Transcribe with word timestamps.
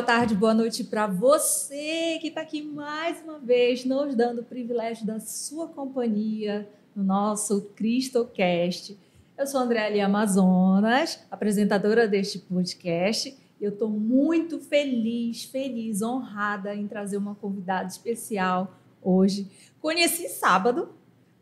boa 0.00 0.06
tarde, 0.06 0.34
boa 0.34 0.54
noite 0.54 0.82
para 0.82 1.06
você 1.06 2.16
que 2.22 2.28
está 2.28 2.40
aqui 2.40 2.62
mais 2.62 3.22
uma 3.22 3.38
vez, 3.38 3.84
nos 3.84 4.14
dando 4.14 4.40
o 4.40 4.44
privilégio 4.44 5.04
da 5.04 5.20
sua 5.20 5.68
companhia 5.68 6.66
no 6.96 7.04
nosso 7.04 7.60
CristoCast. 7.76 8.98
Eu 9.36 9.46
sou 9.46 9.60
Andréa 9.60 10.06
Amazonas, 10.06 11.20
apresentadora 11.30 12.08
deste 12.08 12.38
podcast. 12.38 13.36
Eu 13.60 13.72
estou 13.72 13.90
muito 13.90 14.58
feliz, 14.58 15.44
feliz, 15.44 16.00
honrada 16.00 16.74
em 16.74 16.88
trazer 16.88 17.18
uma 17.18 17.34
convidada 17.34 17.86
especial 17.86 18.74
hoje. 19.02 19.50
Conheci 19.82 20.30
sábado, 20.30 20.88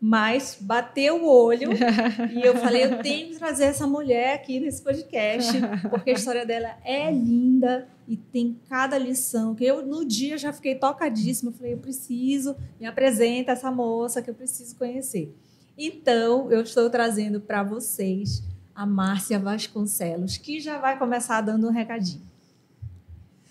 mas 0.01 0.57
bateu 0.61 1.25
o 1.25 1.29
olho 1.29 1.70
e 2.30 2.43
eu 2.43 2.56
falei, 2.56 2.84
eu 2.84 3.02
tenho 3.02 3.30
que 3.30 3.37
trazer 3.37 3.65
essa 3.65 3.87
mulher 3.87 4.34
aqui 4.34 4.61
nesse 4.61 4.83
podcast, 4.83 5.52
porque 5.91 6.11
a 6.11 6.15
história 6.15 6.47
dela 6.47 6.77
é 6.84 7.11
linda 7.11 7.89
e 8.06 8.16
tem 8.16 8.59
cada 8.69 8.97
lição 8.97 9.55
que 9.55 9.65
eu 9.65 9.84
no 9.84 10.05
dia 10.05 10.39
já 10.39 10.53
fiquei 10.53 10.75
tocadíssima, 10.77 11.51
eu 11.51 11.55
falei, 11.55 11.73
eu 11.75 11.79
preciso, 11.79 12.56
me 12.80 12.87
apresenta 12.87 13.53
essa 13.53 13.70
moça 13.70 14.23
que 14.23 14.30
eu 14.30 14.34
preciso 14.34 14.77
conhecer. 14.77 15.34
Então, 15.77 16.51
eu 16.51 16.62
estou 16.62 16.89
trazendo 16.91 17.41
para 17.41 17.62
vocês 17.62 18.42
a 18.75 18.87
Márcia 18.87 19.39
Vasconcelos, 19.39 20.37
que 20.37 20.61
já 20.61 20.78
vai 20.78 20.98
começar 20.98 21.41
dando 21.41 21.69
um 21.69 21.72
recadinho. 21.72 22.22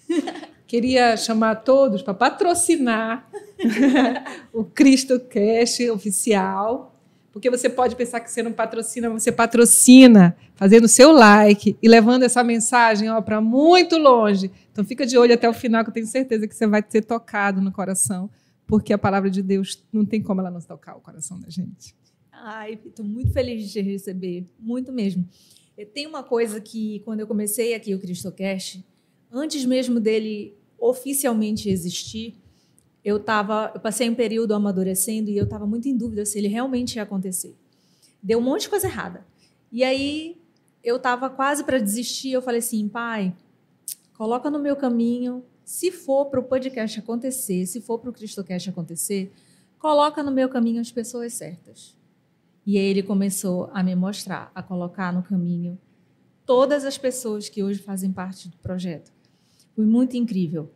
Queria 0.67 1.15
chamar 1.15 1.55
todos 1.55 2.01
para 2.01 2.13
patrocinar 2.13 3.25
o 4.51 4.65
Cristo 4.65 5.17
Cash 5.17 5.79
oficial, 5.89 6.93
porque 7.31 7.49
você 7.49 7.69
pode 7.69 7.95
pensar 7.95 8.19
que 8.19 8.29
você 8.29 8.43
não 8.43 8.51
patrocina, 8.51 9.09
mas 9.09 9.23
você 9.23 9.31
patrocina 9.31 10.35
fazendo 10.55 10.85
seu 10.89 11.13
like 11.13 11.77
e 11.81 11.87
levando 11.87 12.23
essa 12.23 12.43
mensagem 12.43 13.07
para 13.23 13.39
muito 13.39 13.97
longe. 13.97 14.51
Então 14.69 14.83
fica 14.83 15.05
de 15.05 15.17
olho 15.17 15.33
até 15.33 15.47
o 15.47 15.53
final, 15.53 15.85
que 15.85 15.89
eu 15.89 15.93
tenho 15.93 16.05
certeza 16.05 16.45
que 16.45 16.53
você 16.53 16.67
vai 16.67 16.83
ser 16.85 17.03
tocado 17.03 17.61
no 17.61 17.71
coração, 17.71 18.29
porque 18.65 18.91
a 18.91 18.97
palavra 18.97 19.29
de 19.29 19.41
Deus 19.41 19.81
não 19.93 20.03
tem 20.03 20.21
como 20.21 20.41
ela 20.41 20.51
não 20.51 20.59
tocar 20.59 20.97
o 20.97 20.99
coração 20.99 21.39
da 21.39 21.49
gente. 21.49 21.95
Ai, 22.29 22.77
estou 22.85 23.05
muito 23.05 23.31
feliz 23.31 23.63
de 23.63 23.71
te 23.71 23.81
receber, 23.81 24.45
muito 24.59 24.91
mesmo. 24.91 25.25
Tem 25.93 26.05
uma 26.05 26.23
coisa 26.23 26.59
que, 26.59 27.01
quando 27.05 27.21
eu 27.21 27.27
comecei 27.27 27.73
aqui 27.73 27.95
o 27.95 27.99
CristoCast, 27.99 28.83
antes 29.31 29.63
mesmo 29.63 29.99
dele 29.99 30.56
oficialmente 30.77 31.69
existir, 31.69 32.35
eu 33.03 33.19
tava, 33.19 33.71
eu 33.73 33.79
passei 33.79 34.09
um 34.09 34.15
período 34.15 34.53
amadurecendo 34.53 35.29
e 35.29 35.37
eu 35.37 35.45
estava 35.45 35.65
muito 35.65 35.87
em 35.87 35.95
dúvida 35.95 36.25
se 36.25 36.37
ele 36.37 36.47
realmente 36.47 36.97
ia 36.97 37.03
acontecer. 37.03 37.55
Deu 38.21 38.39
um 38.39 38.41
monte 38.41 38.61
de 38.61 38.69
coisa 38.69 38.87
errada. 38.87 39.25
E 39.71 39.83
aí 39.83 40.41
eu 40.83 40.97
estava 40.97 41.29
quase 41.29 41.63
para 41.63 41.79
desistir. 41.79 42.31
Eu 42.31 42.41
falei 42.41 42.59
assim, 42.59 42.87
pai, 42.87 43.33
coloca 44.13 44.49
no 44.49 44.59
meu 44.59 44.75
caminho. 44.75 45.43
Se 45.63 45.91
for 45.91 46.25
para 46.25 46.39
o 46.39 46.43
podcast 46.43 46.99
acontecer, 46.99 47.65
se 47.65 47.81
for 47.81 47.99
para 47.99 48.09
o 48.09 48.13
CristoCast 48.13 48.69
acontecer, 48.69 49.31
coloca 49.79 50.23
no 50.23 50.31
meu 50.31 50.49
caminho 50.49 50.81
as 50.81 50.91
pessoas 50.91 51.33
certas. 51.33 51.95
E 52.65 52.77
aí 52.77 52.85
ele 52.85 53.03
começou 53.03 53.69
a 53.73 53.81
me 53.81 53.95
mostrar, 53.95 54.51
a 54.53 54.61
colocar 54.61 55.13
no 55.13 55.23
caminho 55.23 55.79
todas 56.45 56.85
as 56.85 56.97
pessoas 56.97 57.49
que 57.49 57.63
hoje 57.63 57.79
fazem 57.81 58.11
parte 58.11 58.47
do 58.49 58.57
projeto. 58.57 59.11
Foi 59.77 59.85
muito 59.85 60.17
incrível. 60.17 60.71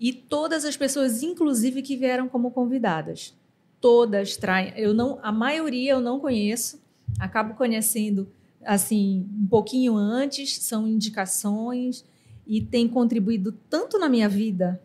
E 0.00 0.10
todas 0.10 0.64
as 0.64 0.74
pessoas, 0.74 1.22
inclusive, 1.22 1.82
que 1.82 1.98
vieram 1.98 2.30
como 2.30 2.50
convidadas. 2.50 3.34
Todas 3.78 4.38
traem. 4.38 4.72
Eu 4.74 4.94
não, 4.94 5.18
a 5.22 5.30
maioria 5.30 5.92
eu 5.92 6.00
não 6.00 6.18
conheço. 6.18 6.80
Acabo 7.20 7.52
conhecendo 7.52 8.26
assim 8.64 9.28
um 9.38 9.46
pouquinho 9.46 9.94
antes. 9.96 10.60
São 10.60 10.88
indicações 10.88 12.06
e 12.46 12.62
tem 12.62 12.88
contribuído 12.88 13.52
tanto 13.68 13.98
na 13.98 14.08
minha 14.08 14.30
vida, 14.30 14.80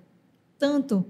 tanto. 0.60 1.06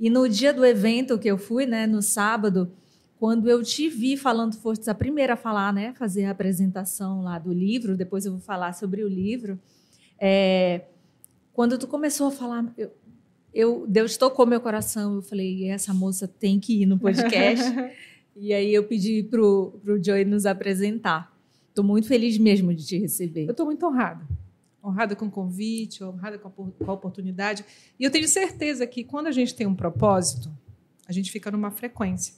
E 0.00 0.08
no 0.08 0.26
dia 0.26 0.54
do 0.54 0.64
evento 0.64 1.18
que 1.18 1.28
eu 1.28 1.36
fui, 1.36 1.66
né, 1.66 1.86
no 1.86 2.00
sábado, 2.00 2.72
quando 3.18 3.50
eu 3.50 3.62
te 3.62 3.86
vi 3.90 4.16
falando, 4.16 4.56
foste 4.56 4.88
a 4.88 4.94
primeira 4.94 5.34
a 5.34 5.36
falar, 5.36 5.74
né, 5.74 5.92
fazer 5.98 6.24
a 6.24 6.30
apresentação 6.30 7.20
lá 7.20 7.38
do 7.38 7.52
livro. 7.52 7.98
Depois 7.98 8.24
eu 8.24 8.32
vou 8.32 8.40
falar 8.40 8.72
sobre 8.72 9.04
o 9.04 9.08
livro. 9.08 9.60
É, 10.18 10.86
quando 11.58 11.76
tu 11.76 11.88
começou 11.88 12.28
a 12.28 12.30
falar, 12.30 12.72
eu, 12.78 12.92
eu, 13.52 13.84
Deus 13.88 14.16
tocou 14.16 14.46
meu 14.46 14.60
coração. 14.60 15.16
Eu 15.16 15.22
falei, 15.22 15.68
essa 15.68 15.92
moça 15.92 16.28
tem 16.28 16.60
que 16.60 16.82
ir 16.82 16.86
no 16.86 16.96
podcast. 16.96 17.64
e 18.36 18.54
aí 18.54 18.72
eu 18.72 18.84
pedi 18.84 19.24
pro 19.24 19.76
pro 19.82 20.00
Joey 20.00 20.24
nos 20.24 20.46
apresentar. 20.46 21.36
Estou 21.68 21.84
muito 21.84 22.06
feliz 22.06 22.38
mesmo 22.38 22.72
de 22.72 22.86
te 22.86 22.96
receber. 22.96 23.46
Eu 23.46 23.50
estou 23.50 23.66
muito 23.66 23.84
honrada. 23.84 24.24
Honrada 24.84 25.16
com 25.16 25.26
o 25.26 25.30
convite, 25.32 26.04
honrada 26.04 26.38
com 26.38 26.46
a, 26.46 26.50
com 26.52 26.72
a 26.92 26.94
oportunidade. 26.94 27.64
E 27.98 28.04
eu 28.04 28.10
tenho 28.12 28.28
certeza 28.28 28.86
que 28.86 29.02
quando 29.02 29.26
a 29.26 29.32
gente 29.32 29.52
tem 29.52 29.66
um 29.66 29.74
propósito, 29.74 30.48
a 31.08 31.12
gente 31.12 31.28
fica 31.32 31.50
numa 31.50 31.72
frequência. 31.72 32.34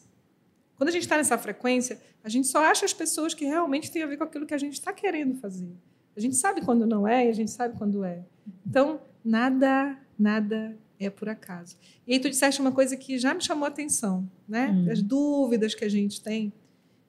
Quando 0.78 0.88
a 0.88 0.92
gente 0.92 1.02
está 1.02 1.18
nessa 1.18 1.36
frequência, 1.36 2.00
a 2.24 2.30
gente 2.30 2.48
só 2.48 2.64
acha 2.64 2.86
as 2.86 2.94
pessoas 2.94 3.34
que 3.34 3.44
realmente 3.44 3.90
têm 3.90 4.02
a 4.02 4.06
ver 4.06 4.16
com 4.16 4.24
aquilo 4.24 4.46
que 4.46 4.54
a 4.54 4.58
gente 4.58 4.72
está 4.72 4.94
querendo 4.94 5.34
fazer. 5.34 5.68
A 6.16 6.20
gente 6.20 6.36
sabe 6.36 6.62
quando 6.62 6.86
não 6.86 7.06
é 7.06 7.26
e 7.26 7.28
a 7.28 7.34
gente 7.34 7.50
sabe 7.50 7.76
quando 7.76 8.02
é. 8.02 8.24
Então, 8.66 8.98
nada, 9.24 9.96
nada 10.18 10.76
é 10.98 11.08
por 11.08 11.28
acaso. 11.28 11.76
E 12.06 12.12
aí 12.12 12.20
tu 12.20 12.28
disseste 12.28 12.60
uma 12.60 12.72
coisa 12.72 12.96
que 12.96 13.18
já 13.18 13.32
me 13.34 13.42
chamou 13.42 13.64
a 13.64 13.68
atenção, 13.68 14.28
né? 14.46 14.70
Hum. 14.70 14.90
As 14.90 15.02
dúvidas 15.02 15.74
que 15.74 15.84
a 15.84 15.88
gente 15.88 16.22
tem. 16.22 16.52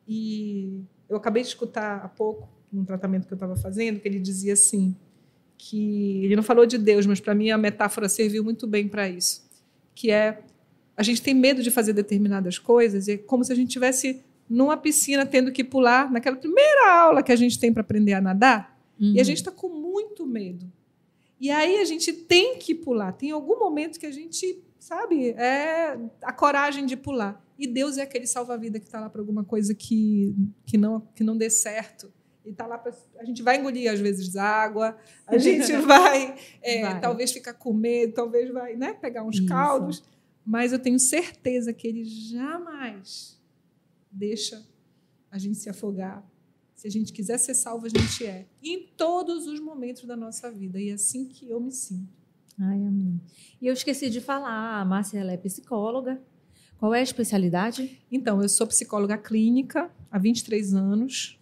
E 0.07 0.81
eu 1.09 1.17
acabei 1.17 1.43
de 1.43 1.49
escutar 1.49 1.97
há 2.03 2.07
pouco, 2.07 2.47
num 2.71 2.85
tratamento 2.85 3.27
que 3.27 3.33
eu 3.33 3.35
estava 3.35 3.55
fazendo, 3.57 3.99
que 3.99 4.07
ele 4.07 4.19
dizia 4.19 4.53
assim, 4.53 4.95
que 5.57 6.23
ele 6.23 6.35
não 6.35 6.43
falou 6.43 6.65
de 6.65 6.77
Deus, 6.77 7.05
mas 7.05 7.19
para 7.19 7.35
mim 7.35 7.51
a 7.51 7.57
metáfora 7.57 8.07
serviu 8.07 8.43
muito 8.43 8.65
bem 8.65 8.87
para 8.87 9.09
isso, 9.09 9.43
que 9.93 10.09
é 10.09 10.41
a 10.95 11.03
gente 11.03 11.21
tem 11.21 11.33
medo 11.33 11.61
de 11.61 11.69
fazer 11.69 11.93
determinadas 11.93 12.57
coisas 12.57 13.07
e 13.07 13.13
é 13.13 13.17
como 13.17 13.43
se 13.43 13.51
a 13.51 13.55
gente 13.55 13.69
tivesse 13.69 14.21
numa 14.49 14.77
piscina 14.77 15.25
tendo 15.25 15.51
que 15.51 15.63
pular 15.63 16.11
naquela 16.11 16.35
primeira 16.35 16.93
aula 16.93 17.23
que 17.23 17.31
a 17.31 17.35
gente 17.35 17.59
tem 17.59 17.73
para 17.73 17.81
aprender 17.81 18.13
a 18.13 18.21
nadar 18.21 18.77
uhum. 18.99 19.07
e 19.07 19.17
a 19.17 19.21
uhum. 19.21 19.23
gente 19.23 19.37
está 19.37 19.51
com 19.51 19.69
muito 19.69 20.25
medo 20.25 20.71
e 21.41 21.49
aí 21.49 21.81
a 21.81 21.85
gente 21.85 22.13
tem 22.13 22.59
que 22.59 22.75
pular. 22.75 23.13
Tem 23.13 23.31
algum 23.31 23.57
momento 23.57 23.99
que 23.99 24.05
a 24.05 24.11
gente, 24.11 24.63
sabe, 24.77 25.31
é 25.31 25.97
a 26.21 26.31
coragem 26.31 26.85
de 26.85 26.95
pular. 26.95 27.43
E 27.57 27.65
Deus 27.65 27.97
é 27.97 28.03
aquele 28.03 28.27
salva-vida 28.27 28.79
que 28.79 28.85
está 28.85 28.99
lá 28.99 29.09
para 29.09 29.19
alguma 29.19 29.43
coisa 29.43 29.73
que, 29.73 30.35
que, 30.67 30.77
não, 30.77 31.01
que 31.15 31.23
não 31.23 31.35
dê 31.35 31.49
certo. 31.49 32.13
E 32.45 32.53
tá 32.53 32.67
lá 32.67 32.77
pra, 32.77 32.93
a 33.17 33.25
gente 33.25 33.41
vai 33.41 33.57
engolir 33.57 33.91
às 33.91 33.99
vezes 33.99 34.35
água, 34.35 34.95
a 35.25 35.35
gente 35.39 35.75
vai, 35.77 36.35
é, 36.61 36.81
vai, 36.83 37.01
talvez 37.01 37.31
ficar 37.31 37.55
com 37.55 37.73
medo, 37.73 38.13
talvez 38.13 38.51
vai 38.53 38.75
né, 38.75 38.93
pegar 38.93 39.23
uns 39.23 39.37
Isso. 39.37 39.47
caldos, 39.47 40.03
mas 40.45 40.71
eu 40.71 40.77
tenho 40.77 40.99
certeza 40.99 41.73
que 41.73 41.87
ele 41.87 42.03
jamais 42.03 43.41
deixa 44.11 44.63
a 45.31 45.39
gente 45.39 45.57
se 45.57 45.71
afogar 45.71 46.23
se 46.81 46.87
a 46.87 46.89
gente 46.89 47.13
quiser 47.13 47.37
ser 47.37 47.53
salvo, 47.53 47.85
a 47.85 47.89
gente 47.89 48.25
é. 48.25 48.47
Em 48.63 48.87
todos 48.97 49.45
os 49.45 49.59
momentos 49.59 50.03
da 50.05 50.17
nossa 50.17 50.49
vida. 50.49 50.81
E 50.81 50.89
é 50.89 50.93
assim 50.93 51.27
que 51.27 51.47
eu 51.47 51.59
me 51.59 51.71
sinto. 51.71 52.11
Ai, 52.59 52.83
amém. 52.83 53.21
E 53.61 53.67
eu 53.67 53.73
esqueci 53.73 54.09
de 54.09 54.19
falar, 54.19 54.81
a 54.81 54.83
Márcia 54.83 55.19
ela 55.19 55.31
é 55.31 55.37
psicóloga. 55.37 56.19
Qual 56.79 56.91
é 56.95 56.99
a 56.99 57.03
especialidade? 57.03 58.01
Então, 58.11 58.41
eu 58.41 58.49
sou 58.49 58.65
psicóloga 58.65 59.15
clínica 59.15 59.91
há 60.09 60.17
23 60.17 60.73
anos, 60.73 61.39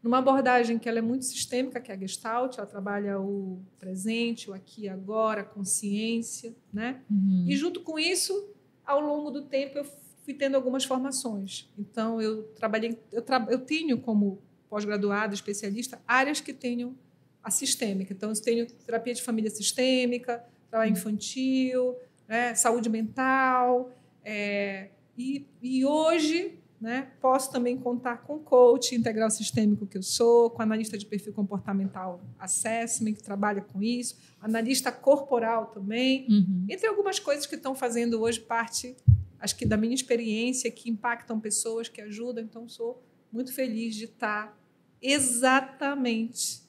numa 0.00 0.18
abordagem 0.18 0.78
que 0.78 0.88
ela 0.88 1.00
é 1.00 1.02
muito 1.02 1.24
sistêmica, 1.24 1.80
que 1.80 1.90
é 1.90 1.96
a 1.96 1.98
Gestalt, 1.98 2.56
ela 2.56 2.66
trabalha 2.66 3.20
o 3.20 3.60
presente, 3.80 4.48
o 4.48 4.54
aqui 4.54 4.82
e 4.82 4.88
agora, 4.88 5.40
a 5.40 5.44
consciência, 5.44 6.54
né? 6.72 7.02
Uhum. 7.10 7.46
E 7.48 7.56
junto 7.56 7.80
com 7.80 7.98
isso, 7.98 8.48
ao 8.86 9.00
longo 9.00 9.32
do 9.32 9.42
tempo, 9.42 9.76
eu 9.76 9.84
fui 10.24 10.34
tendo 10.34 10.54
algumas 10.54 10.84
formações. 10.84 11.68
Então, 11.76 12.22
eu 12.22 12.44
trabalhei, 12.54 12.96
eu, 13.10 13.22
tra, 13.22 13.44
eu 13.50 13.58
tenho 13.58 13.98
como 13.98 14.46
pós-graduado, 14.68 15.34
especialista, 15.34 16.00
áreas 16.06 16.40
que 16.40 16.52
tenham 16.52 16.94
a 17.42 17.50
sistêmica. 17.50 18.12
Então, 18.12 18.30
eu 18.30 18.42
tenho 18.42 18.66
terapia 18.66 19.14
de 19.14 19.22
família 19.22 19.50
sistêmica, 19.50 20.44
trabalho 20.70 20.92
infantil, 20.92 21.96
né, 22.26 22.54
saúde 22.54 22.88
mental. 22.88 23.90
É, 24.24 24.88
e, 25.16 25.46
e 25.62 25.84
hoje 25.84 26.58
né, 26.80 27.10
posso 27.20 27.50
também 27.50 27.76
contar 27.76 28.18
com 28.18 28.38
coach 28.38 28.94
integral 28.94 29.30
sistêmico 29.30 29.86
que 29.86 29.98
eu 29.98 30.02
sou, 30.02 30.50
com 30.50 30.62
analista 30.62 30.96
de 30.96 31.06
perfil 31.06 31.32
comportamental 31.32 32.20
assessment, 32.38 33.14
que 33.14 33.22
trabalha 33.22 33.60
com 33.60 33.82
isso, 33.82 34.16
analista 34.40 34.92
corporal 34.92 35.66
também, 35.66 36.26
uhum. 36.28 36.66
entre 36.68 36.86
algumas 36.86 37.18
coisas 37.18 37.46
que 37.46 37.56
estão 37.56 37.74
fazendo 37.74 38.20
hoje 38.20 38.40
parte, 38.40 38.94
acho 39.40 39.56
que 39.56 39.66
da 39.66 39.76
minha 39.76 39.94
experiência, 39.94 40.70
que 40.70 40.88
impactam 40.88 41.40
pessoas, 41.40 41.88
que 41.88 42.00
ajudam. 42.00 42.44
Então, 42.44 42.68
sou 42.68 43.02
muito 43.32 43.52
feliz 43.52 43.94
de 43.94 44.04
estar 44.04 44.57
exatamente 45.02 46.62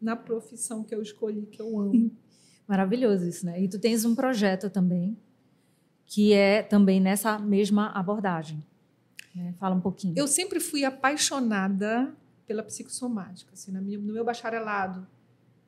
na 0.00 0.16
profissão 0.16 0.82
que 0.82 0.94
eu 0.94 1.02
escolhi, 1.02 1.46
que 1.46 1.60
eu 1.60 1.78
amo. 1.78 2.10
Maravilhoso 2.66 3.26
isso, 3.26 3.44
né? 3.44 3.60
E 3.60 3.68
tu 3.68 3.78
tens 3.78 4.04
um 4.04 4.14
projeto 4.14 4.70
também 4.70 5.16
que 6.06 6.32
é 6.32 6.62
também 6.62 7.00
nessa 7.00 7.38
mesma 7.38 7.90
abordagem. 7.92 8.62
Né? 9.34 9.54
Fala 9.58 9.76
um 9.76 9.80
pouquinho. 9.80 10.14
Eu 10.16 10.26
sempre 10.26 10.58
fui 10.58 10.84
apaixonada 10.84 12.12
pela 12.46 12.64
psicossomática. 12.64 13.52
Assim, 13.52 13.70
no 13.70 14.12
meu 14.12 14.24
bacharelado, 14.24 15.06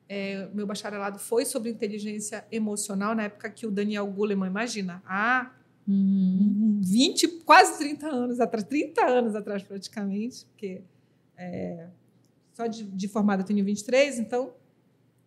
É, 0.09 0.49
meu 0.53 0.67
bacharelado 0.67 1.17
foi 1.17 1.45
sobre 1.45 1.69
inteligência 1.69 2.45
emocional, 2.51 3.15
na 3.15 3.23
época 3.23 3.49
que 3.49 3.65
o 3.65 3.71
Daniel 3.71 4.05
Goleman, 4.05 4.47
imagina, 4.47 5.01
há 5.05 5.49
uhum. 5.87 6.81
20, 6.83 7.27
quase 7.45 7.77
30 7.77 8.07
anos 8.07 8.39
atrás, 8.41 8.65
30 8.65 9.01
anos 9.05 9.33
atrás 9.33 9.63
praticamente, 9.63 10.45
porque 10.45 10.81
é, 11.37 11.87
só 12.53 12.67
de, 12.67 12.83
de 12.83 13.07
formada 13.07 13.41
eu 13.41 13.45
tenho 13.45 13.63
23, 13.65 14.19
então 14.19 14.53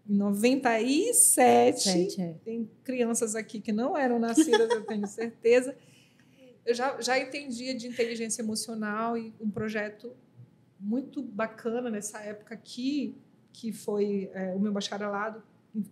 em 0.09 0.15
97, 0.15 1.81
Sete, 1.81 2.21
é. 2.23 2.35
tem 2.45 2.71
crianças 2.85 3.35
aqui 3.35 3.61
que 3.61 3.73
não 3.73 3.97
eram 3.97 4.19
nascidas, 4.19 4.71
eu 4.71 4.85
tenho 4.85 5.07
certeza. 5.07 5.77
Eu 6.65 6.75
já, 6.75 7.01
já 7.01 7.19
entendia 7.19 7.75
de 7.75 7.89
inteligência 7.89 8.41
emocional 8.43 9.19
e 9.19 9.35
um 9.41 9.51
projeto 9.51 10.13
muito 10.79 11.23
bacana 11.23 11.91
nessa 11.91 12.21
época 12.21 12.55
aqui, 12.55 13.17
que 13.53 13.73
foi 13.73 14.31
é, 14.33 14.55
o 14.55 14.61
meu 14.61 14.73
bacharelado, 14.73 15.43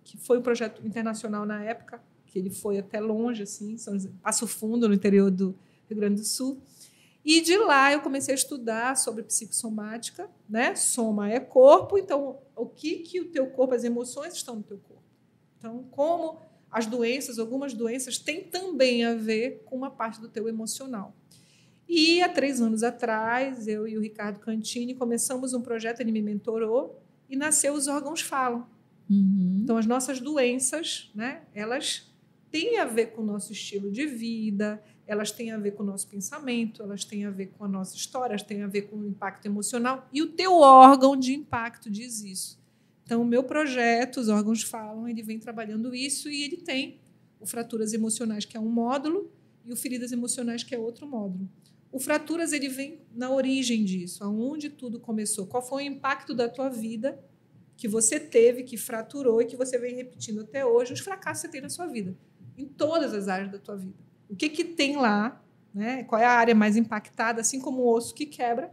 que 0.04 0.16
foi 0.16 0.38
um 0.38 0.42
projeto 0.42 0.87
internacional 0.87 1.44
na 1.44 1.62
época, 1.64 2.00
que 2.26 2.38
ele 2.38 2.50
foi 2.50 2.78
até 2.78 3.00
longe, 3.00 3.42
assim, 3.42 3.76
São 3.76 3.96
Passo 4.22 4.46
Fundo, 4.46 4.88
no 4.88 4.94
interior 4.94 5.30
do 5.30 5.56
Rio 5.88 5.98
Grande 5.98 6.20
do 6.20 6.26
Sul. 6.26 6.60
E 7.25 7.41
de 7.41 7.56
lá 7.56 7.93
eu 7.93 8.00
comecei 8.00 8.35
a 8.35 8.37
estudar 8.37 8.97
sobre 8.97 9.23
psicossomática, 9.23 10.29
né? 10.49 10.75
Soma 10.75 11.31
é 11.31 11.41
corpo, 11.41 11.97
então 11.97 12.38
o 12.55 12.67
que 12.67 12.99
que 12.99 13.21
o 13.21 13.31
teu 13.31 13.47
corpo, 13.47 13.75
as 13.75 13.82
emoções 13.82 14.35
estão 14.35 14.56
no 14.56 14.62
teu 14.62 14.79
corpo. 14.79 15.03
Então, 15.59 15.85
como 15.91 16.38
as 16.71 16.87
doenças, 16.87 17.38
algumas 17.38 17.73
doenças 17.73 18.19
têm 18.19 18.43
também 18.43 19.05
a 19.05 19.15
ver 19.15 19.62
com 19.65 19.76
uma 19.76 19.91
parte 19.91 20.21
do 20.21 20.29
teu 20.29 20.49
emocional. 20.49 21.15
E 21.88 22.21
há 22.21 22.29
três 22.29 22.61
anos 22.61 22.82
atrás, 22.82 23.67
eu 23.69 23.87
e 23.87 23.97
o 23.97 24.00
Ricardo 24.00 24.41
Cantini 24.41 24.94
começamos 24.94 25.55
um 25.55 25.62
projeto, 25.62 26.00
ele 26.00 26.12
me 26.12 26.21
mentorou, 26.21 27.00
e 27.29 27.37
nasceu 27.37 27.75
Os 27.75 27.88
Órgãos 27.88 28.21
Falam. 28.21 28.67
Uhum. 29.09 29.61
Então, 29.62 29.76
as 29.76 29.87
nossas 29.87 30.21
doenças, 30.21 31.11
né, 31.15 31.43
elas 31.55 32.11
têm 32.50 32.79
a 32.79 32.85
ver 32.85 33.09
com 33.09 33.23
o 33.23 33.25
nosso 33.25 33.53
estilo 33.53 33.91
de 33.91 34.06
vida, 34.06 34.82
elas 35.06 35.30
têm 35.30 35.50
a 35.50 35.58
ver 35.58 35.72
com 35.72 35.82
o 35.82 35.86
nosso 35.86 36.08
pensamento, 36.08 36.82
elas 36.82 37.04
têm 37.04 37.24
a 37.24 37.30
ver 37.30 37.52
com 37.58 37.64
a 37.64 37.68
nossa 37.68 37.96
história, 37.96 38.32
elas 38.32 38.42
têm 38.42 38.62
a 38.62 38.66
ver 38.66 38.82
com 38.82 38.96
o 38.96 39.06
impacto 39.06 39.46
emocional. 39.46 40.08
E 40.12 40.22
o 40.22 40.28
teu 40.28 40.54
órgão 40.54 41.16
de 41.16 41.34
impacto 41.34 41.90
diz 41.90 42.22
isso. 42.22 42.58
Então, 43.04 43.20
o 43.20 43.24
meu 43.24 43.44
projeto, 43.44 44.18
Os 44.18 44.28
Órgãos 44.28 44.62
Falam, 44.62 45.06
ele 45.06 45.22
vem 45.22 45.38
trabalhando 45.38 45.94
isso 45.94 46.30
e 46.30 46.42
ele 46.42 46.56
tem 46.56 46.98
o 47.38 47.46
Fraturas 47.46 47.92
Emocionais, 47.92 48.46
que 48.46 48.56
é 48.56 48.60
um 48.60 48.68
módulo, 48.68 49.30
e 49.64 49.72
o 49.72 49.76
Feridas 49.76 50.10
Emocionais, 50.10 50.62
que 50.62 50.74
é 50.74 50.78
outro 50.78 51.06
módulo. 51.06 51.48
O 51.92 52.00
Fraturas 52.00 52.52
ele 52.52 52.68
vem 52.68 53.00
na 53.14 53.30
origem 53.30 53.84
disso, 53.84 54.24
aonde 54.24 54.70
tudo 54.70 54.98
começou. 54.98 55.46
Qual 55.46 55.62
foi 55.62 55.84
o 55.84 55.86
impacto 55.86 56.34
da 56.34 56.48
tua 56.48 56.68
vida 56.68 57.22
que 57.76 57.86
você 57.86 58.18
teve, 58.18 58.62
que 58.62 58.76
fraturou 58.76 59.42
e 59.42 59.44
que 59.44 59.56
você 59.56 59.78
vem 59.78 59.96
repetindo 59.96 60.40
até 60.40 60.64
hoje, 60.64 60.92
os 60.92 61.00
fracassos 61.00 61.42
que 61.42 61.46
você 61.48 61.52
tem 61.52 61.60
na 61.60 61.68
sua 61.68 61.86
vida, 61.86 62.16
em 62.56 62.66
todas 62.66 63.12
as 63.12 63.28
áreas 63.28 63.50
da 63.50 63.58
tua 63.58 63.76
vida. 63.76 63.98
O 64.29 64.37
que, 64.37 64.49
que 64.49 64.65
tem 64.65 64.97
lá? 64.97 65.43
Né? 65.73 66.05
Qual 66.05 66.21
é 66.21 66.25
a 66.25 66.32
área 66.32 66.55
mais 66.55 66.76
impactada? 66.76 67.41
Assim 67.41 67.61
como 67.61 67.82
o 67.82 67.93
osso 67.93 68.15
que 68.15 68.26
quebra. 68.26 68.73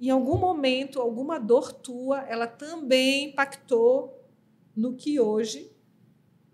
Em 0.00 0.10
algum 0.10 0.36
momento, 0.36 1.00
alguma 1.00 1.38
dor 1.38 1.72
tua, 1.72 2.20
ela 2.22 2.46
também 2.46 3.30
impactou 3.30 4.24
no 4.76 4.94
que 4.94 5.18
hoje 5.18 5.72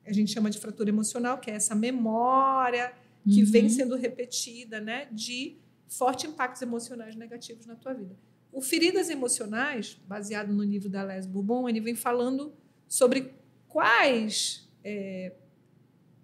a 0.06 0.12
gente 0.12 0.32
chama 0.32 0.50
de 0.50 0.58
fratura 0.58 0.88
emocional, 0.88 1.38
que 1.38 1.50
é 1.50 1.54
essa 1.54 1.74
memória 1.74 2.92
que 3.28 3.42
uhum. 3.42 3.50
vem 3.50 3.68
sendo 3.68 3.96
repetida, 3.96 4.80
né, 4.80 5.08
de 5.10 5.56
fortes 5.88 6.30
impactos 6.30 6.60
emocionais 6.60 7.16
negativos 7.16 7.66
na 7.66 7.74
tua 7.74 7.94
vida. 7.94 8.16
O 8.52 8.60
Feridas 8.60 9.10
Emocionais, 9.10 9.98
baseado 10.06 10.52
no 10.52 10.62
livro 10.62 10.88
da 10.88 11.02
Les 11.02 11.26
Bourbon, 11.26 11.68
ele 11.68 11.80
vem 11.80 11.94
falando 11.94 12.52
sobre 12.86 13.34
quais 13.66 14.68
é, 14.84 15.32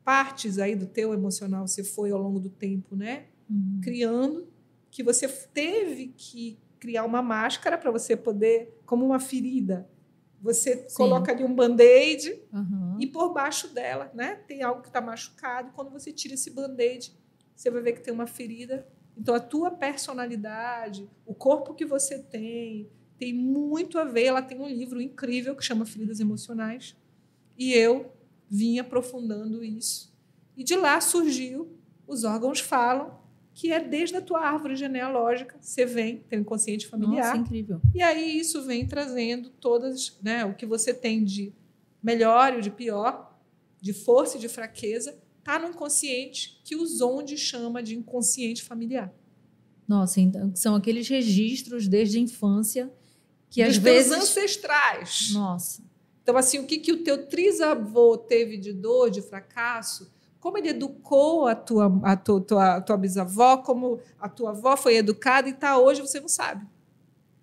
partes 0.04 0.58
aí 0.58 0.74
do 0.74 0.86
teu 0.86 1.12
emocional 1.12 1.66
você 1.66 1.84
foi 1.84 2.10
ao 2.10 2.20
longo 2.20 2.40
do 2.40 2.50
tempo, 2.50 2.96
né? 2.96 3.26
Uhum. 3.48 3.80
Criando, 3.82 4.48
que 4.90 5.02
você 5.02 5.28
teve 5.28 6.08
que 6.16 6.58
criar 6.78 7.04
uma 7.04 7.22
máscara 7.22 7.76
para 7.76 7.90
você 7.90 8.16
poder, 8.16 8.80
como 8.86 9.04
uma 9.04 9.20
ferida, 9.20 9.88
você 10.40 10.88
Sim. 10.88 10.96
coloca 10.96 11.30
ali 11.30 11.44
um 11.44 11.54
band-aid 11.54 12.42
uhum. 12.52 12.96
e 12.98 13.06
por 13.06 13.32
baixo 13.32 13.68
dela, 13.68 14.10
né, 14.14 14.36
tem 14.48 14.62
algo 14.62 14.80
que 14.80 14.88
está 14.88 15.00
machucado. 15.00 15.72
Quando 15.72 15.90
você 15.90 16.10
tira 16.12 16.34
esse 16.34 16.50
band-aid, 16.50 17.14
você 17.54 17.70
vai 17.70 17.82
ver 17.82 17.92
que 17.92 18.00
tem 18.00 18.12
uma 18.12 18.26
ferida. 18.26 18.86
Então 19.16 19.34
a 19.34 19.40
tua 19.40 19.70
personalidade, 19.70 21.08
o 21.26 21.34
corpo 21.34 21.74
que 21.74 21.84
você 21.84 22.18
tem, 22.18 22.90
tem 23.18 23.34
muito 23.34 23.98
a 23.98 24.04
ver. 24.04 24.24
Ela 24.24 24.40
tem 24.40 24.58
um 24.58 24.66
livro 24.66 24.98
incrível 25.00 25.54
que 25.54 25.62
chama 25.62 25.84
Feridas 25.84 26.20
Emocionais. 26.20 26.96
E 27.58 27.74
eu 27.74 28.10
vim 28.50 28.78
aprofundando 28.78 29.62
isso. 29.62 30.12
E 30.56 30.64
de 30.64 30.74
lá 30.76 31.00
surgiu 31.00 31.78
Os 32.06 32.24
Órgãos 32.24 32.58
Falam, 32.60 33.20
que 33.54 33.72
é 33.72 33.78
desde 33.78 34.16
a 34.16 34.20
tua 34.20 34.40
árvore 34.40 34.74
genealógica, 34.74 35.56
você 35.60 35.86
vem, 35.86 36.24
tem 36.28 36.38
um 36.38 36.42
inconsciente 36.42 36.86
familiar. 36.86 37.28
Nossa, 37.28 37.36
incrível. 37.36 37.80
E 37.94 38.02
aí 38.02 38.38
isso 38.38 38.62
vem 38.62 38.86
trazendo 38.86 39.50
todas, 39.50 40.18
né, 40.22 40.44
o 40.44 40.54
que 40.54 40.66
você 40.66 40.92
tem 40.92 41.24
de 41.24 41.52
melhor 42.02 42.54
e 42.54 42.58
o 42.58 42.62
de 42.62 42.70
pior, 42.70 43.38
de 43.80 43.92
força 43.92 44.36
e 44.36 44.40
de 44.40 44.48
fraqueza, 44.48 45.18
está 45.38 45.58
no 45.58 45.68
inconsciente 45.68 46.60
que 46.64 46.76
o 46.76 46.86
Zonde 46.86 47.36
chama 47.36 47.82
de 47.82 47.96
inconsciente 47.96 48.62
familiar. 48.62 49.12
Nossa, 49.86 50.20
então 50.20 50.54
são 50.54 50.74
aqueles 50.74 51.08
registros 51.08 51.88
desde 51.88 52.18
a 52.18 52.20
infância 52.20 52.92
que 53.48 53.62
Dos 53.64 53.76
às 53.76 53.82
vezes 53.82 54.12
ancestrais. 54.12 55.32
Nossa. 55.32 55.82
Então, 56.30 56.38
assim, 56.38 56.60
o 56.60 56.64
que, 56.64 56.78
que 56.78 56.92
o 56.92 57.02
teu 57.02 57.26
trisavô 57.26 58.16
teve 58.16 58.56
de 58.56 58.72
dor, 58.72 59.10
de 59.10 59.20
fracasso, 59.20 60.12
como 60.38 60.56
ele 60.56 60.68
educou 60.68 61.48
a 61.48 61.56
tua, 61.56 62.00
a 62.04 62.16
tua, 62.16 62.40
tua, 62.40 62.80
tua 62.80 62.96
bisavó, 62.96 63.56
como 63.56 63.98
a 64.16 64.28
tua 64.28 64.50
avó 64.50 64.76
foi 64.76 64.94
educada 64.94 65.48
e 65.48 65.52
está 65.52 65.76
hoje, 65.76 66.00
você 66.00 66.20
não 66.20 66.28
sabe. 66.28 66.64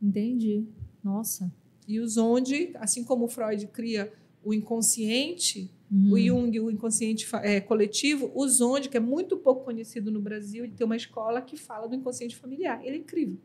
Entendi. 0.01 0.65
Nossa. 1.03 1.51
E 1.85 1.99
os 1.99 2.15
onde, 2.15 2.71
assim 2.75 3.03
como 3.03 3.25
o 3.25 3.27
Freud 3.27 3.67
cria 3.67 4.09
o 4.41 4.53
inconsciente, 4.53 5.69
uhum. 5.91 6.13
o 6.13 6.17
Jung, 6.17 6.59
o 6.61 6.71
inconsciente 6.71 7.27
é, 7.43 7.59
coletivo, 7.59 8.31
o 8.33 8.47
Zonde, 8.47 8.87
que 8.87 8.95
é 8.95 9.01
muito 9.01 9.35
pouco 9.35 9.65
conhecido 9.65 10.09
no 10.09 10.21
Brasil, 10.21 10.63
ele 10.63 10.73
tem 10.73 10.85
uma 10.85 10.95
escola 10.95 11.41
que 11.41 11.57
fala 11.57 11.89
do 11.89 11.95
inconsciente 11.95 12.37
familiar. 12.37 12.79
Ele 12.85 12.95
é 12.95 12.99
incrível. 12.99 13.37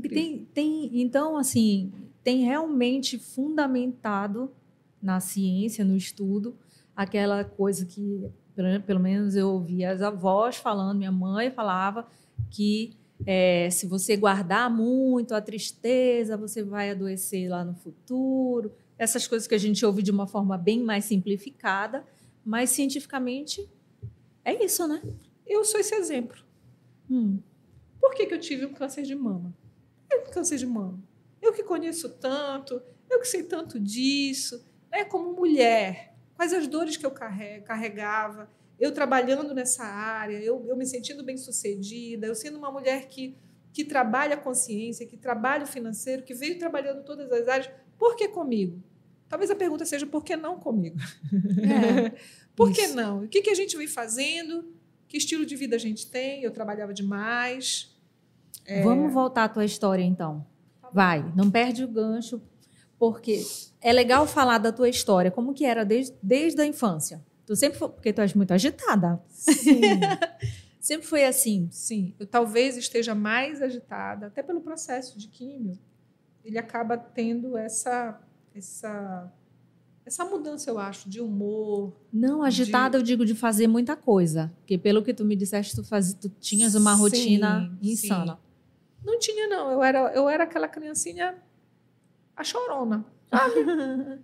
Tem, 0.00 0.44
tem, 0.54 1.00
então, 1.00 1.36
assim, 1.36 1.92
tem 2.22 2.44
realmente 2.44 3.18
fundamentado 3.18 4.50
na 5.00 5.20
ciência, 5.20 5.84
no 5.84 5.96
estudo, 5.96 6.56
aquela 6.94 7.44
coisa 7.44 7.84
que, 7.84 8.30
pelo 8.86 9.00
menos 9.00 9.34
eu 9.34 9.50
ouvia 9.50 9.90
as 9.90 10.00
avós 10.00 10.56
falando, 10.56 10.98
minha 10.98 11.12
mãe 11.12 11.50
falava 11.50 12.06
que 12.50 12.96
é, 13.26 13.68
se 13.70 13.86
você 13.86 14.16
guardar 14.16 14.70
muito 14.70 15.34
a 15.34 15.40
tristeza, 15.40 16.36
você 16.36 16.62
vai 16.62 16.90
adoecer 16.90 17.48
lá 17.48 17.64
no 17.64 17.74
futuro. 17.74 18.72
Essas 18.98 19.26
coisas 19.26 19.48
que 19.48 19.54
a 19.54 19.58
gente 19.58 19.84
ouve 19.84 20.02
de 20.02 20.10
uma 20.10 20.26
forma 20.26 20.56
bem 20.56 20.82
mais 20.82 21.04
simplificada, 21.04 22.04
mas 22.44 22.70
cientificamente 22.70 23.68
é 24.44 24.64
isso, 24.64 24.86
né? 24.86 25.02
Eu 25.46 25.64
sou 25.64 25.80
esse 25.80 25.94
exemplo. 25.94 26.38
Hum. 27.10 27.38
Por 28.00 28.14
que, 28.14 28.26
que 28.26 28.34
eu 28.34 28.40
tive 28.40 28.66
um 28.66 28.72
câncer 28.72 29.02
de 29.02 29.14
mama? 29.14 29.54
É 30.12 30.18
um 30.18 30.30
câncer 30.30 30.58
de 30.58 30.66
mama. 30.66 31.02
Eu 31.40 31.52
que 31.52 31.62
conheço 31.62 32.08
tanto, 32.08 32.80
eu 33.10 33.18
que 33.18 33.26
sei 33.26 33.42
tanto 33.42 33.80
disso, 33.80 34.64
né? 34.90 35.04
como 35.04 35.32
mulher, 35.32 36.14
quais 36.34 36.52
as 36.52 36.66
dores 36.66 36.96
que 36.96 37.04
eu 37.04 37.10
carregava, 37.10 38.48
eu 38.78 38.92
trabalhando 38.92 39.54
nessa 39.54 39.84
área, 39.84 40.38
eu, 40.38 40.64
eu 40.68 40.76
me 40.76 40.86
sentindo 40.86 41.24
bem 41.24 41.36
sucedida, 41.36 42.26
eu 42.26 42.34
sendo 42.34 42.58
uma 42.58 42.70
mulher 42.70 43.06
que, 43.08 43.36
que 43.72 43.84
trabalha 43.84 44.34
a 44.34 44.38
consciência, 44.38 45.06
que 45.06 45.16
trabalha 45.16 45.64
o 45.64 45.66
financeiro, 45.66 46.22
que 46.22 46.34
veio 46.34 46.58
trabalhando 46.58 47.04
todas 47.04 47.30
as 47.32 47.48
áreas, 47.48 47.70
por 47.98 48.16
que 48.16 48.28
comigo? 48.28 48.82
Talvez 49.28 49.50
a 49.50 49.54
pergunta 49.54 49.84
seja 49.86 50.04
por 50.06 50.22
que 50.22 50.36
não 50.36 50.58
comigo? 50.58 50.98
É, 51.62 52.12
por 52.54 52.70
que 52.70 52.88
não? 52.88 53.24
O 53.24 53.28
que, 53.28 53.40
que 53.40 53.50
a 53.50 53.54
gente 53.54 53.76
vem 53.76 53.86
fazendo? 53.86 54.74
Que 55.08 55.16
estilo 55.16 55.46
de 55.46 55.56
vida 55.56 55.76
a 55.76 55.78
gente 55.78 56.10
tem? 56.10 56.42
Eu 56.42 56.50
trabalhava 56.50 56.92
demais. 56.92 57.91
É... 58.64 58.82
Vamos 58.82 59.12
voltar 59.12 59.44
à 59.44 59.48
tua 59.48 59.64
história, 59.64 60.02
então. 60.02 60.44
Vai, 60.92 61.24
não 61.34 61.50
perde 61.50 61.84
o 61.84 61.88
gancho, 61.88 62.40
porque 62.98 63.42
é 63.80 63.92
legal 63.92 64.26
falar 64.26 64.58
da 64.58 64.70
tua 64.70 64.88
história, 64.88 65.30
como 65.30 65.54
que 65.54 65.64
era 65.64 65.84
desde, 65.84 66.14
desde 66.22 66.60
a 66.60 66.66
infância. 66.66 67.24
Tu 67.46 67.56
sempre 67.56 67.78
foi, 67.78 67.88
porque 67.88 68.12
tu 68.12 68.20
és 68.20 68.34
muito 68.34 68.52
agitada. 68.52 69.20
Sim. 69.28 69.80
sempre 70.80 71.06
foi 71.06 71.24
assim. 71.24 71.68
Sim, 71.70 72.14
eu 72.18 72.26
talvez 72.26 72.76
esteja 72.76 73.14
mais 73.14 73.60
agitada, 73.60 74.26
até 74.26 74.42
pelo 74.42 74.60
processo 74.60 75.18
de 75.18 75.28
químio. 75.28 75.78
Ele 76.44 76.58
acaba 76.58 76.96
tendo 76.96 77.56
essa 77.56 78.20
essa 78.54 79.32
essa 80.04 80.24
mudança, 80.24 80.68
eu 80.68 80.78
acho, 80.78 81.08
de 81.08 81.20
humor. 81.20 81.92
Não, 82.12 82.42
agitada 82.42 82.98
de... 82.98 83.02
eu 83.02 83.06
digo 83.06 83.24
de 83.24 83.34
fazer 83.34 83.68
muita 83.68 83.94
coisa. 83.96 84.52
Porque 84.58 84.76
pelo 84.76 85.02
que 85.02 85.14
tu 85.14 85.24
me 85.24 85.36
disseste, 85.36 85.76
tu, 85.76 85.84
faz, 85.84 86.12
tu 86.12 86.28
tinhas 86.40 86.74
uma 86.74 86.92
rotina 86.94 87.70
sim, 87.80 87.90
insana. 87.90 88.34
Sim. 88.34 88.51
Não 89.04 89.18
tinha, 89.18 89.48
não. 89.48 89.70
Eu 89.70 89.82
era, 89.82 90.12
eu 90.14 90.28
era 90.28 90.44
aquela 90.44 90.68
criancinha 90.68 91.42
a 92.36 92.44
chorona. 92.44 93.04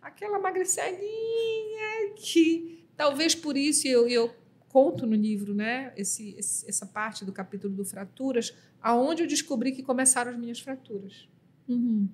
Aquela 0.00 0.38
magricelinha 0.38 2.14
que 2.16 2.88
talvez 2.96 3.34
por 3.34 3.56
isso 3.56 3.86
eu, 3.86 4.08
eu 4.08 4.34
conto 4.68 5.06
no 5.06 5.14
livro, 5.14 5.54
né? 5.54 5.92
Esse, 5.96 6.34
esse, 6.36 6.68
essa 6.68 6.86
parte 6.86 7.24
do 7.24 7.32
capítulo 7.32 7.74
do 7.74 7.84
fraturas, 7.84 8.56
aonde 8.80 9.22
eu 9.22 9.26
descobri 9.26 9.72
que 9.72 9.82
começaram 9.82 10.30
as 10.30 10.38
minhas 10.38 10.60
fraturas. 10.60 11.28
Uhum. 11.68 12.08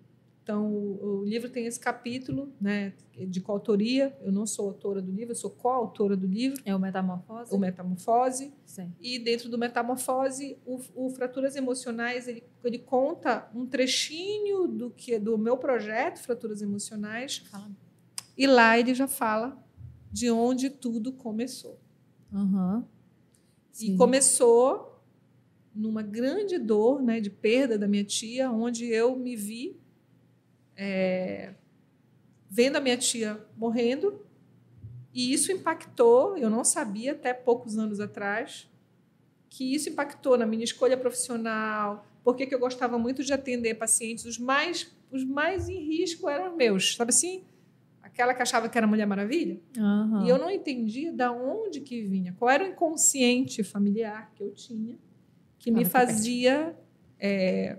Então, 0.44 0.70
o, 0.70 1.20
o, 1.20 1.24
livro 1.24 1.48
tem 1.48 1.64
esse 1.64 1.80
capítulo 1.80 2.52
né, 2.60 2.92
de 3.26 3.40
coautoria. 3.40 4.14
Eu 4.20 4.30
não 4.30 4.46
sou 4.46 4.66
autora 4.66 5.00
do 5.00 5.10
livro, 5.10 5.32
eu 5.32 5.36
sou 5.36 5.48
coautora 5.48 6.14
do 6.14 6.26
livro. 6.26 6.60
É 6.66 6.76
o 6.76 6.78
Metamorfose? 6.78 7.54
O 7.54 7.58
Metamorfose. 7.58 8.52
Sim. 8.66 8.92
E 9.00 9.18
dentro 9.18 9.48
do 9.48 9.56
Metamorfose, 9.56 10.58
o, 10.66 10.78
o 10.94 11.08
Fraturas 11.08 11.56
Emocionais, 11.56 12.28
ele, 12.28 12.44
ele 12.62 12.78
conta 12.78 13.50
um 13.54 13.64
trechinho 13.64 14.68
do 14.68 14.90
que 14.90 15.18
do 15.18 15.38
meu 15.38 15.56
projeto, 15.56 16.18
Fraturas 16.18 16.60
Emocionais. 16.60 17.38
Fala. 17.50 17.70
E 18.36 18.46
lá 18.46 18.78
ele 18.78 18.94
já 18.94 19.08
fala 19.08 19.58
de 20.12 20.30
onde 20.30 20.68
tudo 20.68 21.10
começou. 21.10 21.80
Uhum. 22.30 22.84
E 23.80 23.96
começou 23.96 25.02
numa 25.74 26.02
grande 26.02 26.58
dor 26.58 27.02
né, 27.02 27.18
de 27.18 27.30
perda 27.30 27.78
da 27.78 27.88
minha 27.88 28.04
tia, 28.04 28.50
onde 28.50 28.84
eu 28.84 29.16
me 29.16 29.34
vi 29.34 29.82
é, 30.76 31.54
vendo 32.50 32.76
a 32.76 32.80
minha 32.80 32.96
tia 32.96 33.44
morrendo, 33.56 34.20
e 35.12 35.32
isso 35.32 35.52
impactou, 35.52 36.36
eu 36.36 36.50
não 36.50 36.64
sabia 36.64 37.12
até 37.12 37.32
poucos 37.32 37.78
anos 37.78 38.00
atrás, 38.00 38.68
que 39.48 39.74
isso 39.74 39.88
impactou 39.88 40.36
na 40.36 40.44
minha 40.44 40.64
escolha 40.64 40.96
profissional, 40.96 42.04
porque 42.24 42.48
eu 42.50 42.58
gostava 42.58 42.98
muito 42.98 43.22
de 43.22 43.32
atender 43.32 43.74
pacientes, 43.74 44.24
os 44.24 44.38
mais, 44.38 44.92
os 45.12 45.24
mais 45.24 45.68
em 45.68 45.78
risco 45.78 46.28
eram 46.28 46.50
os 46.50 46.56
meus, 46.56 46.96
sabe 46.96 47.10
assim? 47.10 47.44
Aquela 48.02 48.34
que 48.34 48.42
achava 48.42 48.68
que 48.68 48.76
era 48.76 48.86
Mulher 48.86 49.06
Maravilha. 49.06 49.60
Uhum. 49.76 50.24
E 50.24 50.28
eu 50.28 50.38
não 50.38 50.50
entendia 50.50 51.12
da 51.12 51.30
onde 51.30 51.80
que 51.80 52.02
vinha, 52.02 52.34
qual 52.36 52.50
era 52.50 52.64
o 52.64 52.66
inconsciente 52.66 53.62
familiar 53.62 54.32
que 54.34 54.42
eu 54.42 54.52
tinha, 54.52 54.98
que 55.58 55.70
me 55.70 55.84
fazia 55.84 56.76
é, 57.18 57.78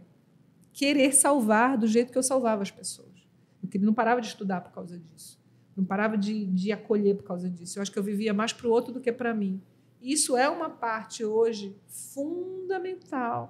querer 0.76 1.14
salvar 1.14 1.78
do 1.78 1.88
jeito 1.88 2.12
que 2.12 2.18
eu 2.18 2.24
salvava 2.24 2.62
as 2.62 2.70
pessoas. 2.70 3.26
Eu 3.74 3.82
não 3.82 3.94
parava 3.94 4.20
de 4.20 4.28
estudar 4.28 4.60
por 4.60 4.74
causa 4.74 5.00
disso. 5.00 5.40
Não 5.76 5.86
parava 5.86 6.18
de, 6.18 6.46
de 6.48 6.72
acolher 6.72 7.16
por 7.16 7.24
causa 7.24 7.50
disso. 7.50 7.80
Eu 7.80 7.82
acho 7.82 7.92
que 7.92 7.98
eu 7.98 8.04
vivia 8.04 8.34
mais 8.34 8.52
para 8.52 8.68
o 8.68 8.72
outro 8.72 8.94
do 8.94 9.00
que 9.00 9.12
para 9.12 9.34
mim. 9.34 9.62
Isso 10.02 10.36
é 10.36 10.50
uma 10.50 10.70
parte 10.70 11.24
hoje 11.24 11.76
fundamental 11.88 13.50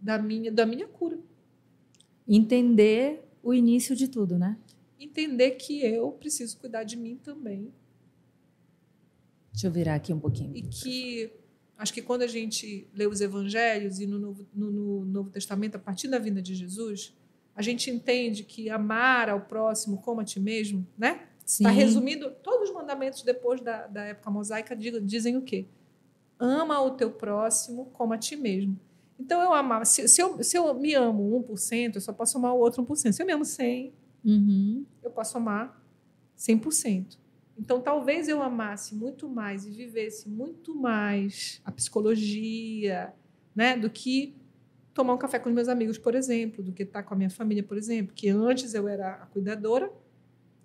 da 0.00 0.18
minha, 0.18 0.50
da 0.50 0.64
minha 0.64 0.88
cura. 0.88 1.18
Entender 2.26 3.22
o 3.42 3.52
início 3.52 3.94
de 3.94 4.08
tudo, 4.08 4.38
né? 4.38 4.58
Entender 4.98 5.52
que 5.52 5.84
eu 5.84 6.12
preciso 6.12 6.56
cuidar 6.58 6.82
de 6.82 6.96
mim 6.96 7.16
também. 7.16 7.70
Deixa 9.52 9.66
eu 9.66 9.70
virar 9.70 9.96
aqui 9.96 10.14
um 10.14 10.18
pouquinho. 10.18 10.56
E 10.56 10.62
que 10.62 11.30
Acho 11.76 11.92
que 11.92 12.02
quando 12.02 12.22
a 12.22 12.26
gente 12.26 12.88
lê 12.94 13.06
os 13.06 13.20
evangelhos 13.20 13.98
e 13.98 14.06
no 14.06 14.18
Novo, 14.18 14.46
no, 14.54 14.70
no 14.70 15.04
Novo 15.04 15.30
Testamento, 15.30 15.76
a 15.76 15.78
partir 15.78 16.08
da 16.08 16.18
vinda 16.18 16.40
de 16.40 16.54
Jesus, 16.54 17.12
a 17.54 17.62
gente 17.62 17.90
entende 17.90 18.44
que 18.44 18.70
amar 18.70 19.28
ao 19.28 19.40
próximo 19.40 19.98
como 19.98 20.20
a 20.20 20.24
ti 20.24 20.40
mesmo, 20.40 20.86
né? 20.96 21.28
Está 21.46 21.68
resumido, 21.70 22.30
todos 22.42 22.70
os 22.70 22.74
mandamentos 22.74 23.22
depois 23.22 23.60
da, 23.60 23.86
da 23.86 24.04
época 24.04 24.30
mosaica 24.30 24.74
dizem 24.74 25.36
o 25.36 25.42
quê? 25.42 25.66
Ama 26.38 26.80
o 26.80 26.92
teu 26.92 27.10
próximo 27.10 27.90
como 27.92 28.14
a 28.14 28.18
ti 28.18 28.34
mesmo. 28.34 28.78
Então 29.18 29.40
eu 29.42 29.52
amava, 29.52 29.84
se, 29.84 30.08
se, 30.08 30.22
eu, 30.22 30.42
se 30.42 30.56
eu 30.56 30.72
me 30.74 30.94
amo 30.94 31.44
1%, 31.48 31.96
eu 31.96 32.00
só 32.00 32.12
posso 32.12 32.38
amar 32.38 32.54
o 32.54 32.58
outro 32.58 32.84
1%. 32.84 33.12
Se 33.12 33.22
eu 33.22 33.26
me 33.26 33.32
amo 33.32 33.44
100, 33.44 33.92
uhum. 34.24 34.86
eu 35.02 35.10
posso 35.10 35.36
amar 35.36 35.80
100%. 36.38 37.18
Então, 37.58 37.80
talvez 37.80 38.28
eu 38.28 38.42
amasse 38.42 38.94
muito 38.94 39.28
mais 39.28 39.64
e 39.66 39.70
vivesse 39.70 40.28
muito 40.28 40.74
mais 40.74 41.60
a 41.64 41.70
psicologia, 41.70 43.12
né, 43.54 43.76
do 43.76 43.88
que 43.88 44.34
tomar 44.92 45.14
um 45.14 45.18
café 45.18 45.38
com 45.38 45.50
meus 45.50 45.68
amigos, 45.68 45.98
por 45.98 46.14
exemplo, 46.14 46.62
do 46.62 46.72
que 46.72 46.84
estar 46.84 47.02
com 47.02 47.14
a 47.14 47.16
minha 47.16 47.30
família, 47.30 47.62
por 47.62 47.76
exemplo, 47.76 48.14
que 48.14 48.28
antes 48.28 48.74
eu 48.74 48.88
era 48.88 49.14
a 49.14 49.26
cuidadora 49.26 49.90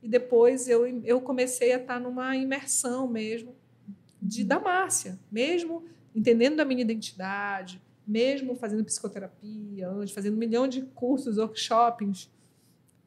e 0.02 0.08
depois 0.08 0.68
eu, 0.68 0.86
eu 1.04 1.20
comecei 1.20 1.74
a 1.74 1.78
estar 1.78 2.00
numa 2.00 2.36
imersão 2.36 3.08
mesmo 3.08 3.56
de 4.22 4.44
da 4.44 4.60
Márcia, 4.60 5.20
mesmo 5.32 5.84
entendendo 6.16 6.58
da 6.58 6.66
minha 6.66 6.82
identidade, 6.82 7.82
mesmo 8.06 8.56
fazendo 8.56 8.84
psicoterapia, 8.84 9.90
antes 9.90 10.14
fazendo 10.14 10.36
um 10.36 10.38
milhão 10.38 10.68
de 10.68 10.82
cursos, 10.82 11.38
workshops. 11.38 12.30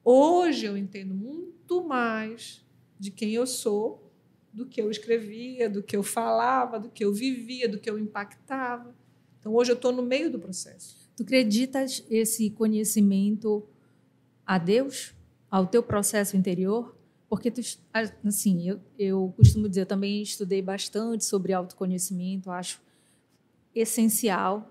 Hoje 0.05 0.67
eu 0.67 0.77
entendo 0.77 1.15
muito 1.15 1.85
mais 1.85 2.62
de 3.03 3.11
quem 3.11 3.33
eu 3.33 3.45
sou, 3.49 4.13
do 4.53 4.65
que 4.65 4.81
eu 4.81 4.89
escrevia, 4.89 5.69
do 5.69 5.83
que 5.83 5.97
eu 5.97 6.05
falava, 6.05 6.79
do 6.79 6.89
que 6.89 7.05
eu 7.05 7.13
vivia, 7.13 7.69
do 7.69 7.77
que 7.77 7.91
eu 7.91 7.99
impactava. 7.99 8.95
Então, 9.41 9.53
hoje 9.53 9.73
eu 9.73 9.75
estou 9.75 9.91
no 9.91 10.05
meio 10.05 10.31
do 10.31 10.39
processo. 10.39 11.11
Tu 11.17 11.25
acreditas 11.25 12.05
esse 12.09 12.49
conhecimento 12.51 13.67
a 14.47 14.57
Deus, 14.57 15.17
ao 15.51 15.67
teu 15.67 15.83
processo 15.83 16.37
interior? 16.37 16.97
Porque 17.29 17.51
tu, 17.51 17.61
assim, 18.23 18.69
eu, 18.69 18.81
eu 18.97 19.35
costumo 19.37 19.69
dizer, 19.69 19.81
eu 19.81 19.87
também 19.87 20.23
estudei 20.23 20.63
bastante 20.63 21.25
sobre 21.25 21.53
autoconhecimento, 21.53 22.53
acho 22.53 22.81
essencial, 23.75 24.71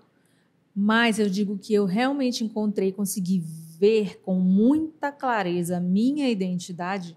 mas 0.74 1.18
eu 1.18 1.28
digo 1.28 1.58
que 1.58 1.74
eu 1.74 1.84
realmente 1.84 2.42
encontrei, 2.42 2.92
consegui 2.92 3.44
ver 3.78 4.22
com 4.22 4.36
muita 4.36 5.12
clareza 5.12 5.76
a 5.76 5.80
minha 5.80 6.30
identidade 6.30 7.14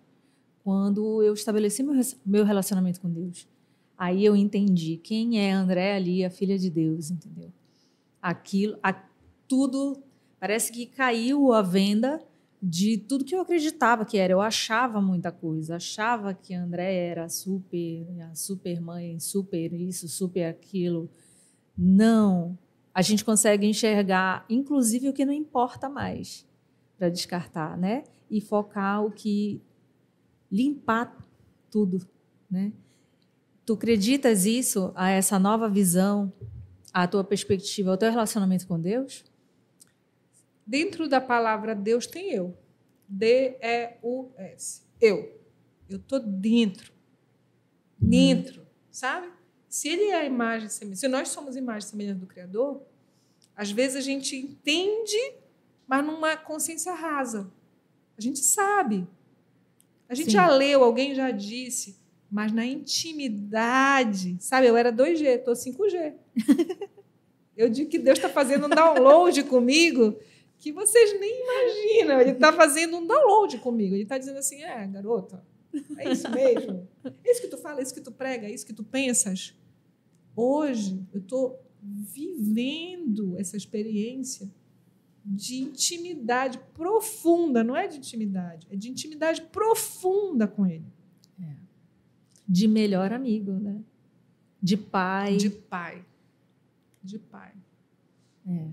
quando 0.65 1.21
eu 1.21 1.35
estabeleci 1.35 1.83
meu, 1.83 1.93
meu 2.25 2.43
relacionamento 2.43 2.99
com 2.99 3.07
Deus. 3.07 3.47
Aí 3.95 4.25
eu 4.25 4.35
entendi 4.35 4.97
quem 4.97 5.39
é 5.39 5.51
André 5.51 5.95
ali, 5.95 6.25
a 6.25 6.29
filha 6.31 6.57
de 6.57 6.71
Deus, 6.71 7.11
entendeu? 7.11 7.53
Aquilo, 8.19 8.75
a, 8.81 8.91
tudo 9.47 10.01
parece 10.39 10.71
que 10.71 10.87
caiu 10.87 11.53
a 11.53 11.61
venda 11.61 12.19
de 12.59 12.97
tudo 12.97 13.23
que 13.23 13.35
eu 13.35 13.41
acreditava 13.41 14.05
que 14.05 14.17
era. 14.17 14.33
Eu 14.33 14.41
achava 14.41 14.99
muita 14.99 15.31
coisa, 15.31 15.75
achava 15.75 16.33
que 16.33 16.55
André 16.55 16.95
era 16.95 17.29
super, 17.29 18.07
super 18.33 18.81
mãe, 18.81 19.19
super 19.19 19.71
isso, 19.71 20.07
super 20.07 20.45
aquilo. 20.45 21.07
Não, 21.77 22.57
a 22.91 23.03
gente 23.03 23.23
consegue 23.23 23.67
enxergar, 23.67 24.43
inclusive 24.49 25.09
o 25.09 25.13
que 25.13 25.25
não 25.25 25.33
importa 25.33 25.87
mais, 25.87 26.43
para 26.97 27.07
descartar, 27.07 27.77
né? 27.77 28.03
E 28.31 28.41
focar 28.41 29.05
o 29.05 29.11
que 29.11 29.61
limpar 30.55 31.17
tudo, 31.69 32.07
né? 32.49 32.71
Tu 33.65 33.73
acreditas 33.73 34.45
isso, 34.45 34.91
a 34.95 35.09
essa 35.09 35.39
nova 35.39 35.67
visão, 35.67 36.31
a 36.93 37.07
tua 37.07 37.23
perspectiva, 37.23 37.91
o 37.91 37.97
teu 37.97 38.11
relacionamento 38.11 38.67
com 38.67 38.79
Deus? 38.79 39.25
Dentro 40.65 41.09
da 41.09 41.19
palavra 41.19 41.75
Deus 41.75 42.07
tem 42.07 42.31
eu. 42.31 42.57
D-E-U-S. 43.07 44.83
Eu. 45.01 45.41
Eu 45.89 45.99
tô 45.99 46.19
dentro. 46.19 46.93
Dentro, 47.99 48.61
hum. 48.61 48.65
sabe? 48.91 49.29
Se 49.67 49.89
ele 49.89 50.05
é 50.05 50.21
a 50.21 50.25
imagem 50.25 50.69
se 50.69 51.07
nós 51.07 51.29
somos 51.29 51.55
imagem 51.55 51.89
semelhante 51.89 52.19
do 52.19 52.27
Criador, 52.27 52.81
às 53.55 53.71
vezes 53.71 53.97
a 53.97 54.01
gente 54.01 54.35
entende, 54.35 55.33
mas 55.87 56.05
numa 56.05 56.37
consciência 56.37 56.93
rasa. 56.93 57.51
A 58.17 58.21
gente 58.21 58.39
sabe, 58.39 59.07
a 60.07 60.15
gente 60.15 60.27
Sim. 60.27 60.33
já 60.33 60.47
leu, 60.47 60.83
alguém 60.83 61.15
já 61.15 61.31
disse, 61.31 61.97
mas 62.29 62.51
na 62.51 62.65
intimidade, 62.65 64.37
sabe? 64.39 64.67
Eu 64.67 64.77
era 64.77 64.91
2G, 64.91 65.25
estou 65.25 65.53
5G. 65.53 66.13
eu 67.57 67.69
digo 67.69 67.89
que 67.89 67.97
Deus 67.97 68.17
está 68.17 68.29
fazendo 68.29 68.65
um 68.65 68.69
download 68.69 69.43
comigo 69.43 70.17
que 70.57 70.71
vocês 70.71 71.19
nem 71.19 71.43
imaginam. 71.43 72.21
Ele 72.21 72.31
está 72.31 72.51
fazendo 72.51 72.97
um 72.97 73.05
download 73.05 73.57
comigo. 73.59 73.95
Ele 73.95 74.03
está 74.03 74.17
dizendo 74.17 74.39
assim: 74.39 74.63
é, 74.63 74.85
garota, 74.87 75.43
é 75.97 76.11
isso 76.11 76.29
mesmo. 76.31 76.87
É 77.23 77.31
isso 77.31 77.41
que 77.41 77.47
tu 77.47 77.57
fala, 77.57 77.79
é 77.79 77.83
isso 77.83 77.93
que 77.93 78.01
tu 78.01 78.11
prega, 78.11 78.47
é 78.47 78.51
isso 78.51 78.65
que 78.65 78.73
tu 78.73 78.83
pensas. 78.83 79.53
Hoje, 80.35 81.01
eu 81.13 81.19
estou 81.19 81.59
vivendo 81.81 83.37
essa 83.37 83.55
experiência 83.55 84.49
de 85.25 85.55
intimidade 85.55 86.59
profunda, 86.73 87.63
não 87.63 87.75
é 87.75 87.87
de 87.87 87.97
intimidade, 87.97 88.67
é 88.69 88.75
de 88.75 88.89
intimidade 88.89 89.41
profunda 89.41 90.47
com 90.47 90.67
ele. 90.67 90.85
É. 91.41 91.55
De 92.47 92.67
melhor 92.67 93.11
amigo, 93.11 93.53
né? 93.53 93.81
De 94.61 94.77
pai. 94.77 95.37
De 95.37 95.49
pai. 95.49 96.05
De 97.01 97.17
pai. 97.17 97.53
É, 98.47 98.67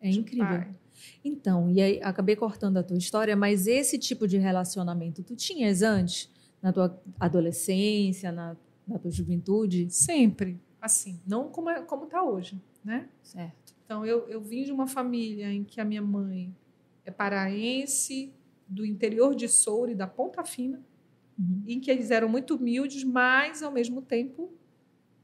é 0.00 0.10
de 0.10 0.18
incrível. 0.18 0.46
Pai. 0.46 0.74
Então, 1.22 1.70
e 1.70 1.80
aí 1.80 2.00
acabei 2.02 2.34
cortando 2.34 2.78
a 2.78 2.82
tua 2.82 2.96
história, 2.96 3.36
mas 3.36 3.66
esse 3.66 3.98
tipo 3.98 4.26
de 4.26 4.38
relacionamento 4.38 5.22
tu 5.22 5.36
tinhas 5.36 5.82
antes, 5.82 6.30
na 6.60 6.72
tua 6.72 7.00
adolescência, 7.20 8.32
na, 8.32 8.56
na 8.86 8.98
tua 8.98 9.10
juventude? 9.10 9.88
Sempre, 9.90 10.58
assim, 10.80 11.20
não 11.26 11.48
como 11.48 11.70
é, 11.70 11.82
como 11.82 12.04
está 12.04 12.22
hoje, 12.22 12.60
né? 12.82 13.08
Certo. 13.22 13.77
Então, 13.88 14.04
eu, 14.04 14.28
eu 14.28 14.38
vim 14.38 14.64
de 14.64 14.70
uma 14.70 14.86
família 14.86 15.50
em 15.50 15.64
que 15.64 15.80
a 15.80 15.84
minha 15.84 16.02
mãe 16.02 16.54
é 17.06 17.10
paraense, 17.10 18.34
do 18.68 18.84
interior 18.84 19.34
de 19.34 19.48
Soure, 19.48 19.94
da 19.94 20.06
Ponta 20.06 20.44
Fina, 20.44 20.84
Uhum. 21.38 21.62
em 21.66 21.80
que 21.80 21.90
eles 21.90 22.10
eram 22.10 22.28
muito 22.28 22.56
humildes, 22.56 23.02
mas, 23.02 23.62
ao 23.62 23.72
mesmo 23.72 24.02
tempo, 24.02 24.52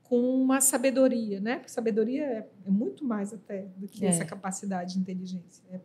com 0.03 0.19
uma 0.43 0.63
sabedoria, 0.63 1.41
né? 1.41 1.57
Porque 1.57 1.69
sabedoria 1.71 2.23
é, 2.25 2.49
é 2.65 2.71
muito 2.71 3.05
mais 3.05 3.35
até 3.35 3.67
do 3.77 3.87
que 3.87 4.03
É. 4.07 4.09
essa 4.09 4.25
capacidade 4.25 4.95
de 4.95 5.01
inteligência. 5.01 5.63
É, 5.71 5.81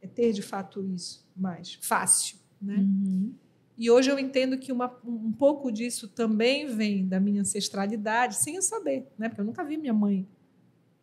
é 0.00 0.06
ter, 0.06 0.32
de 0.32 0.40
fato, 0.40 0.82
isso 0.94 1.28
mais 1.36 1.74
fácil, 1.82 2.38
né? 2.60 2.76
Uhum. 2.76 3.34
E 3.76 3.90
hoje 3.90 4.10
eu 4.10 4.18
entendo 4.18 4.56
que 4.56 4.72
uma, 4.72 4.96
um 5.04 5.32
pouco 5.32 5.70
disso 5.70 6.08
também 6.08 6.66
vem 6.68 7.06
da 7.06 7.20
minha 7.20 7.42
ancestralidade, 7.42 8.36
sem 8.36 8.54
eu 8.54 8.62
saber, 8.62 9.08
né? 9.18 9.28
Porque 9.28 9.42
eu 9.42 9.44
nunca 9.44 9.62
vi 9.62 9.76
minha 9.76 9.92
mãe 9.92 10.26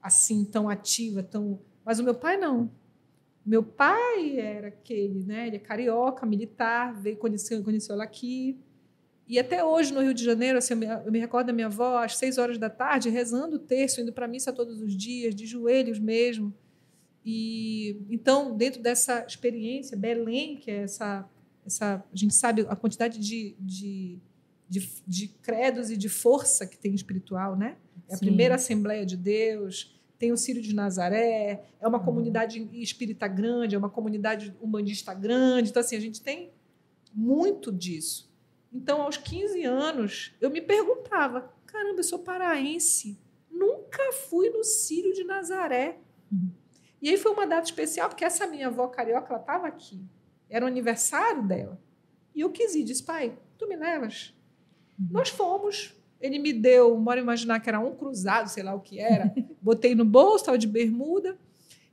assim 0.02 0.44
tão 0.46 0.70
ativa, 0.70 1.24
tão. 1.24 1.60
Mas 1.86 2.00
o 2.00 2.04
meu 2.04 2.16
pai 2.16 2.38
não. 2.38 2.72
Meu 3.46 3.64
pai 3.64 4.38
era 4.40 4.68
aquele, 4.68 5.24
né? 5.24 5.48
Ele 5.48 5.56
é 5.56 5.60
carioca, 5.60 6.26
militar, 6.26 6.94
veio 7.00 7.18
conheceu, 7.18 7.64
conheceu 7.64 7.96
ela 7.96 8.04
aqui. 8.04 8.58
E 9.28 9.38
até 9.38 9.64
hoje 9.64 9.94
no 9.94 10.02
Rio 10.02 10.14
de 10.14 10.24
Janeiro, 10.24 10.58
assim, 10.58 10.74
eu, 10.74 10.78
me, 10.78 10.86
eu 10.88 11.12
me 11.12 11.20
recordo 11.20 11.48
da 11.48 11.54
minha 11.54 11.68
avó 11.68 11.98
às 12.04 12.18
seis 12.18 12.38
horas 12.38 12.58
da 12.58 12.70
tarde 12.70 13.10
rezando 13.10 13.58
o 13.58 13.60
terço, 13.60 14.02
indo 14.02 14.12
para 14.12 14.26
a 14.26 14.28
missa 14.28 14.52
todos 14.52 14.82
os 14.82 14.96
dias, 14.96 15.36
de 15.36 15.46
joelhos 15.46 16.00
mesmo. 16.00 16.54
E 17.26 18.02
então 18.10 18.56
dentro 18.56 18.82
dessa 18.82 19.26
experiência, 19.28 19.98
Belém, 19.98 20.58
que 20.58 20.72
é 20.72 20.84
essa 20.84 21.30
essa 21.66 22.04
a 22.12 22.16
gente 22.16 22.34
sabe 22.34 22.66
a 22.68 22.76
quantidade 22.76 23.20
de, 23.20 23.56
de, 23.60 24.20
de, 24.68 24.90
de 25.06 25.28
credos 25.28 25.92
e 25.92 25.98
de 25.98 26.10
força 26.10 26.66
que 26.66 26.78
tem 26.78 26.94
espiritual, 26.94 27.56
né? 27.56 27.78
É 28.10 28.14
a 28.14 28.18
Sim. 28.18 28.26
primeira 28.26 28.56
Assembleia 28.56 29.06
de 29.06 29.16
Deus, 29.16 29.96
tem 30.18 30.32
o 30.34 30.38
Círio 30.38 30.62
de 30.62 30.74
Nazaré, 30.76 31.64
é 31.80 31.88
uma 31.88 31.98
Uhum. 31.98 32.04
comunidade 32.06 32.60
espírita 32.82 33.28
grande, 33.28 33.76
é 33.76 33.78
uma 33.78 33.90
comunidade 33.90 34.54
humanista 34.60 35.14
grande. 35.14 35.70
Então, 35.70 35.80
assim, 35.80 35.96
a 35.96 36.00
gente 36.02 36.22
tem 36.22 36.52
muito 37.14 37.72
disso. 37.72 38.30
Então, 38.72 39.02
aos 39.02 39.18
15 39.18 39.64
anos, 39.64 40.34
eu 40.42 40.50
me 40.50 40.62
perguntava: 40.62 41.54
caramba, 41.66 42.00
eu 42.00 42.04
sou 42.04 42.20
paraense, 42.20 43.18
nunca 43.50 44.12
fui 44.12 44.50
no 44.50 44.64
Círio 44.64 45.14
de 45.14 45.24
Nazaré. 45.24 46.00
Uhum. 46.32 46.50
E 47.02 47.10
aí 47.10 47.18
foi 47.18 47.32
uma 47.32 47.48
data 47.48 47.64
especial, 47.64 48.10
porque 48.10 48.26
essa 48.26 48.46
minha 48.46 48.68
avó 48.68 48.88
carioca, 48.88 49.36
estava 49.36 49.68
aqui. 49.68 50.04
Era 50.50 50.66
o 50.66 50.68
aniversário 50.68 51.48
dela. 51.48 51.82
E 52.36 52.42
eu 52.42 52.50
quis 52.52 52.76
ir, 52.76 52.84
disse, 52.84 53.04
pai, 53.04 53.38
tu 53.58 53.68
me 53.68 53.76
levas? 53.78 54.34
Nós 55.10 55.30
fomos. 55.30 55.96
Ele 56.22 56.38
me 56.40 56.52
deu, 56.52 56.98
bora 56.98 57.20
imaginar 57.20 57.60
que 57.60 57.70
era 57.70 57.80
um 57.80 57.96
cruzado, 57.96 58.50
sei 58.50 58.64
lá 58.64 58.74
o 58.74 58.82
que 58.82 59.00
era. 59.00 59.34
Botei 59.62 59.96
no 59.96 60.04
bolso, 60.04 60.38
estava 60.38 60.58
de 60.58 60.68
bermuda. 60.68 61.38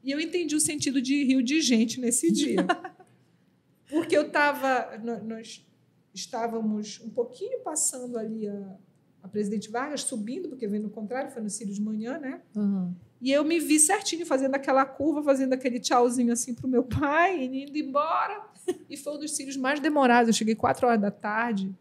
E 0.03 0.11
eu 0.11 0.21
entendi 0.21 0.55
o 0.55 0.61
sentido 0.61 1.01
de 1.01 1.25
rio 1.25 1.43
de 1.43 1.61
gente 1.61 2.01
nesse 2.01 2.31
dia. 2.31 2.67
Porque 3.89 4.17
eu 4.17 4.27
estava. 4.27 4.99
Nós 5.25 5.65
estávamos 6.13 7.01
um 7.05 7.11
pouquinho 7.11 7.61
passando 7.61 8.19
ali 8.19 8.49
a, 8.49 8.77
a 9.23 9.29
Presidente 9.29 9.71
Vargas, 9.71 10.03
subindo, 10.03 10.49
porque 10.49 10.67
veio 10.67 10.83
no 10.83 10.91
contrário, 10.91 11.31
foi 11.31 11.43
no 11.43 11.51
Círio 11.51 11.73
de 11.73 11.81
manhã, 11.81 12.19
né? 12.19 12.41
Uhum. 12.55 12.95
E 13.21 13.33
eu 13.33 13.45
me 13.45 13.59
vi 13.59 13.79
certinho 13.79 14.27
fazendo 14.27 14.55
aquela 14.55 14.85
curva, 14.85 15.23
fazendo 15.23 15.53
aquele 15.53 15.81
tchauzinho 15.81 16.33
assim 16.33 16.55
para 16.55 16.67
o 16.67 16.71
meu 16.71 16.83
pai, 16.83 17.39
e 17.41 17.65
indo 17.65 17.77
embora. 17.77 18.47
E 18.91 18.97
foi 18.97 19.15
um 19.15 19.19
dos 19.21 19.37
cílios 19.37 19.57
mais 19.57 19.79
demorados. 19.79 20.27
Eu 20.27 20.33
cheguei 20.33 20.57
quatro 20.57 20.89
horas 20.89 21.01
da 21.01 21.11
tarde, 21.11 21.73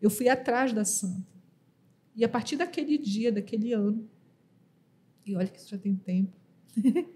eu 0.00 0.08
fui 0.08 0.30
atrás 0.30 0.72
da 0.72 0.82
santa. 0.82 1.31
E 2.14 2.24
a 2.24 2.28
partir 2.28 2.56
daquele 2.56 2.98
dia, 2.98 3.32
daquele 3.32 3.72
ano, 3.72 4.08
e 5.24 5.34
olha 5.34 5.46
que 5.46 5.58
isso 5.58 5.68
já 5.68 5.78
tem 5.78 5.94
tempo, 5.94 6.36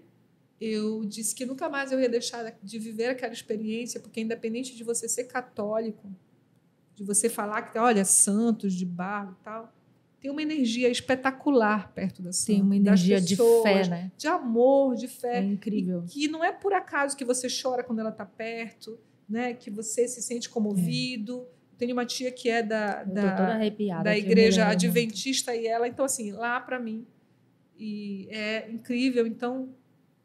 eu 0.59 1.05
disse 1.05 1.35
que 1.35 1.45
nunca 1.45 1.69
mais 1.69 1.91
eu 1.91 1.99
ia 1.99 2.09
deixar 2.09 2.57
de 2.63 2.79
viver 2.79 3.07
aquela 3.07 3.33
experiência, 3.33 3.99
porque 3.99 4.21
independente 4.21 4.75
de 4.75 4.83
você 4.83 5.07
ser 5.07 5.25
católico, 5.25 6.09
de 6.95 7.03
você 7.03 7.29
falar 7.29 7.61
que, 7.63 7.77
olha, 7.77 8.03
santos 8.03 8.73
de 8.73 8.85
barro 8.85 9.37
e 9.39 9.43
tal, 9.43 9.73
tem 10.19 10.31
uma 10.31 10.41
energia 10.41 10.89
espetacular 10.89 11.93
perto 11.93 12.23
da 12.23 12.31
santa. 12.31 12.53
Tem 12.53 12.61
uma 12.61 12.75
energia 12.75 13.21
de 13.21 13.35
pessoas, 13.35 13.63
fé, 13.63 13.87
né? 13.87 14.11
de 14.17 14.27
amor, 14.27 14.95
de 14.95 15.05
É 15.05 15.09
fé. 15.09 15.43
incrível. 15.43 16.03
E 16.05 16.09
que 16.09 16.27
não 16.27 16.43
é 16.43 16.51
por 16.51 16.73
acaso 16.73 17.15
que 17.15 17.23
você 17.23 17.47
chora 17.49 17.83
quando 17.83 17.99
ela 17.99 18.09
está 18.09 18.25
perto, 18.25 18.99
né? 19.29 19.53
que 19.53 19.69
você 19.69 20.07
se 20.07 20.21
sente 20.23 20.49
comovido. 20.49 21.45
Tenho 21.77 21.93
uma 21.93 22.05
tia 22.05 22.31
que 22.31 22.49
é 22.49 22.63
da, 22.63 23.03
da, 23.03 23.59
da 24.03 24.17
igreja 24.17 24.67
adventista 24.67 25.55
e 25.55 25.67
ela, 25.67 25.87
então 25.87 26.05
assim, 26.05 26.31
lá 26.31 26.59
para 26.59 26.79
mim. 26.79 27.05
E 27.77 28.27
é 28.31 28.69
incrível, 28.71 29.27
então 29.27 29.75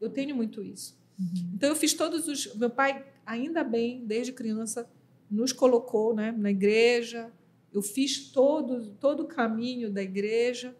eu 0.01 0.09
tenho 0.09 0.35
muito 0.35 0.63
isso. 0.63 0.97
Uhum. 1.19 1.51
Então 1.53 1.69
eu 1.69 1.75
fiz 1.75 1.93
todos 1.93 2.27
os. 2.27 2.55
Meu 2.55 2.69
pai, 2.69 3.05
ainda 3.25 3.63
bem, 3.63 4.03
desde 4.05 4.33
criança, 4.33 4.89
nos 5.29 5.51
colocou 5.51 6.15
né, 6.15 6.31
na 6.31 6.49
igreja. 6.49 7.31
Eu 7.71 7.81
fiz 7.81 8.31
todo, 8.31 8.91
todo 8.99 9.23
o 9.23 9.27
caminho 9.27 9.91
da 9.91 10.01
igreja. 10.01 10.75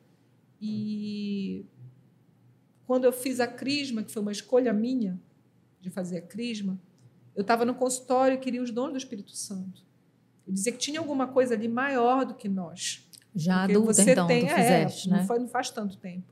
E 0.62 1.66
quando 2.86 3.06
eu 3.06 3.12
fiz 3.12 3.40
a 3.40 3.48
crisma, 3.48 4.04
que 4.04 4.12
foi 4.12 4.22
uma 4.22 4.32
escolha 4.32 4.74
minha 4.74 5.20
de 5.82 5.90
fazer 5.90 6.18
a 6.18 6.22
crisma, 6.22 6.80
eu 7.36 7.42
estava 7.42 7.66
no 7.66 7.76
consultório 7.76 8.36
e 8.36 8.40
queria 8.40 8.62
os 8.62 8.72
dons 8.72 8.92
do 8.92 8.98
Espírito 8.98 9.36
Santo. 9.36 9.84
Eu 10.46 10.54
dizia 10.54 10.72
que 10.72 10.78
tinha 10.78 11.00
alguma 11.00 11.28
coisa 11.28 11.54
ali 11.54 11.68
maior 11.68 12.26
do 12.26 12.34
que 12.34 12.50
nós. 12.50 13.08
Já 13.36 13.60
Porque 13.62 13.74
adulta, 13.74 13.94
você 13.94 14.12
então, 14.12 14.28
tem, 14.28 14.46
tu 14.46 14.52
é, 14.52 14.56
fizeste, 14.56 15.10
não, 15.10 15.18
né? 15.18 15.26
foi- 15.26 15.40
não 15.40 15.48
faz 15.48 15.70
tanto 15.70 15.98
tempo. 15.98 16.32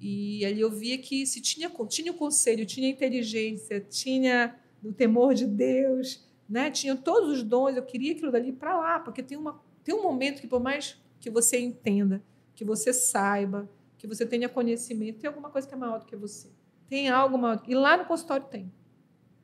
E 0.00 0.44
ali 0.44 0.60
eu 0.60 0.70
via 0.70 0.96
que 0.98 1.26
se 1.26 1.40
tinha, 1.40 1.68
tinha 1.88 2.12
o 2.12 2.14
conselho, 2.14 2.64
tinha 2.64 2.88
inteligência, 2.88 3.80
tinha 3.80 4.54
o 4.84 4.92
temor 4.92 5.34
de 5.34 5.46
Deus, 5.46 6.24
né? 6.48 6.70
tinha 6.70 6.94
todos 6.94 7.30
os 7.30 7.42
dons, 7.42 7.76
eu 7.76 7.82
queria 7.82 8.12
aquilo 8.12 8.30
dali 8.30 8.52
para 8.52 8.78
lá, 8.78 9.00
porque 9.00 9.22
tem, 9.22 9.36
uma, 9.36 9.60
tem 9.82 9.92
um 9.94 10.02
momento 10.02 10.40
que, 10.40 10.46
por 10.46 10.60
mais 10.60 10.96
que 11.18 11.28
você 11.28 11.58
entenda, 11.58 12.22
que 12.54 12.64
você 12.64 12.92
saiba, 12.92 13.68
que 13.96 14.06
você 14.06 14.24
tenha 14.24 14.48
conhecimento, 14.48 15.18
tem 15.18 15.26
alguma 15.28 15.50
coisa 15.50 15.66
que 15.66 15.74
é 15.74 15.76
maior 15.76 15.98
do 15.98 16.06
que 16.06 16.14
você. 16.14 16.48
Tem 16.88 17.08
algo 17.08 17.36
maior. 17.36 17.60
E 17.66 17.74
lá 17.74 17.96
no 17.96 18.04
consultório 18.04 18.46
tem. 18.46 18.72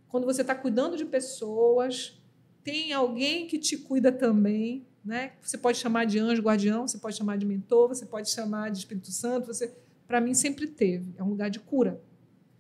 Quando 0.08 0.24
você 0.24 0.42
está 0.42 0.54
cuidando 0.54 0.96
de 0.96 1.04
pessoas, 1.04 2.16
tem 2.64 2.94
alguém 2.94 3.46
que 3.46 3.58
te 3.58 3.76
cuida 3.76 4.10
também, 4.10 4.86
né? 5.04 5.32
Você 5.42 5.58
pode 5.58 5.76
chamar 5.76 6.06
de 6.06 6.18
anjo 6.18 6.42
guardião, 6.42 6.88
você 6.88 6.96
pode 6.96 7.16
chamar 7.16 7.36
de 7.36 7.44
mentor, 7.44 7.88
você 7.88 8.06
pode 8.06 8.30
chamar 8.30 8.70
de 8.70 8.78
Espírito 8.78 9.12
Santo. 9.12 9.46
Você, 9.46 9.76
para 10.06 10.20
mim, 10.20 10.32
sempre 10.32 10.66
teve. 10.66 11.14
É 11.18 11.22
um 11.22 11.28
lugar 11.28 11.50
de 11.50 11.60
cura. 11.60 12.00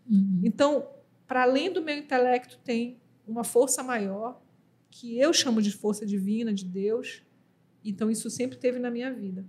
Uhum. 0.08 0.42
Então, 0.44 0.86
para 1.26 1.42
além 1.42 1.72
do 1.72 1.82
meu 1.82 1.96
intelecto, 1.96 2.58
tem 2.62 3.00
uma 3.26 3.42
força 3.42 3.82
maior 3.82 4.40
que 4.90 5.18
eu 5.18 5.32
chamo 5.32 5.62
de 5.62 5.72
força 5.72 6.04
divina 6.04 6.52
de 6.52 6.66
Deus. 6.66 7.22
Então, 7.82 8.10
isso 8.10 8.28
sempre 8.28 8.58
teve 8.58 8.78
na 8.78 8.90
minha 8.90 9.10
vida. 9.10 9.44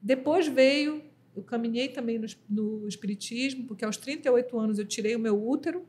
Depois 0.00 0.48
veio, 0.48 1.04
eu 1.36 1.42
caminhei 1.42 1.88
também 1.88 2.18
no, 2.18 2.26
no 2.48 2.88
espiritismo, 2.88 3.66
porque 3.66 3.84
aos 3.84 3.98
38 3.98 4.58
anos 4.58 4.78
eu 4.78 4.86
tirei 4.86 5.14
o 5.14 5.20
meu 5.20 5.46
útero. 5.46 5.86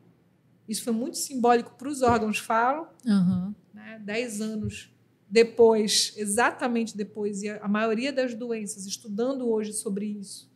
Isso 0.68 0.84
foi 0.84 0.94
muito 0.94 1.18
simbólico 1.18 1.76
para 1.78 1.88
os 1.88 2.02
órgãos 2.02 2.40
falo 2.40 2.88
Uhum. 3.06 3.54
né, 3.74 4.00
10 4.04 4.42
anos 4.42 4.94
depois, 5.30 6.14
exatamente 6.16 6.96
depois, 6.96 7.42
e 7.42 7.50
a, 7.50 7.68
maioria 7.68 8.14
das 8.14 8.36
doenças, 8.36 8.86
estudando 8.86 9.50
hoje 9.50 9.74
sobre 9.74 10.06
isso, 10.06 10.48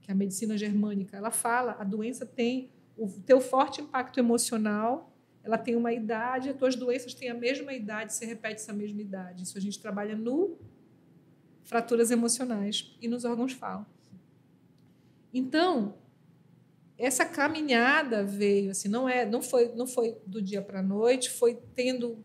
que 0.00 0.10
a 0.10 0.14
medicina 0.14 0.56
germânica, 0.56 1.14
ela 1.14 1.30
fala, 1.30 1.76
a 1.78 1.84
doença 1.84 2.24
tem 2.24 2.70
o 2.96 3.06
teu 3.06 3.38
forte 3.38 3.82
impacto 3.82 4.18
emocional, 4.18 5.14
ela 5.44 5.58
tem 5.58 5.76
uma 5.76 5.92
idade, 5.92 6.48
as 6.48 6.56
tuas 6.56 6.74
doenças 6.74 7.12
têm 7.12 7.28
a 7.28 7.34
mesma 7.34 7.72
idade, 7.74 8.14
você 8.14 8.24
repete 8.24 8.62
essa 8.62 8.72
mesma 8.72 9.00
idade. 9.00 9.44
Isso 9.44 9.56
a 9.56 9.60
gente 9.60 9.78
trabalha 9.78 10.16
no 10.16 10.56
fraturas 11.62 12.10
emocionais 12.10 12.96
e 13.00 13.08
nos 13.08 13.26
órgãos 13.26 13.52
falam. 13.52 13.86
Então, 15.32 15.94
essa 16.98 17.24
caminhada 17.24 18.24
veio 18.24 18.72
assim, 18.72 18.88
não 18.88 19.08
é, 19.08 19.24
não 19.24 19.40
foi, 19.40 19.72
não 19.76 19.86
foi 19.86 20.16
do 20.26 20.42
dia 20.42 20.60
para 20.60 20.80
a 20.80 20.82
noite, 20.82 21.30
foi 21.30 21.56
tendo 21.74 22.24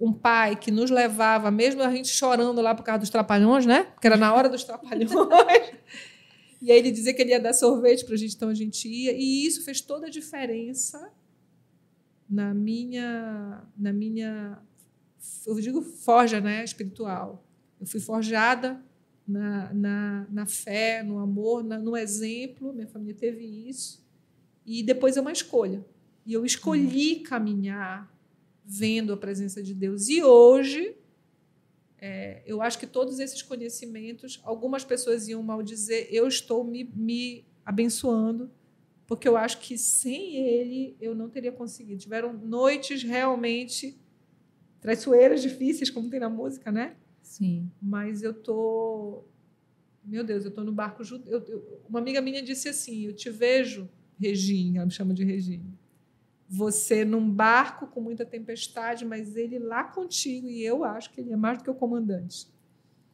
um 0.00 0.12
pai 0.12 0.56
que 0.56 0.70
nos 0.70 0.90
levava, 0.90 1.50
mesmo 1.50 1.82
a 1.82 1.90
gente 1.90 2.08
chorando 2.08 2.60
lá 2.60 2.74
por 2.74 2.82
causa 2.82 3.00
dos 3.00 3.10
trapalhões, 3.10 3.66
né? 3.66 3.84
Porque 3.84 4.06
era 4.06 4.16
na 4.16 4.34
hora 4.34 4.48
dos 4.48 4.64
trapalhões. 4.64 5.10
e 6.60 6.72
aí 6.72 6.78
ele 6.78 6.90
dizia 6.90 7.14
que 7.14 7.22
ele 7.22 7.30
ia 7.30 7.40
dar 7.40 7.52
sorvete 7.52 8.04
para 8.04 8.14
a 8.14 8.18
gente, 8.18 8.34
então 8.34 8.48
a 8.48 8.54
gente 8.54 8.88
ia. 8.88 9.12
E 9.12 9.46
isso 9.46 9.64
fez 9.64 9.80
toda 9.80 10.06
a 10.06 10.10
diferença 10.10 11.12
na 12.28 12.52
minha, 12.52 13.62
na 13.76 13.92
minha, 13.92 14.58
eu 15.46 15.54
digo 15.60 15.82
forja, 15.82 16.40
né, 16.40 16.64
espiritual. 16.64 17.46
Eu 17.78 17.86
fui 17.86 18.00
forjada 18.00 18.82
na, 19.26 19.72
na, 19.72 20.26
na 20.30 20.46
fé, 20.46 21.02
no 21.02 21.18
amor, 21.18 21.64
na, 21.64 21.78
no 21.78 21.96
exemplo. 21.96 22.72
Minha 22.72 22.86
família 22.86 23.14
teve 23.14 23.44
isso. 23.44 24.04
E 24.66 24.82
depois 24.82 25.16
é 25.16 25.20
uma 25.20 25.32
escolha. 25.32 25.84
E 26.24 26.32
eu 26.32 26.44
escolhi 26.44 27.20
caminhar 27.20 28.12
vendo 28.64 29.12
a 29.12 29.16
presença 29.16 29.62
de 29.62 29.74
Deus. 29.74 30.08
E 30.08 30.22
hoje, 30.22 30.96
é, 31.98 32.42
eu 32.46 32.62
acho 32.62 32.78
que 32.78 32.86
todos 32.86 33.18
esses 33.18 33.42
conhecimentos, 33.42 34.40
algumas 34.42 34.84
pessoas 34.84 35.28
iam 35.28 35.42
mal 35.42 35.62
dizer, 35.62 36.08
eu 36.10 36.26
estou 36.26 36.64
me, 36.64 36.84
me 36.94 37.44
abençoando 37.64 38.50
porque 39.06 39.28
eu 39.28 39.36
acho 39.36 39.60
que 39.60 39.76
sem 39.76 40.36
ele 40.36 40.96
eu 41.00 41.14
não 41.14 41.28
teria 41.28 41.52
conseguido. 41.52 42.00
Tiveram 42.00 42.32
noites 42.32 43.02
realmente 43.02 43.98
traiçoeiras, 44.80 45.42
difíceis, 45.42 45.90
como 45.90 46.10
tem 46.10 46.20
na 46.20 46.28
música, 46.28 46.70
né? 46.70 46.96
Sim. 47.34 47.68
Mas 47.82 48.22
eu 48.22 48.32
tô, 48.32 49.24
meu 50.04 50.22
Deus, 50.22 50.44
eu 50.44 50.52
tô 50.52 50.62
no 50.62 50.70
barco. 50.70 51.02
Eu, 51.26 51.82
uma 51.88 51.98
amiga 51.98 52.20
minha 52.20 52.40
disse 52.40 52.68
assim: 52.68 53.06
eu 53.06 53.12
te 53.12 53.28
vejo, 53.28 53.88
Regina, 54.16 54.78
ela 54.78 54.86
me 54.86 54.92
chama 54.92 55.12
de 55.12 55.24
Regina. 55.24 55.64
Você 56.48 57.04
num 57.04 57.28
barco 57.28 57.88
com 57.88 58.00
muita 58.00 58.24
tempestade, 58.24 59.04
mas 59.04 59.34
ele 59.34 59.58
lá 59.58 59.82
contigo 59.82 60.48
e 60.48 60.62
eu 60.62 60.84
acho 60.84 61.10
que 61.12 61.20
ele 61.20 61.32
é 61.32 61.36
mais 61.36 61.58
do 61.58 61.64
que 61.64 61.70
o 61.70 61.74
comandante. 61.74 62.46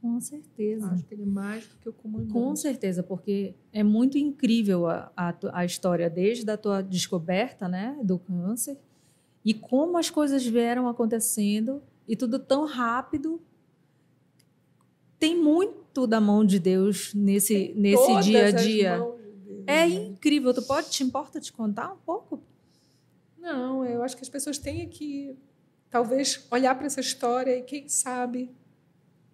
Com 0.03 0.21
certeza. 0.21 0.87
Acho 0.89 1.05
que 1.05 1.15
ele 1.15 1.23
é 1.23 1.27
mais 1.27 1.67
do 1.67 1.79
que 1.79 1.89
o 1.89 1.93
comandante. 1.95 2.33
Com 2.33 2.55
certeza, 2.55 3.03
porque 3.03 3.55
é 3.73 3.83
muito 3.83 4.19
incrível 4.19 4.87
a, 4.87 5.11
a, 5.17 5.35
a, 5.53 5.65
história 5.65 6.11
desde 6.11 6.51
a 6.51 6.59
tua 6.59 6.83
descoberta 6.83 7.69
né, 7.69 7.99
do 8.03 8.19
câncer 8.19 8.79
e 9.43 9.55
como 9.55 9.97
as 9.97 10.11
coisas 10.11 10.45
vieram 10.45 10.89
acontecendo 10.89 11.83
e 12.07 12.17
tudo 12.17 12.39
tão 12.39 12.67
rápido. 12.67 13.41
Tem 15.21 15.37
muito 15.37 16.07
da 16.07 16.21
mão 16.21 16.45
de 16.45 16.59
Deus 16.59 17.15
nesse, 17.15 17.73
nesse 17.77 18.21
dia 18.23 18.47
a 18.47 18.51
dia. 18.51 18.99
De 18.99 19.21
é 19.67 19.87
né? 19.87 19.89
incrível. 19.89 20.53
Tu 20.53 20.63
pode, 20.63 20.91
te 20.91 21.05
importa 21.05 21.41
te 21.41 21.53
contar 21.53 21.93
um 21.93 21.99
pouco? 21.99 22.43
Não, 23.39 23.85
eu 23.85 24.03
acho 24.03 24.17
que 24.17 24.23
as 24.23 24.29
pessoas 24.29 24.59
têm 24.59 24.89
que 24.89 25.37
talvez 25.89 26.47
olhar 26.51 26.75
para 26.75 26.87
essa 26.87 27.01
história 27.01 27.57
e 27.57 27.63
quem 27.63 27.89
sabe 27.89 28.51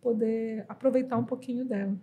poder 0.01 0.65
aproveitar 0.69 1.17
um 1.17 1.25
pouquinho 1.25 1.65
dela. 1.65 1.97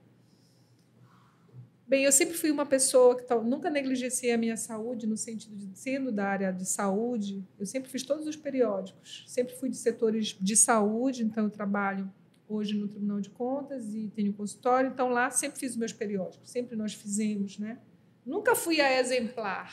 Bem, 1.85 2.05
eu 2.05 2.11
sempre 2.11 2.35
fui 2.35 2.49
uma 2.49 2.65
pessoa 2.65 3.15
que 3.15 3.35
nunca 3.35 3.69
negligenciei 3.69 4.31
a 4.31 4.37
minha 4.37 4.57
saúde, 4.57 5.05
no 5.05 5.15
sentido 5.15 5.55
de 5.55 5.77
sendo 5.77 6.11
da 6.11 6.25
área 6.25 6.51
de 6.51 6.65
saúde. 6.65 7.45
Eu 7.59 7.65
sempre 7.65 7.89
fiz 7.89 8.03
todos 8.03 8.25
os 8.25 8.35
periódicos, 8.35 9.23
sempre 9.27 9.53
fui 9.55 9.69
de 9.69 9.77
setores 9.77 10.35
de 10.39 10.55
saúde, 10.55 11.23
então 11.23 11.43
eu 11.43 11.49
trabalho 11.49 12.11
hoje 12.47 12.77
no 12.77 12.87
Tribunal 12.87 13.21
de 13.21 13.29
Contas 13.29 13.93
e 13.93 14.09
tenho 14.15 14.33
consultório, 14.33 14.89
então 14.89 15.09
lá 15.09 15.29
sempre 15.29 15.59
fiz 15.59 15.71
os 15.71 15.77
meus 15.77 15.93
periódicos, 15.93 16.49
sempre 16.49 16.75
nós 16.75 16.93
fizemos, 16.93 17.57
né? 17.57 17.79
Nunca 18.25 18.55
fui 18.55 18.79
a 18.79 18.99
exemplar. 18.99 19.71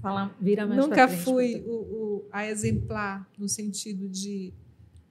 Fala, 0.00 0.34
vira 0.40 0.66
mais 0.66 0.80
Nunca 0.80 1.08
fui 1.08 1.62
o, 1.66 1.72
o, 1.72 2.28
a 2.32 2.46
exemplar 2.46 3.28
no 3.38 3.48
sentido 3.48 4.08
de 4.08 4.52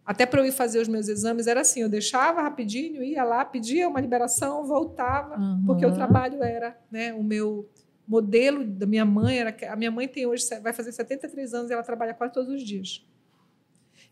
até 0.05 0.25
para 0.25 0.41
eu 0.41 0.45
ir 0.45 0.51
fazer 0.51 0.79
os 0.79 0.87
meus 0.87 1.07
exames 1.07 1.45
era 1.45 1.61
assim, 1.61 1.81
eu 1.81 1.89
deixava 1.89 2.41
rapidinho, 2.41 3.03
ia 3.03 3.23
lá, 3.23 3.45
pedia 3.45 3.87
uma 3.87 4.01
liberação, 4.01 4.65
voltava, 4.65 5.37
uhum. 5.37 5.63
porque 5.67 5.85
o 5.85 5.93
trabalho 5.93 6.41
era, 6.43 6.75
né, 6.89 7.13
o 7.13 7.21
meu 7.23 7.69
modelo 8.07 8.65
da 8.65 8.87
minha 8.87 9.05
mãe 9.05 9.37
era 9.37 9.55
a 9.71 9.75
minha 9.75 9.91
mãe 9.91 10.07
tem 10.07 10.25
hoje 10.25 10.43
vai 10.63 10.73
fazer 10.73 10.91
73 10.91 11.53
anos 11.53 11.69
e 11.69 11.73
ela 11.73 11.83
trabalha 11.83 12.15
quase 12.15 12.33
todos 12.33 12.51
os 12.51 12.63
dias. 12.63 13.05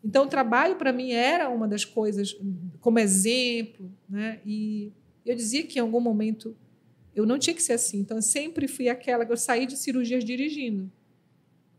Então 0.03 0.25
o 0.25 0.27
trabalho 0.27 0.75
para 0.75 0.93
mim 0.93 1.11
era 1.11 1.49
uma 1.49 1.67
das 1.67 1.83
coisas 1.83 2.35
como 2.79 2.99
exemplo, 2.99 3.91
né? 4.07 4.39
E 4.45 4.91
eu 5.25 5.35
dizia 5.35 5.63
que 5.63 5.79
em 5.79 5.81
algum 5.81 5.99
momento 5.99 6.55
eu 7.15 7.25
não 7.25 7.37
tinha 7.37 7.53
que 7.53 7.63
ser 7.63 7.73
assim. 7.73 7.99
Então 7.99 8.17
eu 8.17 8.21
sempre 8.21 8.67
fui 8.67 8.89
aquela 8.89 9.25
que 9.25 9.31
eu 9.31 9.37
saí 9.37 9.65
de 9.65 9.75
cirurgias 9.75 10.23
dirigindo. 10.23 10.91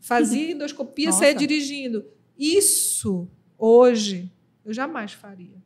Fazia 0.00 0.50
endoscopia, 0.52 1.12
saía 1.12 1.35
dirigindo. 1.35 2.04
Isso 2.38 3.28
Hoje, 3.59 4.31
eu 4.64 4.72
jamais 4.72 5.12
faria. 5.12 5.61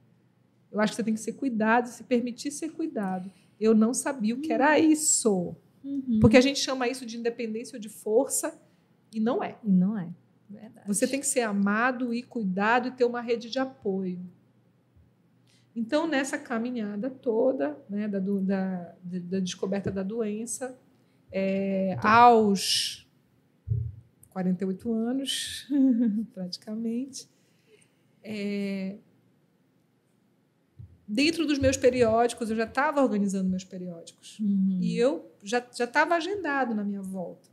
Eu 0.70 0.80
acho 0.80 0.92
que 0.92 0.96
você 0.96 1.04
tem 1.04 1.12
que 1.12 1.20
ser 1.20 1.34
cuidado, 1.34 1.88
se 1.88 2.02
permitir 2.04 2.50
ser 2.50 2.70
cuidado. 2.70 3.30
Eu 3.60 3.74
não 3.74 3.92
sabia 3.92 4.34
o 4.34 4.40
que 4.40 4.50
era 4.50 4.78
isso. 4.78 5.54
Uhum. 5.84 6.18
Porque 6.18 6.38
a 6.38 6.40
gente 6.40 6.58
chama 6.58 6.88
isso 6.88 7.04
de 7.04 7.18
independência 7.18 7.76
ou 7.76 7.80
de 7.80 7.90
força, 7.90 8.58
e 9.12 9.20
não 9.20 9.44
é. 9.44 9.58
E 9.62 9.70
não 9.70 9.98
é. 9.98 10.08
Verdade. 10.52 10.86
Você 10.86 11.06
tem 11.06 11.20
que 11.20 11.26
ser 11.26 11.40
amado 11.40 12.12
e 12.12 12.22
cuidado 12.22 12.88
e 12.88 12.90
ter 12.92 13.04
uma 13.04 13.20
rede 13.20 13.50
de 13.50 13.58
apoio. 13.58 14.20
Então, 15.74 16.06
nessa 16.06 16.38
caminhada 16.38 17.08
toda, 17.08 17.78
né, 17.88 18.06
da, 18.06 18.18
da, 18.18 18.94
da 19.02 19.40
descoberta 19.40 19.90
da 19.90 20.02
doença, 20.02 20.78
é, 21.30 21.96
aos 22.02 23.08
48 24.30 24.92
anos, 24.92 25.66
praticamente, 26.34 27.26
é, 28.22 28.96
dentro 31.08 31.46
dos 31.46 31.58
meus 31.58 31.76
periódicos, 31.76 32.50
eu 32.50 32.56
já 32.56 32.64
estava 32.64 33.02
organizando 33.02 33.48
meus 33.48 33.64
periódicos. 33.64 34.38
Uhum. 34.38 34.78
E 34.80 34.96
eu 34.96 35.30
já 35.42 35.58
estava 35.58 36.14
agendado 36.14 36.74
na 36.74 36.84
minha 36.84 37.02
volta. 37.02 37.51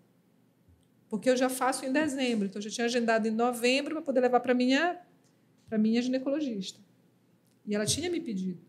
Porque 1.10 1.30
eu 1.30 1.36
já 1.36 1.50
faço 1.50 1.86
em 1.86 1.91
dezembro. 1.91 2.48
Então, 2.48 2.60
eu 2.60 2.63
já 2.63 2.69
tinha 2.69 2.86
agendado 2.86 3.28
em 3.28 3.32
novembro 3.32 3.95
para 3.95 4.04
poder 4.04 4.19
levar 4.22 4.39
para 4.39 4.52
a 4.52 4.56
minha, 4.56 5.00
minha 5.78 6.02
ginecologista. 6.02 6.80
E 7.65 7.76
ela 7.76 7.86
tinha 7.86 8.10
me 8.10 8.22
pedido. 8.22 8.62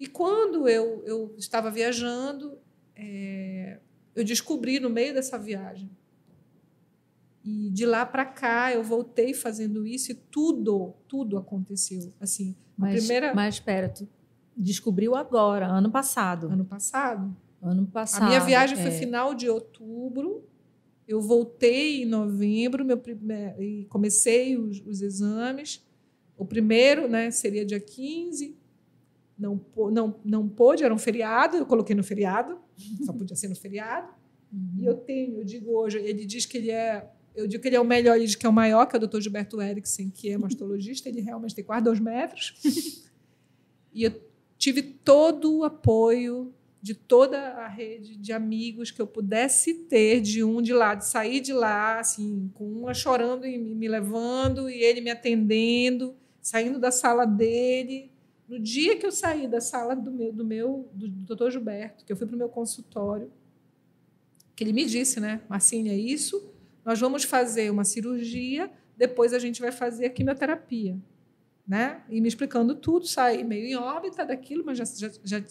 E 0.00 0.06
quando 0.06 0.68
eu, 0.68 1.02
eu 1.04 1.34
estava 1.38 1.70
viajando, 1.70 2.58
é, 2.96 3.78
eu 4.14 4.24
descobri 4.24 4.80
no 4.80 4.90
meio 4.90 5.14
dessa 5.14 5.38
viagem 5.38 5.90
e 7.44 7.68
de 7.70 7.84
lá 7.84 8.06
para 8.06 8.24
cá 8.24 8.72
eu 8.72 8.82
voltei 8.82 9.34
fazendo 9.34 9.86
isso 9.86 10.12
e 10.12 10.14
tudo, 10.14 10.94
tudo 11.06 11.36
aconteceu. 11.36 12.12
Assim, 12.18 12.56
mas, 12.76 13.00
primeira. 13.00 13.34
Mas 13.34 13.56
espera, 13.56 13.88
tu 13.90 14.08
descobriu 14.56 15.14
agora, 15.14 15.66
ano 15.66 15.90
passado. 15.90 16.46
Ano 16.46 16.64
passado. 16.64 17.36
Ano 17.60 17.86
passado. 17.86 18.22
A 18.22 18.26
minha 18.26 18.40
viagem 18.40 18.78
é. 18.78 18.82
foi 18.82 18.90
final 18.92 19.34
de 19.34 19.48
outubro. 19.48 20.42
Eu 21.06 21.20
voltei 21.20 22.02
em 22.02 22.06
novembro, 22.06 22.84
meu 22.84 22.96
primeiro, 22.96 23.62
e 23.62 23.84
comecei 23.86 24.56
os, 24.56 24.80
os 24.86 25.02
exames. 25.02 25.84
O 26.36 26.44
primeiro, 26.44 27.08
né, 27.08 27.30
seria 27.30 27.64
dia 27.64 27.80
15. 27.80 28.56
Não, 29.38 29.60
não, 29.90 30.20
não 30.24 30.48
pôde, 30.48 30.84
era 30.84 30.94
um 30.94 30.98
feriado, 30.98 31.56
eu 31.56 31.66
coloquei 31.66 31.94
no 31.94 32.04
feriado, 32.04 32.58
só 33.04 33.12
podia 33.12 33.36
ser 33.36 33.48
no 33.48 33.56
feriado. 33.56 34.08
Uhum. 34.52 34.76
E 34.78 34.86
eu 34.86 34.94
tenho, 34.94 35.38
eu 35.38 35.44
digo 35.44 35.72
hoje, 35.72 35.98
ele 35.98 36.24
diz 36.24 36.46
que 36.46 36.58
ele 36.58 36.70
é 36.70 37.10
eu 37.34 37.48
digo 37.48 37.60
que 37.60 37.68
ele 37.68 37.76
é 37.76 37.80
o 37.80 37.84
melhor, 37.84 38.14
ele 38.14 38.26
diz 38.26 38.36
que 38.36 38.46
é 38.46 38.48
o 38.48 38.52
maior, 38.52 38.86
que 38.86 38.94
é 38.94 38.98
o 38.98 39.06
Dr. 39.06 39.20
Gilberto 39.20 39.60
Eriksen, 39.60 40.08
que 40.08 40.30
é 40.30 40.38
mastologista, 40.38 41.08
ele 41.08 41.20
realmente 41.20 41.54
tem 41.54 41.64
quase 41.64 41.84
dois 41.84 41.98
metros. 41.98 42.54
e 43.92 44.04
eu 44.04 44.22
tive 44.56 44.82
todo 44.82 45.58
o 45.58 45.64
apoio 45.64 46.54
de 46.84 46.92
toda 46.92 47.38
a 47.38 47.66
rede 47.66 48.14
de 48.14 48.30
amigos 48.30 48.90
que 48.90 49.00
eu 49.00 49.06
pudesse 49.06 49.72
ter, 49.72 50.20
de 50.20 50.44
um 50.44 50.60
de 50.60 50.74
lá, 50.74 50.94
de 50.94 51.06
sair 51.06 51.40
de 51.40 51.50
lá, 51.50 51.98
assim, 51.98 52.50
com 52.52 52.62
uma 52.70 52.92
chorando 52.92 53.46
e 53.46 53.56
me 53.56 53.88
levando, 53.88 54.68
e 54.68 54.82
ele 54.82 55.00
me 55.00 55.08
atendendo, 55.08 56.14
saindo 56.42 56.78
da 56.78 56.90
sala 56.90 57.24
dele. 57.24 58.12
No 58.46 58.60
dia 58.60 58.98
que 58.98 59.06
eu 59.06 59.10
saí 59.10 59.48
da 59.48 59.62
sala 59.62 59.96
do 59.96 60.12
meu, 60.12 60.30
do 60.30 60.44
meu, 60.44 60.90
do, 60.92 61.08
do 61.08 61.34
Dr. 61.34 61.52
Gilberto, 61.52 62.04
que 62.04 62.12
eu 62.12 62.16
fui 62.18 62.26
para 62.26 62.36
o 62.36 62.38
meu 62.38 62.50
consultório, 62.50 63.32
que 64.54 64.62
ele 64.62 64.74
me 64.74 64.84
disse, 64.84 65.18
né, 65.18 65.40
Marcinha, 65.48 65.90
é 65.90 65.96
isso 65.96 66.52
nós 66.84 67.00
vamos 67.00 67.24
fazer 67.24 67.70
uma 67.70 67.82
cirurgia, 67.82 68.70
depois 68.94 69.32
a 69.32 69.38
gente 69.38 69.58
vai 69.58 69.72
fazer 69.72 70.04
a 70.04 70.10
quimioterapia. 70.10 70.98
Né? 71.66 72.02
E 72.10 72.20
me 72.20 72.28
explicando 72.28 72.74
tudo, 72.74 73.06
sair 73.06 73.42
meio 73.42 73.64
em 73.64 73.74
órbita 73.74 74.22
daquilo, 74.22 74.62
mas 74.66 74.76
já, 74.76 74.84
já, 74.84 75.10
já 75.24 75.42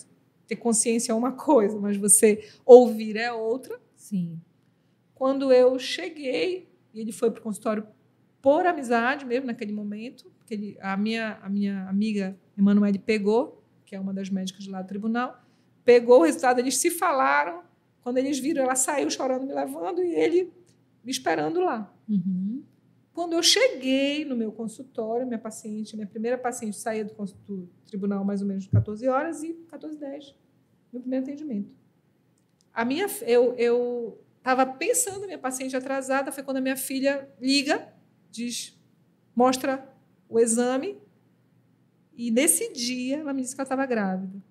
ter 0.47 0.55
consciência 0.55 1.11
é 1.11 1.15
uma 1.15 1.31
coisa, 1.31 1.79
mas 1.79 1.97
você 1.97 2.49
ouvir 2.65 3.17
é 3.17 3.31
outra. 3.31 3.79
Sim. 3.95 4.39
Quando 5.15 5.51
eu 5.51 5.77
cheguei, 5.79 6.69
e 6.93 6.99
ele 6.99 7.11
foi 7.11 7.31
para 7.31 7.39
o 7.39 7.43
consultório 7.43 7.87
por 8.41 8.65
amizade 8.65 9.25
mesmo 9.25 9.47
naquele 9.47 9.71
momento, 9.71 10.29
porque 10.37 10.53
ele, 10.53 10.77
a, 10.81 10.97
minha, 10.97 11.39
a 11.41 11.49
minha 11.49 11.87
amiga 11.87 12.37
Emanuele 12.57 12.99
pegou, 12.99 13.63
que 13.85 13.95
é 13.95 13.99
uma 13.99 14.13
das 14.13 14.29
médicas 14.29 14.67
lá 14.67 14.81
do 14.81 14.87
tribunal, 14.87 15.41
pegou 15.85 16.19
o 16.19 16.23
resultado, 16.23 16.59
eles 16.59 16.77
se 16.77 16.91
falaram, 16.91 17.61
quando 18.01 18.17
eles 18.17 18.39
viram, 18.39 18.63
ela 18.63 18.75
saiu 18.75 19.09
chorando, 19.09 19.45
me 19.45 19.53
levando, 19.53 20.03
e 20.03 20.13
ele 20.13 20.51
me 21.03 21.11
esperando 21.11 21.61
lá. 21.61 21.93
Uhum. 22.07 22.63
Quando 23.13 23.33
eu 23.33 23.43
cheguei 23.43 24.25
no 24.25 24.35
meu 24.35 24.51
consultório, 24.51 25.27
minha 25.27 25.39
paciente, 25.39 25.95
minha 25.95 26.07
primeira 26.07 26.37
paciente 26.37 26.77
saía 26.77 27.05
do, 27.05 27.13
do 27.47 27.69
tribunal 27.85 28.25
mais 28.25 28.41
ou 28.41 28.47
menos 28.47 28.63
de 28.63 28.69
14 28.69 29.07
horas 29.07 29.43
e 29.43 29.53
14 29.69 29.97
10 29.97 30.35
meu 30.91 31.01
primeiro 31.01 31.25
atendimento. 31.25 31.71
A 32.73 32.85
minha, 32.85 33.07
eu 33.21 33.55
eu 33.55 34.19
estava 34.37 34.65
pensando 34.65 35.25
minha 35.25 35.37
paciente 35.37 35.75
atrasada, 35.75 36.31
foi 36.31 36.43
quando 36.43 36.57
a 36.57 36.61
minha 36.61 36.75
filha 36.75 37.29
liga, 37.39 37.93
diz, 38.29 38.77
mostra 39.35 39.87
o 40.27 40.39
exame 40.39 40.97
e 42.15 42.29
nesse 42.29 42.73
dia 42.73 43.19
ela 43.19 43.33
me 43.33 43.41
disse 43.41 43.55
que 43.55 43.61
ela 43.61 43.65
estava 43.65 43.85
grávida. 43.85 44.43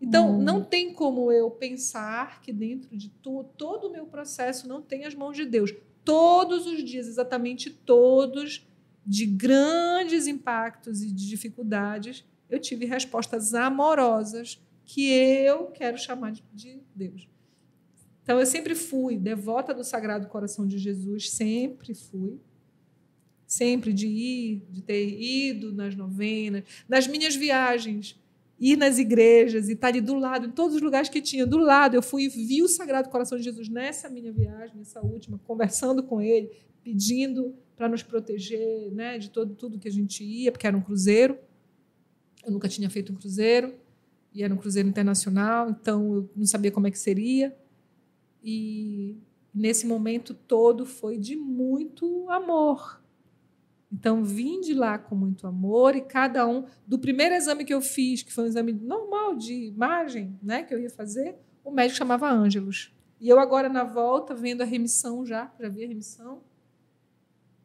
Então, 0.00 0.32
hum. 0.32 0.42
não 0.42 0.62
tem 0.62 0.92
como 0.92 1.32
eu 1.32 1.50
pensar 1.50 2.42
que 2.42 2.52
dentro 2.52 2.94
de 2.96 3.08
tu, 3.08 3.44
todo 3.56 3.88
o 3.88 3.90
meu 3.90 4.06
processo 4.06 4.68
não 4.68 4.82
tem 4.82 5.04
as 5.04 5.14
mãos 5.14 5.36
de 5.36 5.46
Deus 5.46 5.72
todos 6.06 6.66
os 6.66 6.82
dias, 6.84 7.08
exatamente 7.08 7.68
todos, 7.68 8.66
de 9.04 9.26
grandes 9.26 10.26
impactos 10.28 11.02
e 11.02 11.10
de 11.10 11.28
dificuldades, 11.28 12.24
eu 12.48 12.60
tive 12.60 12.86
respostas 12.86 13.52
amorosas 13.52 14.62
que 14.84 15.10
eu 15.10 15.66
quero 15.66 15.98
chamar 15.98 16.32
de 16.54 16.80
Deus. 16.94 17.28
Então, 18.22 18.38
eu 18.38 18.46
sempre 18.46 18.74
fui 18.74 19.18
devota 19.18 19.74
do 19.74 19.84
Sagrado 19.84 20.28
Coração 20.28 20.66
de 20.66 20.78
Jesus, 20.78 21.30
sempre 21.30 21.92
fui. 21.92 22.40
Sempre 23.46 23.92
de 23.92 24.08
ir, 24.08 24.66
de 24.70 24.82
ter 24.82 25.08
ido 25.08 25.72
nas 25.72 25.94
novenas, 25.94 26.64
nas 26.88 27.06
minhas 27.06 27.36
viagens, 27.36 28.18
ir 28.58 28.76
nas 28.76 28.98
igrejas 28.98 29.68
e 29.68 29.72
estar 29.72 29.88
ali 29.88 30.00
do 30.00 30.14
lado, 30.14 30.46
em 30.46 30.50
todos 30.50 30.76
os 30.76 30.82
lugares 30.82 31.08
que 31.08 31.20
tinha, 31.20 31.46
do 31.46 31.58
lado. 31.58 31.94
Eu 31.94 32.02
fui 32.02 32.24
e 32.24 32.28
vi 32.28 32.62
o 32.62 32.68
Sagrado 32.68 33.08
Coração 33.10 33.36
de 33.36 33.44
Jesus 33.44 33.68
nessa 33.68 34.08
minha 34.08 34.32
viagem, 34.32 34.76
nessa 34.76 35.00
última, 35.00 35.38
conversando 35.44 36.02
com 36.02 36.20
ele, 36.20 36.50
pedindo 36.82 37.54
para 37.76 37.88
nos 37.88 38.02
proteger 38.02 38.90
né, 38.92 39.18
de 39.18 39.30
todo, 39.30 39.54
tudo 39.54 39.78
que 39.78 39.88
a 39.88 39.92
gente 39.92 40.24
ia, 40.24 40.50
porque 40.50 40.66
era 40.66 40.76
um 40.76 40.80
cruzeiro. 40.80 41.38
Eu 42.44 42.52
nunca 42.52 42.68
tinha 42.68 42.88
feito 42.88 43.12
um 43.12 43.16
cruzeiro, 43.16 43.74
e 44.32 44.42
era 44.42 44.52
um 44.52 44.56
cruzeiro 44.56 44.88
internacional, 44.88 45.70
então 45.70 46.14
eu 46.14 46.30
não 46.36 46.46
sabia 46.46 46.70
como 46.70 46.86
é 46.86 46.90
que 46.90 46.98
seria. 46.98 47.56
E 48.44 49.16
nesse 49.52 49.86
momento 49.86 50.34
todo 50.34 50.84
foi 50.84 51.18
de 51.18 51.34
muito 51.34 52.28
amor. 52.30 53.02
Então, 53.92 54.24
vim 54.24 54.60
de 54.60 54.74
lá 54.74 54.98
com 54.98 55.14
muito 55.14 55.46
amor 55.46 55.94
e 55.94 56.00
cada 56.00 56.46
um, 56.46 56.64
do 56.86 56.98
primeiro 56.98 57.34
exame 57.34 57.64
que 57.64 57.72
eu 57.72 57.80
fiz, 57.80 58.22
que 58.22 58.32
foi 58.32 58.44
um 58.44 58.48
exame 58.48 58.72
normal 58.72 59.36
de 59.36 59.54
imagem, 59.54 60.38
né, 60.42 60.64
que 60.64 60.74
eu 60.74 60.80
ia 60.80 60.90
fazer, 60.90 61.36
o 61.64 61.70
médico 61.70 61.98
chamava 61.98 62.28
Ângelos. 62.30 62.92
E 63.20 63.28
eu 63.28 63.38
agora, 63.38 63.68
na 63.68 63.84
volta, 63.84 64.34
vendo 64.34 64.62
a 64.62 64.64
remissão 64.64 65.24
já, 65.24 65.52
já 65.58 65.68
vi 65.68 65.84
a 65.84 65.88
remissão, 65.88 66.42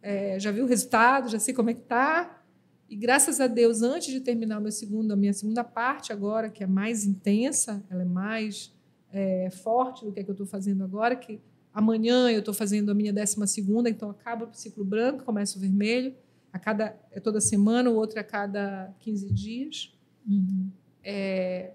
é, 0.01 0.39
já 0.39 0.51
vi 0.51 0.61
o 0.61 0.65
resultado, 0.65 1.29
já 1.29 1.39
sei 1.39 1.53
como 1.53 1.69
é 1.69 1.73
que 1.73 1.81
está. 1.81 2.43
E 2.89 2.95
graças 2.95 3.39
a 3.39 3.47
Deus, 3.47 3.81
antes 3.81 4.11
de 4.11 4.19
terminar 4.19 4.59
meu 4.59 4.71
segundo, 4.71 5.11
a 5.11 5.15
minha 5.15 5.33
segunda 5.33 5.63
parte 5.63 6.11
agora, 6.11 6.49
que 6.49 6.63
é 6.63 6.67
mais 6.67 7.05
intensa, 7.05 7.83
ela 7.89 8.01
é 8.01 8.05
mais 8.05 8.73
é, 9.11 9.49
forte 9.49 10.05
do 10.05 10.11
que, 10.11 10.19
é 10.19 10.23
que 10.23 10.29
eu 10.29 10.33
estou 10.33 10.47
fazendo 10.47 10.83
agora, 10.83 11.15
que 11.15 11.39
amanhã 11.73 12.29
eu 12.29 12.39
estou 12.39 12.53
fazendo 12.53 12.91
a 12.91 12.93
minha 12.93 13.13
décima 13.13 13.47
segunda, 13.47 13.89
então 13.89 14.09
acaba 14.09 14.45
o 14.45 14.53
ciclo 14.53 14.83
branco, 14.83 15.23
começa 15.23 15.57
o 15.57 15.61
vermelho, 15.61 16.15
a 16.51 16.59
cada 16.59 16.95
é 17.11 17.19
toda 17.19 17.39
semana, 17.39 17.89
o 17.89 17.95
outro 17.95 18.17
é 18.17 18.21
a 18.21 18.25
cada 18.25 18.93
15 18.99 19.33
dias. 19.33 19.93
Uhum. 20.27 20.69
É, 21.03 21.71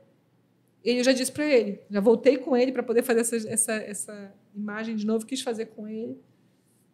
eu 0.85 1.03
já 1.03 1.13
disse 1.13 1.33
para 1.33 1.45
ele, 1.45 1.81
já 1.91 2.01
voltei 2.01 2.37
com 2.39 2.57
ele 2.57 2.71
para 2.71 2.83
poder 2.83 3.03
fazer 3.03 3.21
essa, 3.21 3.37
essa, 3.37 3.73
essa 3.73 4.35
imagem 4.55 4.95
de 4.95 5.05
novo, 5.05 5.27
quis 5.27 5.41
fazer 5.41 5.67
com 5.67 5.89
ele. 5.89 6.17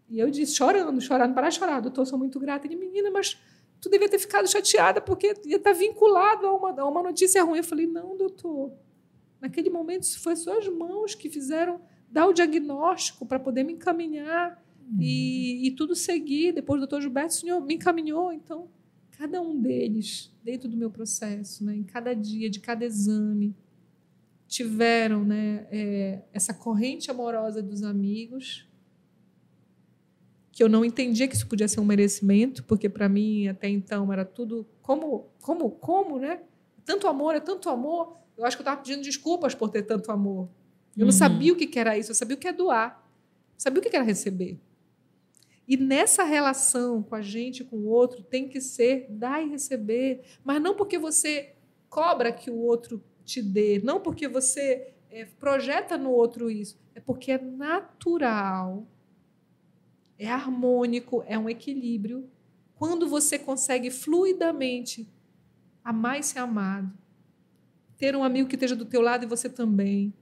E 0.09 0.19
eu 0.19 0.31
disse, 0.31 0.55
chorando, 0.55 1.01
chorando, 1.01 1.35
para 1.35 1.51
chorar, 1.51 1.81
doutor, 1.81 2.07
sou 2.07 2.19
muito 2.19 2.39
grata. 2.39 2.67
Ele, 2.67 2.77
menina, 2.77 3.11
mas 3.11 3.39
tu 3.81 3.91
devia 3.91 4.09
ter 4.09 4.19
ficado 4.19 4.49
chateada 4.49 5.01
porque 5.01 5.35
ia 5.45 5.57
estar 5.57 5.73
tá 5.73 5.79
vinculado 5.79 6.47
a 6.47 6.55
uma, 6.55 6.81
a 6.81 6.89
uma 6.89 7.03
notícia 7.03 7.43
ruim. 7.43 7.59
Eu 7.59 7.65
falei, 7.65 7.87
não, 7.87 8.17
doutor. 8.17 8.73
Naquele 9.41 9.71
momento, 9.71 10.07
foi 10.21 10.37
suas 10.37 10.69
mãos 10.69 11.15
que 11.15 11.29
fizeram 11.29 11.81
dar 12.13 12.27
o 12.27 12.33
diagnóstico 12.33 13.25
para 13.25 13.41
poder 13.41 13.65
me 13.65 13.73
encaminhar 13.73 14.63
uhum. 14.87 14.99
e, 15.01 15.67
e, 15.67 15.71
tudo 15.73 15.97
seguir. 15.97 16.53
Depois 16.53 16.77
o 16.77 16.87
doutor 16.87 17.01
Gilberto, 17.01 17.35
senhor 17.35 17.61
me 17.61 17.75
encaminhou. 17.75 18.33
Então, 18.33 18.69
cada 19.11 19.41
um 19.41 19.59
deles, 19.59 20.31
dentro 20.45 20.69
do 20.69 20.77
meu 20.77 20.91
processo, 20.91 21.65
né, 21.65 21.75
em 21.75 21.83
cada 21.83 22.15
dia, 22.15 22.51
de 22.51 22.61
cada 22.61 22.85
exame, 22.85 23.57
tiveram 24.47 25.25
né, 25.25 25.67
é, 25.71 26.23
essa 26.33 26.53
corrente 26.53 27.11
amorosa 27.11 27.63
dos 27.63 27.83
amigos 27.83 28.69
que 30.53 30.63
eu 30.63 30.69
não 30.69 30.85
entendia 30.85 31.27
que 31.27 31.35
isso 31.35 31.47
podia 31.47 31.67
ser 31.67 31.81
um 31.81 31.85
merecimento, 31.85 32.63
porque 32.65 32.87
para 32.87 33.09
mim 33.09 33.49
até 33.49 33.71
então 33.71 34.13
era 34.13 34.23
tudo 34.23 34.67
como, 34.83 35.31
como, 35.41 35.71
como, 35.71 36.19
né? 36.19 36.43
Tanto 36.85 37.09
amor 37.09 37.35
é 37.35 37.41
tanto 37.41 37.71
amor. 37.71 38.19
Eu 38.37 38.45
acho 38.45 38.57
que 38.57 38.61
eu 38.61 38.65
estava 38.65 38.83
pedindo 38.83 39.03
desculpas 39.03 39.55
por 39.55 39.71
ter 39.71 39.83
tanto 39.83 40.13
amor. 40.13 40.51
Eu 40.97 41.01
não 41.01 41.07
uhum. 41.07 41.13
sabia 41.13 41.53
o 41.53 41.57
que 41.57 41.79
era 41.79 41.97
isso, 41.97 42.11
eu 42.11 42.15
sabia 42.15 42.37
o 42.37 42.39
que 42.39 42.49
é 42.49 42.53
doar, 42.53 43.03
eu 43.55 43.61
sabia 43.61 43.81
o 43.81 43.83
que 43.83 43.95
era 43.95 44.05
receber. 44.05 44.59
E 45.67 45.77
nessa 45.77 46.25
relação 46.25 47.03
com 47.03 47.15
a 47.15 47.23
gente, 47.23 47.65
com 47.65 47.77
o 47.77 47.87
outro, 47.87 48.23
tem 48.23 48.49
que 48.49 48.61
ser 48.61 49.07
dar 49.09 49.43
e 49.43 49.49
receber, 49.49 50.23
mas 50.45 50.61
não 50.61 50.75
porque 50.75 50.99
você 50.99 51.55
cobra 51.89 52.33
que 52.33 52.51
o 52.51 52.57
outro 52.57 53.03
te 53.25 53.41
dê, 53.41 53.81
não 53.83 54.01
porque 54.01 54.27
você 54.27 54.93
é, 55.11 55.25
projeta 55.25 55.97
no 55.97 56.11
outro 56.11 56.51
isso, 56.51 56.79
é 56.95 57.01
porque 57.01 57.33
é 57.33 57.39
natural 57.39 58.87
é 60.23 60.31
harmônico, 60.31 61.25
é 61.27 61.37
um 61.37 61.51
equilíbrio. 61.51 62.31
Quando 62.77 63.09
você 63.09 63.37
consegue 63.37 63.91
fluidamente 63.91 65.09
amar 65.83 66.21
e 66.21 66.23
ser 66.23 66.39
amado, 66.39 66.97
ter 67.97 68.15
um 68.15 68.23
amigo 68.23 68.49
que 68.49 68.55
esteja 68.55 68.77
do 68.77 68.85
teu 68.85 69.01
lado 69.01 69.25
e 69.25 69.27
você 69.27 69.49
também. 69.49 70.15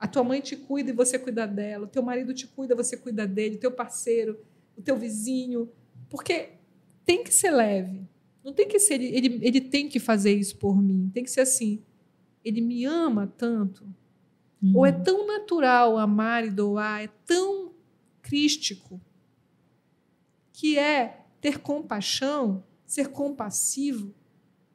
A 0.00 0.08
tua 0.08 0.24
mãe 0.24 0.40
te 0.40 0.56
cuida 0.56 0.90
e 0.90 0.94
você 0.94 1.18
cuida 1.18 1.46
dela, 1.46 1.84
o 1.84 1.88
teu 1.88 2.02
marido 2.02 2.32
te 2.32 2.46
cuida, 2.46 2.74
você 2.74 2.96
cuida 2.96 3.26
dele, 3.26 3.56
o 3.56 3.60
teu 3.60 3.70
parceiro, 3.70 4.40
o 4.74 4.80
teu 4.80 4.96
vizinho, 4.96 5.70
porque 6.08 6.54
tem 7.04 7.22
que 7.22 7.32
ser 7.32 7.50
leve. 7.50 8.08
Não 8.42 8.54
tem 8.54 8.66
que 8.66 8.78
ser 8.78 8.94
ele, 8.94 9.14
ele, 9.14 9.38
ele 9.42 9.60
tem 9.60 9.88
que 9.88 10.00
fazer 10.00 10.32
isso 10.32 10.56
por 10.56 10.80
mim. 10.80 11.10
Tem 11.12 11.22
que 11.22 11.30
ser 11.30 11.42
assim. 11.42 11.82
Ele 12.42 12.62
me 12.62 12.86
ama 12.86 13.30
tanto. 13.36 13.84
Uhum. 14.62 14.78
Ou 14.78 14.86
é 14.86 14.92
tão 14.92 15.26
natural 15.26 15.98
amar 15.98 16.46
e 16.46 16.50
doar, 16.50 17.02
é 17.02 17.08
tão 17.26 17.72
crístico 18.22 19.00
que 20.52 20.78
é 20.78 21.24
ter 21.40 21.58
compaixão, 21.58 22.64
ser 22.86 23.08
compassivo, 23.08 24.14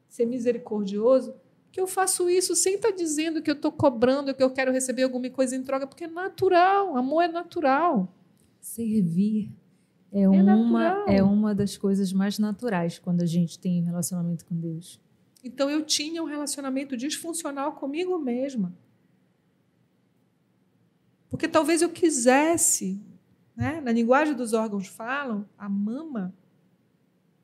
ser 0.08 0.26
misericordioso, 0.26 1.36
que 1.76 1.82
eu 1.82 1.86
faço 1.88 2.30
isso 2.30 2.56
sem 2.56 2.76
estar 2.76 2.92
tá 2.92 2.96
dizendo 2.96 3.42
que 3.42 3.52
eu 3.52 3.54
estou 3.54 3.70
cobrando, 3.70 4.34
que 4.34 4.42
eu 4.42 4.50
quero 4.50 4.72
receber 4.72 5.04
alguma 5.04 5.30
coisa 5.30 5.58
em 5.58 5.62
troca, 5.62 5.86
porque 5.86 6.06
é 6.06 6.08
natural, 6.08 6.96
amor 6.96 7.24
é 7.24 7.28
natural. 7.28 8.16
Servir 8.62 9.52
é, 10.10 10.22
é 10.22 10.30
uma, 10.30 11.06
é 11.06 11.22
uma 11.22 11.54
das 11.54 11.78
coisas 11.78 12.14
mais 12.14 12.40
naturais 12.40 12.98
quando 12.98 13.22
a 13.22 13.26
gente 13.26 13.60
tem 13.60 13.82
um 13.82 13.86
relacionamento 13.86 14.46
com 14.46 14.56
Deus. 14.56 15.02
Então 15.44 15.70
eu 15.70 15.84
tinha 15.84 16.24
um 16.24 16.26
relacionamento 16.26 16.96
disfuncional 16.96 17.74
comigo 17.74 18.18
mesma. 18.18 18.74
Porque 21.30 21.50
talvez 21.50 21.82
eu 21.82 21.90
quisesse 21.90 23.04
né? 23.56 23.80
Na 23.80 23.92
linguagem 23.92 24.34
dos 24.34 24.54
órgãos 24.54 24.88
falam, 24.88 25.48
a 25.58 25.70
mama 25.70 26.36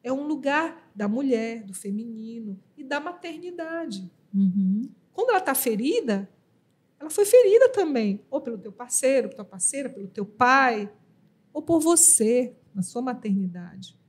é 0.03 0.11
um 0.11 0.27
lugar 0.27 0.89
da 0.93 1.07
mulher, 1.07 1.63
do 1.63 1.73
feminino 1.73 2.59
e 2.75 2.83
da 2.83 2.99
maternidade. 2.99 4.11
Uhum. 4.33 4.89
Quando 5.13 5.29
ela 5.29 5.39
está 5.39 5.53
ferida, 5.53 6.29
ela 6.99 7.09
foi 7.09 7.25
ferida 7.25 7.69
também, 7.69 8.21
ou 8.29 8.41
pelo 8.41 8.57
teu 8.57 8.71
parceiro, 8.71 9.29
pela 9.29 9.43
tua 9.43 9.51
parceira, 9.51 9.89
pelo 9.89 10.07
teu 10.07 10.25
pai, 10.25 10.91
ou 11.53 11.61
por 11.61 11.79
você, 11.79 12.55
na 12.73 12.81
sua 12.81 13.01
maternidade. 13.01 13.99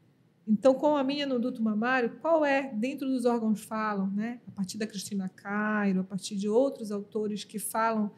Então, 0.46 0.74
com 0.74 0.96
a 0.96 1.04
minha 1.04 1.26
no 1.26 1.38
duto 1.38 1.62
mamário, 1.62 2.18
qual 2.20 2.44
é, 2.44 2.72
dentro 2.74 3.08
dos 3.08 3.24
órgãos 3.24 3.61
falam, 3.62 4.11
né? 4.11 4.40
a 4.46 4.50
partir 4.50 4.76
da 4.76 4.87
Cristina 4.87 5.28
Cairo, 5.28 6.00
a 6.00 6.04
partir 6.04 6.37
de 6.37 6.48
outros 6.48 6.90
autores 6.90 7.44
que 7.44 7.58
falam 7.58 8.11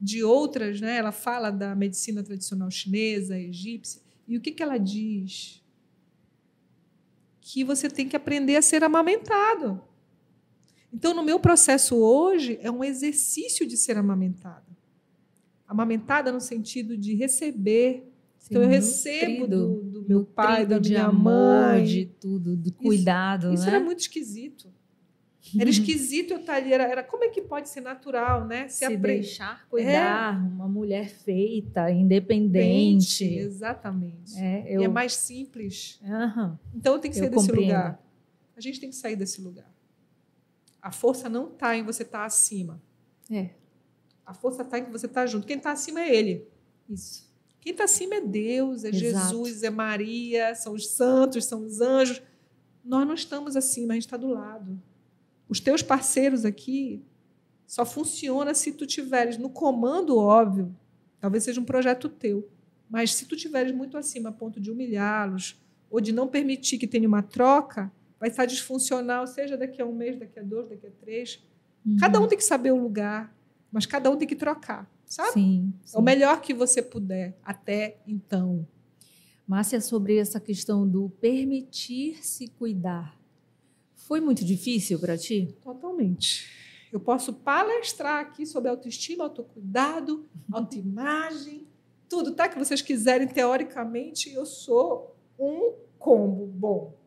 de 0.00 0.22
outras, 0.22 0.80
né? 0.80 0.96
Ela 0.96 1.12
fala 1.12 1.50
da 1.50 1.74
medicina 1.74 2.22
tradicional 2.22 2.70
chinesa, 2.70 3.38
egípcia, 3.38 4.02
e 4.26 4.36
o 4.36 4.40
que, 4.40 4.52
que 4.52 4.62
ela 4.62 4.78
diz? 4.78 5.62
Que 7.40 7.64
você 7.64 7.88
tem 7.88 8.08
que 8.08 8.16
aprender 8.16 8.56
a 8.56 8.62
ser 8.62 8.84
amamentado. 8.84 9.82
Então, 10.94 11.12
no 11.12 11.24
meu 11.24 11.40
processo 11.40 11.96
hoje, 11.96 12.56
é 12.62 12.70
um 12.70 12.84
exercício 12.84 13.66
de 13.66 13.76
ser 13.76 13.98
amamentada. 13.98 14.62
Amamentada 15.66 16.30
no 16.30 16.40
sentido 16.40 16.96
de 16.96 17.16
receber. 17.16 18.08
Sim, 18.38 18.46
então, 18.50 18.62
eu 18.62 18.68
recebo 18.68 19.48
do, 19.48 19.82
do 19.82 20.08
meu 20.08 20.24
pai, 20.24 20.64
da 20.64 20.78
minha 20.78 21.06
amor, 21.06 21.72
mãe. 21.72 21.84
De 21.84 22.06
tudo, 22.06 22.54
do 22.54 22.70
cuidado. 22.70 23.46
Isso, 23.46 23.54
isso 23.54 23.64
né? 23.64 23.74
era 23.74 23.84
muito 23.84 23.98
esquisito. 23.98 24.72
Era 25.58 25.68
esquisito 25.68 26.30
eu 26.30 26.38
estar 26.38 26.54
ali. 26.54 26.72
Era, 26.72 26.84
era 26.84 27.02
como 27.02 27.24
é 27.24 27.28
que 27.28 27.42
pode 27.42 27.68
ser 27.68 27.80
natural, 27.80 28.46
né? 28.46 28.68
Se, 28.68 28.86
Se 28.86 28.96
deixar 28.96 29.66
cuidar, 29.68 30.36
é. 30.36 30.54
uma 30.54 30.68
mulher 30.68 31.08
feita, 31.08 31.90
independente. 31.90 33.24
Mente, 33.24 33.38
exatamente. 33.38 34.38
É, 34.38 34.76
eu... 34.76 34.82
E 34.82 34.84
é 34.84 34.88
mais 34.88 35.14
simples. 35.14 35.98
Uhum. 36.04 36.56
Então 36.72 37.00
tem 37.00 37.10
que 37.10 37.16
sair 37.16 37.26
eu 37.26 37.30
desse 37.32 37.48
compreendo. 37.48 37.72
lugar. 37.72 38.00
A 38.56 38.60
gente 38.60 38.78
tem 38.78 38.90
que 38.90 38.96
sair 38.96 39.16
desse 39.16 39.40
lugar. 39.40 39.73
A 40.84 40.92
força 40.92 41.30
não 41.30 41.48
está 41.48 41.74
em 41.74 41.82
você 41.82 42.02
estar 42.02 42.18
tá 42.18 42.24
acima. 42.26 42.78
É. 43.30 43.48
A 44.26 44.34
força 44.34 44.60
está 44.60 44.78
em 44.78 44.84
que 44.84 44.90
você 44.90 45.06
está 45.06 45.24
junto. 45.24 45.46
Quem 45.46 45.56
está 45.56 45.72
acima 45.72 46.02
é 46.02 46.14
Ele. 46.14 46.46
Isso. 46.86 47.32
Quem 47.58 47.72
está 47.72 47.84
acima 47.84 48.16
é 48.16 48.20
Deus, 48.20 48.84
é 48.84 48.90
Exato. 48.90 49.00
Jesus, 49.00 49.62
é 49.62 49.70
Maria, 49.70 50.54
são 50.54 50.74
os 50.74 50.86
santos, 50.86 51.46
são 51.46 51.64
os 51.64 51.80
anjos. 51.80 52.20
Nós 52.84 53.06
não 53.06 53.14
estamos 53.14 53.56
acima, 53.56 53.94
a 53.94 53.96
gente 53.96 54.04
está 54.04 54.18
do 54.18 54.28
lado. 54.28 54.78
Os 55.48 55.58
teus 55.58 55.82
parceiros 55.82 56.44
aqui 56.44 57.02
só 57.66 57.86
funciona 57.86 58.52
se 58.52 58.70
tu 58.70 58.86
tiveres 58.86 59.38
no 59.38 59.48
comando 59.48 60.18
óbvio. 60.18 60.76
Talvez 61.18 61.44
seja 61.44 61.62
um 61.62 61.64
projeto 61.64 62.10
teu, 62.10 62.46
mas 62.90 63.14
se 63.14 63.24
tu 63.24 63.34
tiveres 63.34 63.72
muito 63.72 63.96
acima 63.96 64.28
a 64.28 64.32
ponto 64.32 64.60
de 64.60 64.70
humilhá-los 64.70 65.58
ou 65.90 65.98
de 65.98 66.12
não 66.12 66.28
permitir 66.28 66.76
que 66.76 66.86
tenha 66.86 67.08
uma 67.08 67.22
troca, 67.22 67.90
vai 68.24 68.30
estar 68.30 68.46
disfuncional, 68.46 69.26
seja 69.26 69.54
daqui 69.54 69.82
a 69.82 69.84
um 69.84 69.94
mês, 69.94 70.18
daqui 70.18 70.38
a 70.38 70.42
dois, 70.42 70.66
daqui 70.66 70.86
a 70.86 70.90
três. 70.90 71.44
Uhum. 71.84 71.96
Cada 72.00 72.18
um 72.18 72.26
tem 72.26 72.38
que 72.38 72.44
saber 72.44 72.72
o 72.72 72.82
lugar, 72.82 73.36
mas 73.70 73.84
cada 73.84 74.10
um 74.10 74.16
tem 74.16 74.26
que 74.26 74.34
trocar. 74.34 74.90
sabe? 75.04 75.32
Sim, 75.32 75.74
É 75.94 75.98
o 75.98 76.00
melhor 76.00 76.40
que 76.40 76.54
você 76.54 76.80
puder 76.80 77.36
até 77.44 77.98
então. 78.06 78.66
Márcia, 79.46 79.78
sobre 79.78 80.16
essa 80.16 80.40
questão 80.40 80.88
do 80.88 81.10
permitir-se 81.20 82.48
cuidar, 82.48 83.14
foi 83.94 84.20
muito 84.20 84.42
difícil 84.42 84.98
para 84.98 85.18
ti? 85.18 85.54
Totalmente. 85.62 86.48
Eu 86.90 87.00
posso 87.00 87.30
palestrar 87.30 88.20
aqui 88.20 88.46
sobre 88.46 88.70
autoestima, 88.70 89.24
autocuidado, 89.24 90.24
autoimagem, 90.50 91.66
tudo, 92.08 92.32
tá? 92.32 92.48
Que 92.48 92.58
vocês 92.58 92.80
quiserem, 92.80 93.28
teoricamente, 93.28 94.32
eu 94.32 94.46
sou 94.46 95.14
um 95.38 95.74
combo 95.98 96.46
bom. 96.46 97.03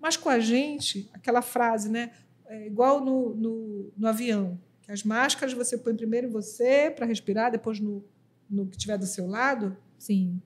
Mas 0.00 0.16
com 0.16 0.28
a 0.28 0.38
gente, 0.38 1.08
aquela 1.12 1.42
frase, 1.42 1.88
né? 1.88 2.12
É 2.46 2.66
igual 2.66 3.04
no, 3.04 3.34
no, 3.34 3.92
no 3.96 4.06
avião, 4.06 4.58
que 4.82 4.92
as 4.92 5.02
máscaras 5.02 5.52
você 5.52 5.76
põe 5.76 5.96
primeiro 5.96 6.28
em 6.28 6.30
você 6.30 6.92
para 6.94 7.06
respirar, 7.06 7.50
depois 7.50 7.80
no, 7.80 8.04
no 8.48 8.66
que 8.66 8.78
tiver 8.78 8.96
do 8.96 9.06
seu 9.06 9.26
lado. 9.26 9.76
Sim. 9.98 10.40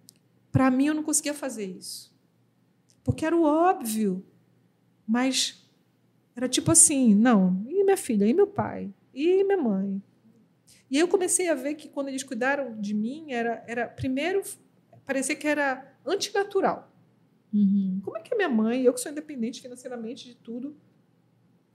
Para 0.50 0.70
mim, 0.70 0.86
eu 0.86 0.94
não 0.94 1.02
conseguia 1.02 1.34
fazer 1.34 1.66
isso. 1.66 2.10
Porque 3.04 3.24
era 3.24 3.36
o 3.36 3.42
óbvio. 3.42 4.24
Mas 5.06 5.68
era 6.34 6.48
tipo 6.48 6.70
assim: 6.70 7.14
não, 7.14 7.64
e 7.68 7.84
minha 7.84 7.96
filha, 7.96 8.26
e 8.26 8.32
meu 8.32 8.46
pai, 8.46 8.92
e 9.12 9.44
minha 9.44 9.58
mãe. 9.58 10.02
E 10.90 10.96
aí 10.96 11.00
eu 11.02 11.08
comecei 11.08 11.48
a 11.48 11.54
ver 11.54 11.74
que 11.74 11.88
quando 11.88 12.08
eles 12.08 12.22
cuidaram 12.22 12.80
de 12.80 12.94
mim, 12.94 13.32
era, 13.32 13.62
era 13.66 13.86
primeiro, 13.86 14.42
parecia 15.06 15.36
que 15.36 15.46
era 15.46 15.94
antinatural. 16.04 16.89
Uhum. 17.52 18.00
Como 18.04 18.16
é 18.16 18.20
que 18.20 18.32
a 18.32 18.36
minha 18.36 18.48
mãe, 18.48 18.82
eu 18.82 18.92
que 18.94 19.00
sou 19.00 19.10
independente 19.10 19.60
financeiramente 19.60 20.24
de 20.24 20.34
tudo, 20.36 20.76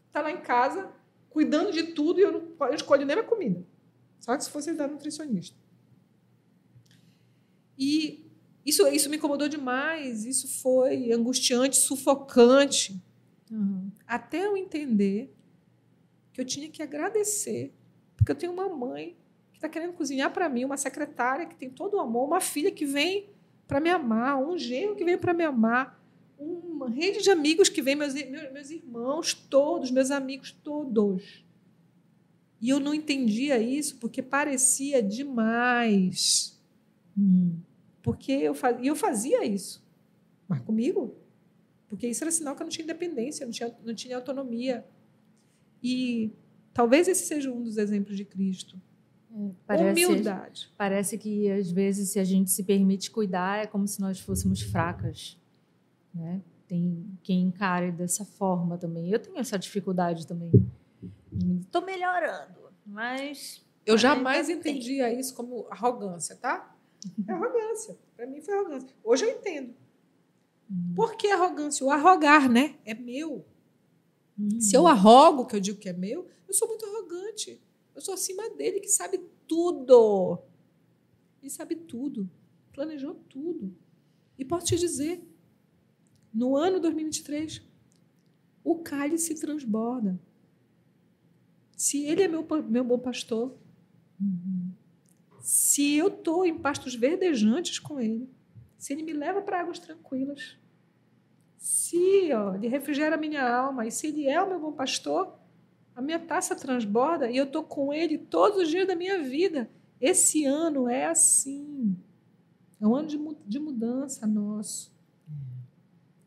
está 0.08 0.22
lá 0.22 0.32
em 0.32 0.42
casa, 0.42 0.92
cuidando 1.30 1.72
de 1.72 1.84
tudo 1.84 2.20
e 2.20 2.24
eu 2.24 2.32
não 2.32 2.68
eu 2.68 2.74
escolho 2.74 3.06
nem 3.06 3.18
a 3.18 3.24
comida? 3.24 3.66
Só 4.20 4.36
que 4.38 4.44
se 4.44 4.50
fosse 4.50 4.74
da 4.74 4.88
nutricionista. 4.88 5.58
E 7.78 8.26
isso, 8.66 8.88
isso 8.88 9.10
me 9.10 9.18
incomodou 9.18 9.48
demais, 9.48 10.26
isso 10.26 10.48
foi 10.62 11.12
angustiante, 11.12 11.78
sufocante, 11.78 13.02
Uhum. 13.52 13.92
até 14.08 14.44
eu 14.44 14.58
entender 14.58 15.32
que 16.34 16.42
eu 16.42 16.46
tinha 16.46 16.68
que 16.70 16.82
agradecer, 16.82 17.72
porque 18.18 18.32
eu 18.32 18.36
tenho 18.36 18.52
uma 18.52 18.68
mãe 18.68 19.16
que 19.52 19.58
está 19.58 19.70
querendo 19.70 19.94
cozinhar 19.94 20.34
para 20.34 20.50
mim, 20.50 20.66
uma 20.66 20.78
secretária 20.78 21.46
que 21.46 21.56
tem 21.56 21.70
todo 21.70 21.94
o 21.96 22.00
amor, 22.00 22.26
uma 22.26 22.42
filha 22.42 22.72
que 22.72 22.86
vem 22.86 23.30
para 23.68 23.80
me 23.80 23.90
amar, 23.90 24.38
um 24.38 24.58
genro 24.58 24.96
que 24.96 25.04
vem 25.04 25.18
para 25.18 25.34
me 25.34 25.44
amar, 25.44 26.00
uma 26.38 26.90
rede 26.90 27.22
de 27.22 27.32
amigos 27.32 27.70
que 27.70 27.82
vem, 27.82 27.96
meus, 27.96 28.14
meus, 28.14 28.52
meus 28.52 28.70
irmãos 28.70 29.34
todos, 29.34 29.92
meus 29.92 30.12
amigos 30.12 30.52
todos. 30.52 31.44
E 32.62 32.70
eu 32.70 32.80
não 32.80 32.94
entendia 32.94 33.58
isso 33.60 33.98
porque 33.98 34.22
parecia 34.22 35.02
demais. 35.02 36.60
Uhum. 37.18 37.58
Porque 38.02 38.32
eu 38.32 38.54
fazia, 38.54 38.84
e 38.84 38.88
eu 38.88 38.96
fazia 38.96 39.46
isso. 39.46 39.84
Mas 40.48 40.60
comigo. 40.60 41.16
Porque 41.88 42.08
isso 42.08 42.24
era 42.24 42.32
sinal 42.32 42.56
que 42.56 42.62
eu 42.62 42.66
não 42.66 42.72
tinha 42.72 42.84
independência, 42.84 43.46
não 43.46 43.52
tinha, 43.52 43.76
não 43.84 43.96
tinha 43.96 44.16
autonomia. 44.16 44.86
E 45.82 46.32
talvez 46.74 47.08
esse 47.08 47.26
seja 47.26 47.52
um 47.52 47.64
dos 47.64 47.78
exemplos 47.78 48.18
de 48.18 48.26
Cristo. 48.26 48.80
Parece, 49.68 50.06
Humildade. 50.06 50.74
parece 50.78 51.18
que 51.18 51.52
às 51.52 51.70
vezes 51.70 52.10
se 52.10 52.20
a 52.20 52.24
gente 52.24 52.50
se 52.52 52.64
permite 52.64 53.12
cuidar 53.12 53.64
é 53.64 53.68
como 53.68 53.86
se 53.88 54.00
nós 54.00 54.20
fôssemos 54.20 54.62
fracas, 54.62 55.38
né? 56.14 56.42
Tem 56.68 57.06
quem 57.22 57.42
encare 57.44 57.92
dessa 57.92 58.24
forma 58.24 58.78
também. 58.78 59.10
Eu 59.12 59.20
tenho 59.20 59.38
essa 59.38 59.58
dificuldade 59.60 60.26
também. 60.26 60.52
Estou 61.62 61.86
melhorando, 61.86 62.70
mas 62.86 63.64
Eu 63.86 63.98
jamais 63.98 64.48
tem. 64.48 64.56
entendia 64.56 65.14
isso 65.14 65.36
como 65.36 65.68
arrogância, 65.70 66.36
tá? 66.38 66.74
É 67.28 67.32
arrogância. 67.32 67.98
Para 68.16 68.26
mim 68.26 68.42
foi 68.42 68.54
arrogância. 68.56 68.90
Hoje 69.04 69.26
eu 69.26 69.32
entendo. 69.32 69.76
Por 70.96 71.16
que 71.18 71.28
arrogância? 71.30 71.86
O 71.86 71.92
arrogar, 71.92 72.50
né? 72.50 72.76
É 72.86 72.94
meu. 72.96 73.46
Uhum. 74.40 74.60
Se 74.60 74.76
eu 74.76 74.88
arrogo, 74.88 75.46
que 75.46 75.56
eu 75.56 75.60
digo 75.60 75.78
que 75.78 75.90
é 75.90 75.94
meu, 75.94 76.28
eu 76.48 76.54
sou 76.54 76.68
muito 76.68 76.86
arrogante. 76.86 77.62
Eu 77.96 78.02
sou 78.02 78.14
acima 78.14 78.50
dele, 78.50 78.82
que 78.82 78.90
sabe 78.90 79.18
tudo. 79.48 80.44
Ele 81.42 81.50
sabe 81.50 81.76
tudo. 81.76 82.30
Planejou 82.74 83.16
tudo. 83.30 83.74
E 84.38 84.44
posso 84.44 84.66
te 84.66 84.76
dizer, 84.76 85.24
no 86.34 86.58
ano 86.58 86.80
2023, 86.80 87.62
o 88.64 88.80
cálice 88.80 89.40
transborda. 89.40 90.20
Se 91.72 92.04
ele 92.04 92.24
é 92.24 92.28
meu, 92.28 92.46
meu 92.68 92.84
bom 92.84 93.00
pastor, 93.00 93.58
se 95.40 95.96
eu 95.96 96.08
estou 96.08 96.46
em 96.46 96.58
pastos 96.58 96.96
verdejantes 96.96 97.80
com 97.80 98.00
ele, 98.00 98.30
se 98.78 98.92
ele 98.92 99.04
me 99.04 99.14
leva 99.14 99.42
para 99.42 99.62
águas 99.62 99.80
tranquilas, 99.80 100.58
se 101.58 102.32
ó, 102.34 102.56
ele 102.56 102.68
refrigera 102.68 103.16
a 103.16 103.20
minha 103.20 103.48
alma, 103.48 103.88
e 103.88 103.92
se 103.92 104.08
ele 104.08 104.28
é 104.28 104.42
o 104.42 104.48
meu 104.48 104.60
bom 104.60 104.74
pastor, 104.74 105.40
a 105.96 106.02
minha 106.02 106.20
taça 106.20 106.56
transborda 106.56 107.32
e 107.32 107.38
eu 107.38 107.46
estou 107.46 107.64
com 107.64 107.94
ele 107.94 108.18
todos 108.18 108.64
os 108.64 108.70
dias 108.70 108.88
da 108.88 108.96
minha 108.96 109.24
vida. 109.24 109.70
Esse 110.00 110.44
ano 110.46 110.90
é 110.90 111.06
assim. 111.06 111.96
É 112.82 112.86
um 112.86 112.94
ano 112.94 113.08
de, 113.08 113.20
de 113.48 113.60
mudança 113.60 114.28
nosso. 114.28 114.94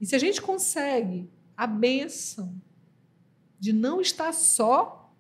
E 0.01 0.07
se 0.07 0.17
a 0.17 0.19
gente 0.19 0.41
consegue 0.41 1.29
a 1.57 1.67
bênção 1.67 2.55
de 3.61 3.73
não 3.73 4.01
estar 4.01 4.33
só, 4.33 5.13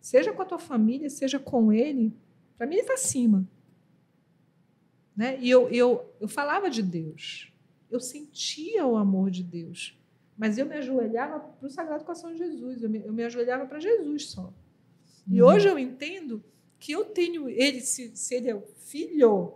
seja 0.00 0.32
com 0.32 0.42
a 0.42 0.46
tua 0.46 0.58
família, 0.58 1.08
seja 1.08 1.38
com 1.38 1.72
ele, 1.72 2.12
para 2.58 2.66
mim 2.66 2.74
ele 2.74 2.82
está 2.82 2.94
acima. 2.94 3.46
Né? 5.14 5.38
E 5.40 5.48
eu, 5.48 5.68
eu, 5.68 6.12
eu 6.18 6.26
falava 6.26 6.68
de 6.68 6.82
Deus, 6.82 7.52
eu 7.90 8.00
sentia 8.00 8.86
o 8.86 8.96
amor 8.96 9.30
de 9.30 9.42
Deus, 9.42 9.96
mas 10.36 10.58
eu 10.58 10.66
me 10.66 10.74
ajoelhava 10.76 11.40
para 11.40 11.66
o 11.66 11.70
Sagrado 11.70 12.04
Coração 12.04 12.32
de 12.32 12.38
Jesus, 12.38 12.82
eu 12.82 12.90
me, 12.90 12.98
eu 13.04 13.12
me 13.12 13.22
ajoelhava 13.24 13.66
para 13.66 13.78
Jesus 13.80 14.30
só. 14.30 14.52
E 15.28 15.40
Uhum. 15.42 15.48
hoje 15.48 15.68
eu 15.68 15.78
entendo 15.78 16.42
que 16.78 16.92
eu 16.92 17.04
tenho 17.04 17.48
ele, 17.48 17.80
se, 17.80 18.16
se 18.16 18.34
ele 18.34 18.48
é 18.50 18.54
o 18.54 18.62
filho, 18.62 19.54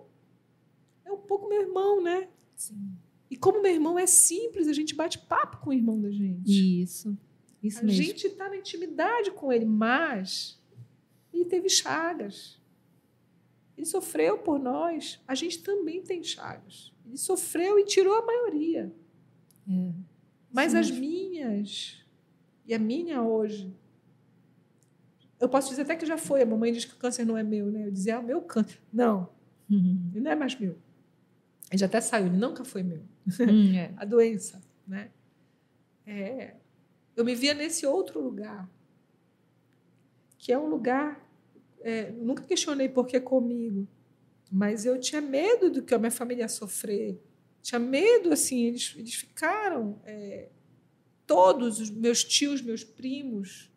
é 1.05 1.11
um 1.11 1.17
pouco 1.19 1.49
meu 1.49 1.61
irmão, 1.63 2.01
né? 2.03 2.29
Sim. 2.55 2.93
E 3.29 3.37
como 3.37 3.61
meu 3.61 3.73
irmão 3.73 3.99
é 3.99 4.07
simples, 4.07 4.69
a 4.69 4.73
gente 4.73 4.95
bate 4.95 5.19
papo 5.19 5.59
com 5.59 5.71
o 5.71 5.73
irmão 5.73 6.01
da 6.01 6.11
gente. 6.11 6.83
Isso. 6.83 7.17
Isso 7.63 7.81
A 7.81 7.83
mesmo. 7.83 8.03
gente 8.03 8.27
está 8.29 8.49
na 8.49 8.57
intimidade 8.57 9.33
com 9.33 9.53
ele, 9.53 9.65
mas 9.65 10.61
ele 11.33 11.45
teve 11.45 11.69
chagas. 11.69 12.61
Ele 13.77 13.85
sofreu 13.87 14.39
por 14.39 14.59
nós. 14.61 15.21
A 15.27 15.35
gente 15.35 15.63
também 15.63 16.01
tem 16.03 16.23
chagas. 16.23 16.93
Ele 17.05 17.17
sofreu 17.17 17.79
e 17.79 17.85
tirou 17.85 18.15
a 18.15 18.25
maioria. 18.25 18.95
É. 19.69 19.93
Mas 20.57 20.73
Sim. 20.73 20.79
as 20.79 20.91
minhas, 20.91 22.03
e 22.67 22.73
a 22.73 22.79
minha 22.79 23.21
hoje, 23.21 23.71
eu 25.39 25.51
posso 25.51 25.69
dizer 25.69 25.83
até 25.83 25.95
que 25.95 26.07
já 26.07 26.17
foi. 26.17 26.41
A 26.41 26.47
mamãe 26.47 26.73
diz 26.73 26.87
que 26.87 26.95
o 26.95 26.97
câncer 26.97 27.27
não 27.27 27.37
é 27.37 27.43
meu, 27.43 27.71
né? 27.71 27.87
Eu 27.87 27.91
dizia, 27.91 28.15
é 28.15 28.19
o 28.19 28.23
meu 28.23 28.41
câncer. 28.41 28.81
Não, 28.91 29.29
Uhum. 29.71 30.11
ele 30.15 30.21
não 30.25 30.31
é 30.31 30.35
mais 30.35 30.59
meu. 30.59 30.79
Ele 31.71 31.79
já 31.79 31.85
até 31.85 32.01
saiu, 32.01 32.25
ele 32.29 32.39
nunca 32.39 32.65
foi 32.65 32.83
meu. 32.83 33.03
Hum, 33.39 33.75
é. 33.77 33.93
a 33.99 34.05
doença, 34.07 34.63
né? 34.89 35.11
É, 36.07 36.55
eu 37.15 37.23
me 37.23 37.35
via 37.35 37.53
nesse 37.53 37.85
outro 37.85 38.19
lugar, 38.19 38.67
que 40.39 40.51
é 40.53 40.59
um 40.59 40.69
lugar, 40.69 41.21
é, 41.83 42.11
nunca 42.13 42.43
questionei 42.45 42.89
por 42.89 43.07
que 43.07 43.21
comigo, 43.21 43.87
mas 44.51 44.87
eu 44.87 44.99
tinha 44.99 45.21
medo 45.21 45.69
do 45.69 45.83
que 45.83 45.95
a 45.95 45.99
minha 45.99 46.11
família 46.11 46.45
ia 46.45 46.49
sofrer, 46.49 47.21
tinha 47.67 47.81
medo, 47.81 48.33
assim, 48.33 48.63
eles, 48.63 48.95
eles 48.97 49.15
ficaram, 49.15 50.01
é, 50.05 50.51
todos 51.27 51.81
os 51.81 51.91
meus 51.91 52.23
tios, 52.23 52.63
meus 52.63 52.85
primos, 52.85 53.73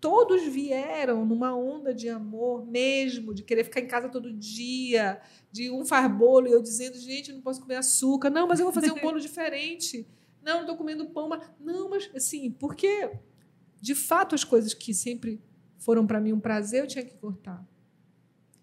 todos 0.00 0.44
vieram 0.44 1.26
numa 1.26 1.54
onda 1.54 1.92
de 1.92 2.08
amor 2.08 2.66
mesmo, 2.66 3.34
de 3.34 3.42
querer 3.42 3.64
ficar 3.64 3.80
em 3.80 3.86
casa 3.86 4.08
todo 4.08 4.32
dia, 4.32 5.20
de 5.52 5.70
um 5.70 5.84
faz 5.84 6.10
bolo 6.10 6.48
e 6.48 6.52
eu 6.52 6.62
dizendo, 6.62 6.96
gente, 6.96 7.28
eu 7.28 7.34
não 7.34 7.42
posso 7.42 7.60
comer 7.60 7.76
açúcar. 7.76 8.30
Não, 8.30 8.48
mas 8.48 8.60
eu 8.60 8.64
vou 8.64 8.72
fazer 8.72 8.90
um 8.92 8.98
bolo 8.98 9.20
diferente. 9.20 10.08
Não, 10.42 10.62
estou 10.62 10.74
comendo 10.74 11.10
pão, 11.10 11.28
mas 11.28 11.46
não, 11.60 11.90
mas 11.90 12.10
assim, 12.16 12.50
porque 12.50 13.10
de 13.78 13.94
fato 13.94 14.34
as 14.34 14.42
coisas 14.42 14.72
que 14.72 14.94
sempre 14.94 15.38
foram 15.76 16.06
para 16.06 16.18
mim 16.18 16.32
um 16.32 16.40
prazer, 16.40 16.80
eu 16.80 16.86
tinha 16.86 17.04
que 17.04 17.14
cortar. 17.14 17.62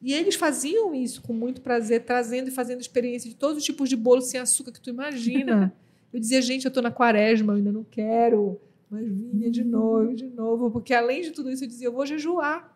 E 0.01 0.13
eles 0.13 0.35
faziam 0.35 0.93
isso 0.93 1.21
com 1.21 1.33
muito 1.33 1.61
prazer, 1.61 2.03
trazendo 2.05 2.49
e 2.49 2.51
fazendo 2.51 2.81
experiência 2.81 3.29
de 3.29 3.35
todos 3.35 3.57
os 3.57 3.63
tipos 3.63 3.89
de 3.89 3.95
bolo 3.95 4.21
sem 4.21 4.39
açúcar 4.39 4.71
que 4.71 4.81
tu 4.81 4.89
imagina. 4.89 5.73
Eu 6.13 6.19
dizia, 6.19 6.41
gente, 6.41 6.63
eu 6.63 6.69
estou 6.69 6.81
na 6.81 6.91
quaresma, 6.91 7.51
eu 7.51 7.57
ainda 7.57 7.73
não 7.73 7.83
quero, 7.83 8.57
mas 8.89 9.05
vinha 9.05 9.51
de 9.51 9.65
novo, 9.65 10.15
de 10.15 10.29
novo, 10.29 10.71
porque 10.71 10.93
além 10.93 11.21
de 11.21 11.31
tudo 11.31 11.51
isso 11.51 11.65
eu 11.65 11.67
dizia, 11.67 11.87
eu 11.89 11.91
vou 11.91 12.05
jejuar. 12.05 12.73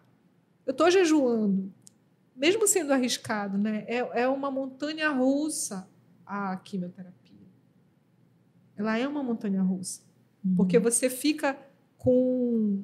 Eu 0.66 0.72
estou 0.72 0.92
jejuando 0.92 1.72
mesmo 2.40 2.66
sendo 2.66 2.94
arriscado, 2.94 3.58
né, 3.58 3.84
é, 3.86 4.22
é 4.22 4.28
uma 4.28 4.50
montanha 4.50 5.10
russa 5.10 5.86
a 6.26 6.56
quimioterapia. 6.56 7.36
Ela 8.78 8.98
é 8.98 9.06
uma 9.06 9.22
montanha 9.22 9.62
russa. 9.62 10.02
Porque 10.56 10.80
você 10.80 11.10
fica 11.10 11.60
com. 11.98 12.82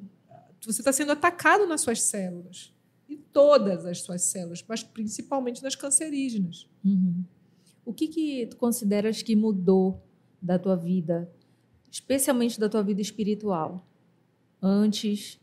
Você 0.60 0.82
está 0.82 0.92
sendo 0.92 1.12
atacado 1.12 1.66
nas 1.66 1.80
suas 1.80 2.02
células. 2.02 2.74
Em 3.08 3.16
todas 3.16 3.84
as 3.86 4.00
suas 4.00 4.22
células, 4.22 4.64
mas 4.66 4.82
principalmente 4.82 5.62
nas 5.62 5.74
cancerígenas. 5.74 6.68
Uhum. 6.84 7.24
O 7.84 7.92
que, 7.92 8.08
que 8.08 8.46
tu 8.46 8.56
consideras 8.56 9.22
que 9.22 9.36
mudou 9.36 10.02
da 10.42 10.58
tua 10.58 10.76
vida, 10.76 11.30
especialmente 11.90 12.58
da 12.58 12.68
tua 12.68 12.82
vida 12.82 13.00
espiritual, 13.00 13.86
antes, 14.60 15.40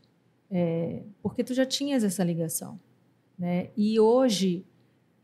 é, 0.50 1.02
porque 1.22 1.42
tu 1.42 1.54
já 1.54 1.64
tinhas 1.64 2.04
essa 2.04 2.22
ligação, 2.22 2.78
né? 3.38 3.70
E 3.76 3.98
hoje, 3.98 4.66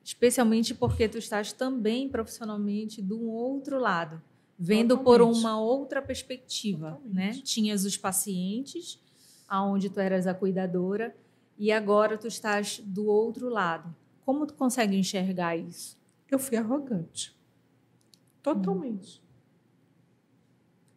especialmente 0.03 0.75
porque 0.75 1.09
tu 1.09 1.19
estás 1.19 1.53
também 1.53 2.09
profissionalmente 2.09 3.03
do 3.03 3.29
outro 3.31 3.79
lado, 3.79 4.21
vendo 4.59 4.97
Totalmente. 4.97 5.05
por 5.05 5.39
uma 5.39 5.61
outra 5.61 6.01
perspectiva, 6.01 6.93
Totalmente. 6.93 7.15
né? 7.15 7.33
Tinhas 7.45 7.85
os 7.85 7.97
pacientes, 7.97 8.99
aonde 9.47 9.91
tu 9.91 10.01
eras 10.01 10.27
a 10.27 10.35
cuidadora, 10.35 11.15
e 11.61 11.71
agora 11.71 12.17
tu 12.17 12.27
estás 12.27 12.81
do 12.81 13.07
outro 13.07 13.51
lado. 13.51 13.95
Como 14.25 14.47
tu 14.47 14.55
consegue 14.55 14.97
enxergar 14.97 15.57
isso? 15.57 16.01
eu 16.31 16.39
fui 16.39 16.57
arrogante. 16.57 17.37
Totalmente. 18.41 19.21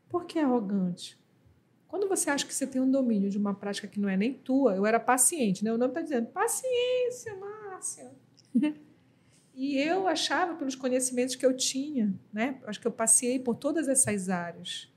Por 0.07 0.25
que 0.25 0.37
arrogante? 0.37 1.19
Quando 1.87 2.07
você 2.07 2.29
acha 2.29 2.45
que 2.45 2.53
você 2.53 2.67
tem 2.67 2.79
um 2.79 2.89
domínio 2.89 3.31
de 3.31 3.37
uma 3.37 3.55
prática 3.55 3.87
que 3.87 3.99
não 3.99 4.07
é 4.07 4.15
nem 4.15 4.31
tua, 4.31 4.75
eu 4.75 4.85
era 4.85 4.99
paciente, 4.99 5.63
né? 5.63 5.73
O 5.73 5.77
nome 5.77 5.89
está 5.89 6.01
dizendo 6.01 6.27
paciência, 6.27 7.35
Márcia. 7.35 8.11
e 9.55 9.75
eu 9.75 10.07
achava, 10.07 10.53
pelos 10.53 10.75
conhecimentos 10.75 11.35
que 11.35 11.45
eu 11.45 11.57
tinha, 11.57 12.13
né? 12.31 12.61
Acho 12.67 12.79
que 12.79 12.87
eu 12.87 12.91
passei 12.91 13.39
por 13.39 13.55
todas 13.55 13.87
essas 13.87 14.29
áreas. 14.29 14.92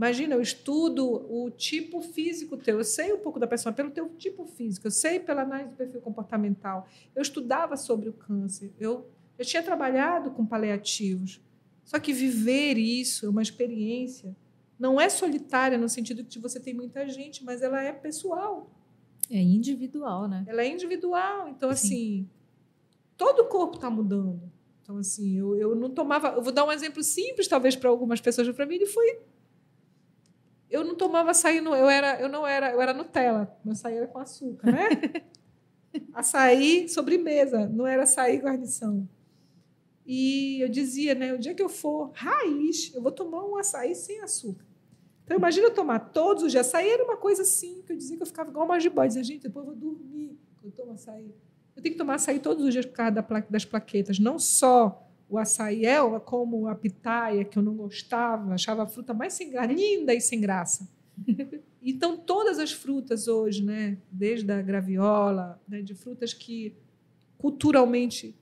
Imagina, 0.00 0.34
eu 0.34 0.40
estudo 0.40 1.26
o 1.30 1.50
tipo 1.50 2.00
físico 2.00 2.56
teu, 2.56 2.78
eu 2.78 2.84
sei 2.84 3.12
um 3.12 3.18
pouco 3.18 3.38
da 3.38 3.46
pessoa 3.46 3.70
pelo 3.70 3.90
teu 3.90 4.08
tipo 4.16 4.46
físico, 4.46 4.86
eu 4.86 4.90
sei 4.90 5.20
pela 5.20 5.42
análise 5.42 5.68
do 5.68 5.76
perfil 5.76 6.00
comportamental. 6.00 6.88
Eu 7.14 7.20
estudava 7.20 7.76
sobre 7.76 8.08
o 8.08 8.14
câncer, 8.14 8.72
eu 8.80 9.06
eu 9.38 9.44
tinha 9.44 9.62
trabalhado 9.62 10.30
com 10.30 10.46
paliativos. 10.46 11.38
Só 11.84 11.98
que 11.98 12.14
viver 12.14 12.78
isso 12.78 13.26
é 13.26 13.28
uma 13.28 13.42
experiência. 13.42 14.34
Não 14.78 14.98
é 14.98 15.10
solitária 15.10 15.76
no 15.76 15.88
sentido 15.88 16.22
de 16.22 16.30
que 16.30 16.38
você 16.38 16.58
tem 16.58 16.72
muita 16.72 17.06
gente, 17.06 17.44
mas 17.44 17.60
ela 17.60 17.82
é 17.82 17.92
pessoal. 17.92 18.70
É 19.30 19.38
individual, 19.38 20.26
né? 20.26 20.46
Ela 20.48 20.62
é 20.62 20.68
individual. 20.68 21.46
Então, 21.48 21.68
Sim. 21.70 21.74
assim, 21.74 22.30
todo 23.18 23.40
o 23.40 23.48
corpo 23.48 23.74
está 23.74 23.90
mudando. 23.90 24.50
Então, 24.82 24.96
assim, 24.96 25.36
eu, 25.36 25.56
eu 25.56 25.74
não 25.74 25.90
tomava. 25.90 26.28
Eu 26.28 26.42
vou 26.42 26.52
dar 26.52 26.64
um 26.64 26.72
exemplo 26.72 27.02
simples, 27.02 27.46
talvez, 27.46 27.76
para 27.76 27.90
algumas 27.90 28.18
pessoas. 28.18 28.48
Para 28.50 28.64
mim, 28.64 28.76
ele 28.76 28.86
foi. 28.86 29.18
Eu 30.70 30.84
não 30.84 30.94
tomava 30.94 31.32
açaí, 31.32 31.60
no, 31.60 31.74
eu, 31.74 31.88
era, 31.88 32.20
eu 32.20 32.28
não 32.28 32.46
era, 32.46 32.72
eu 32.72 32.80
era 32.80 32.94
Nutella. 32.94 33.58
Meu 33.64 33.72
açaí 33.72 33.96
era 33.96 34.06
com 34.06 34.18
açúcar, 34.18 34.70
né? 34.70 34.88
açaí 36.14 36.88
sobremesa, 36.88 37.68
não 37.68 37.86
era 37.86 38.04
açaí 38.04 38.38
guarnição. 38.38 39.08
E 40.06 40.60
eu 40.62 40.68
dizia, 40.68 41.14
né, 41.14 41.32
o 41.32 41.38
dia 41.38 41.54
que 41.54 41.62
eu 41.62 41.68
for 41.68 42.10
raiz, 42.14 42.92
eu 42.94 43.02
vou 43.02 43.12
tomar 43.12 43.44
um 43.44 43.56
açaí 43.56 43.94
sem 43.94 44.20
açúcar. 44.20 44.64
Então, 45.30 45.38
imagina 45.38 45.68
eu 45.68 45.74
tomar 45.74 46.00
todos 46.10 46.42
os 46.42 46.50
dias. 46.50 46.66
Açaí 46.66 46.88
era 46.88 47.04
uma 47.04 47.16
coisa 47.16 47.42
assim, 47.42 47.82
que 47.86 47.92
eu 47.92 47.96
dizia 47.96 48.16
que 48.16 48.22
eu 48.24 48.26
ficava 48.26 48.50
igual 48.50 48.64
uma 48.64 48.80
jiboia. 48.80 49.06
Dizia, 49.06 49.22
gente, 49.22 49.42
depois 49.42 49.64
eu 49.64 49.72
vou 49.72 49.80
dormir 49.80 50.36
quando 50.56 50.64
eu 50.64 50.72
tomo 50.72 50.92
açaí. 50.92 51.32
Eu 51.76 51.80
tenho 51.80 51.94
que 51.94 51.98
tomar 51.98 52.16
açaí 52.16 52.40
todos 52.40 52.64
os 52.64 52.72
dias 52.72 52.84
por 52.84 52.94
causa 52.94 53.24
das 53.48 53.64
plaquetas. 53.64 54.18
Não 54.18 54.40
só 54.40 55.08
o 55.30 55.38
açaí 55.38 55.86
é, 55.86 55.96
como 56.20 56.66
a 56.66 56.74
pitaia, 56.74 57.44
que 57.44 57.56
eu 57.56 57.62
não 57.62 57.74
gostava, 57.74 58.52
achava 58.52 58.82
a 58.82 58.86
fruta 58.86 59.14
mais 59.14 59.32
sem 59.32 59.50
graça, 59.50 59.72
linda 59.72 60.12
e 60.12 60.20
sem 60.20 60.40
graça. 60.40 60.88
então, 61.80 62.18
todas 62.18 62.58
as 62.58 62.72
frutas 62.72 63.28
hoje, 63.28 63.64
né, 63.64 63.96
desde 64.10 64.50
a 64.50 64.60
graviola, 64.60 65.60
né, 65.68 65.82
de 65.82 65.94
frutas 65.94 66.34
que 66.34 66.74
culturalmente 67.38 68.34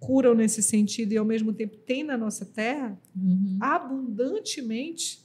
curam 0.00 0.34
nesse 0.34 0.60
sentido 0.62 1.12
e 1.12 1.16
ao 1.16 1.24
mesmo 1.24 1.52
tempo 1.52 1.76
tem 1.76 2.02
na 2.02 2.18
nossa 2.18 2.44
terra 2.44 2.98
uhum. 3.16 3.56
abundantemente 3.60 5.24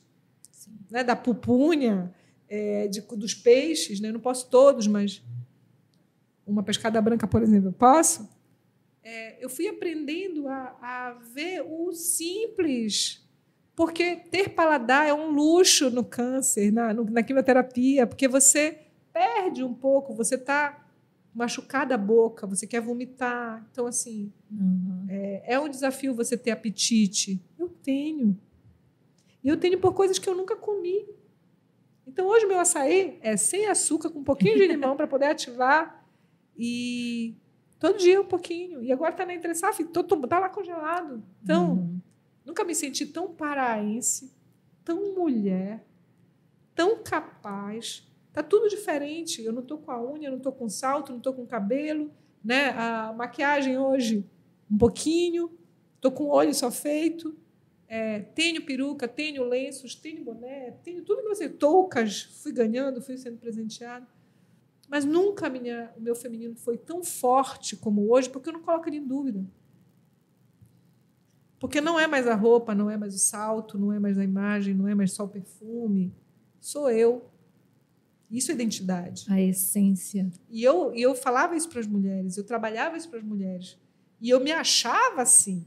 né, 0.90 1.04
da 1.04 1.16
pupunha 1.16 2.14
é, 2.48 2.88
de, 2.88 3.02
dos 3.02 3.34
peixes 3.34 4.00
né? 4.00 4.12
não 4.12 4.20
posso 4.20 4.48
todos 4.52 4.86
mas 4.86 5.24
uma 6.46 6.62
pescada 6.62 7.02
branca 7.02 7.26
por 7.26 7.42
exemplo 7.42 7.70
eu 7.70 7.74
posso 7.74 8.30
é, 9.08 9.38
eu 9.40 9.50
fui 9.50 9.68
aprendendo 9.68 10.48
a, 10.48 10.76
a 10.82 11.14
ver 11.14 11.62
o 11.62 11.94
simples 11.94 13.26
porque 13.76 14.18
ter 14.32 14.50
paladar 14.50 15.08
é 15.08 15.14
um 15.14 15.30
luxo 15.30 15.90
no 15.90 16.04
câncer 16.04 16.72
na, 16.72 16.94
na 16.94 17.24
quimioterapia 17.24 18.06
porque 18.06 18.28
você 18.28 18.80
perde 19.14 19.64
um 19.64 19.74
pouco 19.74 20.14
você 20.14 20.36
está 20.36 20.88
machucada 21.38 21.94
a 21.94 21.98
boca, 22.00 22.48
você 22.48 22.66
quer 22.66 22.82
vomitar. 22.82 23.64
Então, 23.72 23.86
assim, 23.86 24.34
uhum. 24.50 25.06
é, 25.08 25.54
é, 25.54 25.60
um 25.60 25.70
desafio 25.70 26.16
você 26.16 26.36
ter 26.36 26.50
apetite. 26.50 27.40
Eu 27.60 27.70
tenho. 27.70 28.36
E 29.44 29.48
eu 29.48 29.56
tenho 29.56 29.80
por 29.80 29.94
coisas 29.94 30.18
que 30.18 30.28
eu 30.28 30.34
nunca 30.34 30.56
comi. 30.56 31.08
Então, 32.08 32.26
hoje, 32.26 32.48
meu 32.48 32.60
açaí 32.60 33.20
é 33.22 33.38
sem 33.38 33.68
açúcar, 33.68 34.10
com 34.10 34.18
um 34.18 34.24
pouquinho 34.24 34.58
de 34.58 34.66
limão 34.66 34.98
para 34.98 35.06
poder 35.06 35.28
ativar. 35.28 36.04
E 36.58 37.36
todo 37.80 37.98
dia 37.98 38.20
um 38.22 38.26
pouquinho. 38.26 38.84
E 38.84 38.92
agora 38.92 39.12
está 39.12 39.26
na 39.26 39.34
entre 39.34 39.54
está 40.26 40.40
lá 40.40 40.50
congelado. 40.50 41.24
Então, 41.44 41.72
uhum. 41.72 42.02
nunca 42.46 42.64
me 42.64 42.74
senti 42.76 43.06
tão 43.06 43.34
paraense, 43.34 44.34
tão 44.84 45.16
mulher, 45.16 45.86
tão 46.76 47.02
capaz 47.04 48.08
Tá 48.38 48.44
tudo 48.44 48.70
diferente. 48.70 49.42
Eu 49.42 49.52
não 49.52 49.64
estou 49.64 49.80
com 49.80 49.90
a 49.90 50.00
unha, 50.00 50.30
não 50.30 50.38
estou 50.38 50.52
com 50.52 50.70
salto, 50.70 51.10
não 51.10 51.18
estou 51.18 51.34
com 51.34 51.44
cabelo, 51.44 52.12
né? 52.44 52.70
A 52.70 53.12
maquiagem 53.12 53.80
hoje 53.80 54.24
um 54.70 54.78
pouquinho, 54.78 55.58
estou 55.96 56.12
com 56.12 56.26
o 56.26 56.30
olho 56.30 56.54
só 56.54 56.70
feito, 56.70 57.36
é, 57.88 58.20
tenho 58.20 58.64
peruca, 58.64 59.08
tenho 59.08 59.44
lenços, 59.44 59.96
tenho 59.96 60.24
boné, 60.24 60.70
tenho 60.84 61.04
tudo 61.04 61.24
que 61.24 61.30
você 61.30 61.50
toucas, 61.50 62.22
fui 62.44 62.52
ganhando, 62.52 63.02
fui 63.02 63.18
sendo 63.18 63.40
presenteado. 63.40 64.06
Mas 64.88 65.04
nunca 65.04 65.50
minha, 65.50 65.92
o 65.98 66.02
meu 66.02 66.16
feminino 66.16 66.56
foi 66.56 66.78
tão 66.78 67.04
forte 67.04 67.76
como 67.76 68.10
hoje, 68.10 68.30
porque 68.30 68.50
eu 68.50 68.54
não 68.54 68.62
coloco 68.62 68.88
ele 68.88 68.98
em 68.98 69.06
dúvida. 69.06 69.46
Porque 71.60 71.82
não 71.82 72.00
é 72.00 72.08
mais 72.08 72.28
a 72.28 72.36
roupa, 72.36 72.74
não 72.76 72.90
é 72.90 72.96
mais 72.96 73.16
o 73.16 73.20
salto, 73.20 73.78
não 73.78 73.92
é 73.92 74.00
mais 74.00 74.18
a 74.18 74.24
imagem, 74.24 74.74
não 74.74 74.88
é 74.88 74.96
mais 74.96 75.12
só 75.12 75.26
o 75.26 75.30
perfume. 75.30 76.14
Sou 76.60 76.90
eu. 76.90 77.30
Isso 78.30 78.52
é 78.52 78.54
identidade. 78.54 79.26
A 79.30 79.42
essência. 79.42 80.30
E 80.50 80.64
eu, 80.64 80.94
e 80.94 81.02
eu 81.02 81.16
falava 81.16 81.56
isso 81.56 81.70
para 81.70 81.80
as 81.80 81.88
mulheres, 81.88 82.38
eu 82.38 82.44
trabalhava 82.44 82.98
isso 82.98 83.10
para 83.10 83.20
as 83.20 83.26
mulheres. 83.26 83.78
E 84.22 84.30
eu 84.30 84.40
me 84.40 84.52
achava 84.52 85.22
assim. 85.22 85.66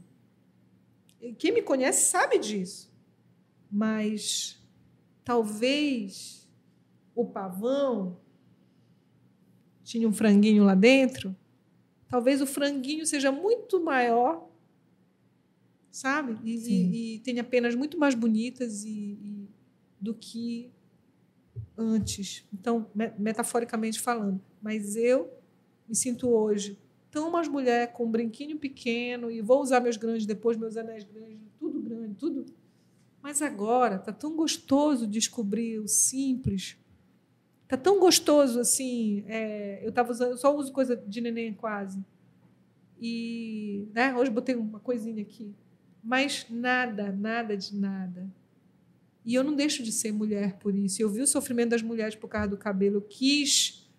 Quem 1.37 1.51
me 1.51 1.61
conhece 1.61 2.09
sabe 2.09 2.39
disso. 2.39 2.91
Mas 3.69 4.59
talvez 5.23 6.49
o 7.15 7.25
pavão 7.25 8.17
tinha 9.83 10.07
um 10.07 10.13
franguinho 10.13 10.63
lá 10.63 10.75
dentro. 10.75 11.35
Talvez 12.07 12.41
o 12.41 12.45
franguinho 12.45 13.05
seja 13.05 13.31
muito 13.31 13.81
maior, 13.83 14.49
sabe? 15.89 16.37
E, 16.43 16.55
e, 16.55 17.15
e 17.15 17.19
tenha 17.19 17.43
penas 17.43 17.75
muito 17.75 17.97
mais 17.97 18.15
bonitas 18.15 18.83
e, 18.83 18.89
e 18.89 19.47
do 19.99 20.13
que 20.13 20.71
antes. 21.77 22.45
Então, 22.53 22.87
metaforicamente 23.17 23.99
falando. 23.99 24.41
Mas 24.61 24.95
eu 24.95 25.31
me 25.87 25.95
sinto 25.95 26.29
hoje 26.29 26.77
tão 27.11 27.29
mais 27.29 27.47
mulher 27.47 27.91
com 27.91 28.05
um 28.05 28.11
brinquinho 28.11 28.57
pequeno 28.57 29.29
e 29.29 29.41
vou 29.41 29.61
usar 29.61 29.81
meus 29.81 29.97
grandes 29.97 30.25
depois, 30.25 30.57
meus 30.57 30.77
anéis 30.77 31.03
grandes, 31.03 31.51
tudo 31.59 31.81
grande, 31.81 32.15
tudo. 32.15 32.45
Mas 33.21 33.41
agora 33.41 33.99
tá 33.99 34.13
tão 34.13 34.35
gostoso 34.35 35.05
descobrir 35.05 35.79
o 35.79 35.87
simples. 35.87 36.77
Tá 37.71 37.77
tão 37.77 38.01
gostoso 38.01 38.59
assim. 38.59 39.23
É, 39.29 39.79
eu 39.81 39.93
tava 39.93 40.11
usando, 40.11 40.31
eu 40.31 40.37
só 40.37 40.53
uso 40.53 40.73
coisa 40.73 40.93
de 40.93 41.21
neném 41.21 41.53
quase. 41.53 42.03
E 42.99 43.87
né, 43.93 44.13
hoje 44.13 44.29
botei 44.29 44.55
uma 44.55 44.81
coisinha 44.81 45.21
aqui. 45.21 45.55
Mas 46.03 46.45
nada, 46.49 47.13
nada 47.13 47.55
de 47.55 47.73
nada. 47.73 48.29
E 49.23 49.33
eu 49.33 49.41
não 49.41 49.55
deixo 49.55 49.81
de 49.83 49.91
ser 49.93 50.11
mulher 50.11 50.57
por 50.57 50.75
isso. 50.75 51.01
Eu 51.01 51.07
vi 51.07 51.21
o 51.21 51.27
sofrimento 51.27 51.69
das 51.69 51.81
mulheres 51.81 52.13
por 52.13 52.27
causa 52.27 52.49
do 52.49 52.57
cabelo. 52.57 52.97
Eu 52.97 53.01
quis 53.03 53.89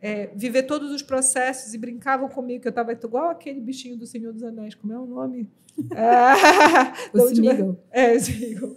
é, 0.00 0.28
viver 0.28 0.62
todos 0.62 0.92
os 0.92 1.02
processos 1.02 1.74
e 1.74 1.78
brincavam 1.78 2.28
comigo, 2.28 2.62
que 2.62 2.68
eu 2.68 2.70
estava 2.70 2.92
igual 2.92 3.30
aquele 3.30 3.60
bichinho 3.60 3.96
do 3.96 4.06
Senhor 4.06 4.32
dos 4.32 4.44
Anéis. 4.44 4.76
Como 4.76 4.92
é 4.92 4.98
o 5.00 5.04
nome? 5.04 5.50
É, 5.92 7.18
o 7.18 7.28
Smeagol. 7.32 7.84
É, 7.90 8.14
Smeagol. 8.14 8.76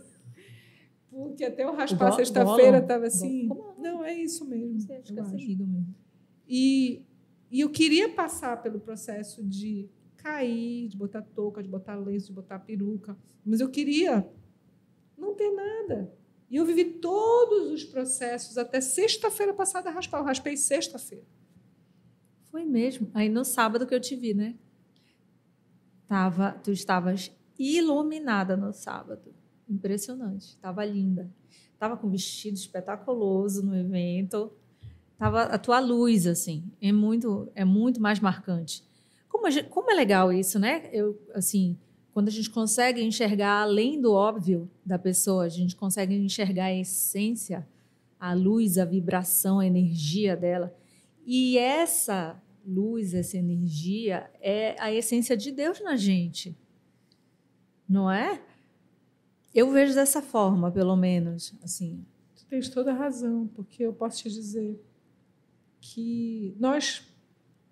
Porque 1.28 1.44
até 1.44 1.66
eu 1.66 1.76
raspar 1.76 2.14
sexta-feira 2.14 2.78
estava 2.78 3.08
assim. 3.08 3.50
Não, 3.78 4.06
é 4.06 4.14
isso 4.14 4.46
mesmo. 4.46 4.80
Você 4.80 5.02
que 5.02 5.20
é 5.20 5.22
mesmo. 5.22 5.94
E, 6.48 7.06
e 7.52 7.60
eu 7.60 7.70
queria 7.70 8.08
passar 8.08 8.62
pelo 8.64 8.80
processo 8.80 9.44
de 9.44 9.90
cair, 10.16 10.88
de 10.88 10.96
botar 10.96 11.22
touca, 11.22 11.62
de 11.62 11.68
botar 11.68 11.98
lenço, 11.98 12.28
de 12.28 12.34
botar 12.34 12.60
peruca. 12.60 13.18
Mas 13.46 13.60
eu 13.60 13.70
queria 13.70 14.26
não 15.18 15.36
ter 15.36 15.52
nada. 15.52 16.14
E 16.50 16.56
eu 16.56 16.66
vivi 16.66 16.86
todos 16.86 17.70
os 17.70 17.84
processos 17.84 18.58
até 18.58 18.80
sexta-feira 18.80 19.54
passada 19.54 19.90
raspar. 19.90 20.20
Eu 20.20 20.24
raspei 20.24 20.56
sexta-feira. 20.56 21.26
Foi 22.46 22.64
mesmo. 22.64 23.12
Aí 23.14 23.28
no 23.28 23.44
sábado 23.44 23.86
que 23.86 23.94
eu 23.94 24.00
te 24.00 24.16
vi, 24.16 24.34
né? 24.34 24.56
Tava, 26.08 26.54
tu 26.64 26.72
estavas 26.72 27.30
iluminada 27.58 28.56
no 28.56 28.72
sábado. 28.72 29.36
Impressionante. 29.70 30.58
Tava 30.58 30.84
linda. 30.84 31.30
Tava 31.78 31.96
com 31.96 32.08
um 32.08 32.12
vestido 32.12 32.56
espetaculoso 32.56 33.66
no 33.66 33.76
evento. 33.76 34.52
Tava 35.18 35.44
a 35.44 35.58
tua 35.58 35.80
luz 35.80 36.26
assim, 36.26 36.64
é 36.82 36.92
muito 36.92 37.52
é 37.54 37.66
muito 37.66 38.02
mais 38.02 38.20
marcante. 38.20 38.84
Como, 39.28 39.50
gente, 39.52 39.70
como 39.70 39.92
é 39.92 39.94
legal 39.94 40.32
isso, 40.32 40.58
né? 40.58 40.90
Eu 40.92 41.20
assim, 41.34 41.78
quando 42.14 42.30
a 42.30 42.32
gente 42.32 42.50
consegue 42.50 43.02
enxergar 43.04 43.62
além 43.62 44.02
do 44.02 44.14
óbvio 44.14 44.70
da 44.86 44.98
pessoa, 44.98 45.44
a 45.44 45.50
gente 45.50 45.76
consegue 45.76 46.16
enxergar 46.16 46.66
a 46.66 46.74
essência, 46.74 47.68
a 48.20 48.34
luz, 48.34 48.78
a 48.78 48.86
vibração, 48.86 49.60
a 49.60 49.66
energia 49.66 50.36
dela. 50.36 50.76
E 51.26 51.58
essa 51.58 52.42
luz, 52.66 53.14
essa 53.14 53.38
energia 53.38 54.30
é 54.42 54.76
a 54.80 54.92
essência 54.92 55.36
de 55.38 55.52
Deus 55.52 55.82
na 55.82 55.96
gente. 55.96 56.58
Não 57.88 58.10
é? 58.10 58.42
Eu 59.54 59.72
vejo 59.72 59.96
dessa 59.96 60.22
forma, 60.22 60.72
pelo 60.72 60.96
menos, 60.96 61.54
assim. 61.64 62.06
Tu 62.36 62.46
tens 62.46 62.70
toda 62.70 62.92
a 62.92 62.96
razão, 62.96 63.48
porque 63.56 63.84
eu 63.84 63.94
posso 63.94 64.20
te 64.20 64.30
dizer 64.30 64.80
que 65.82 66.56
nós, 66.60 67.08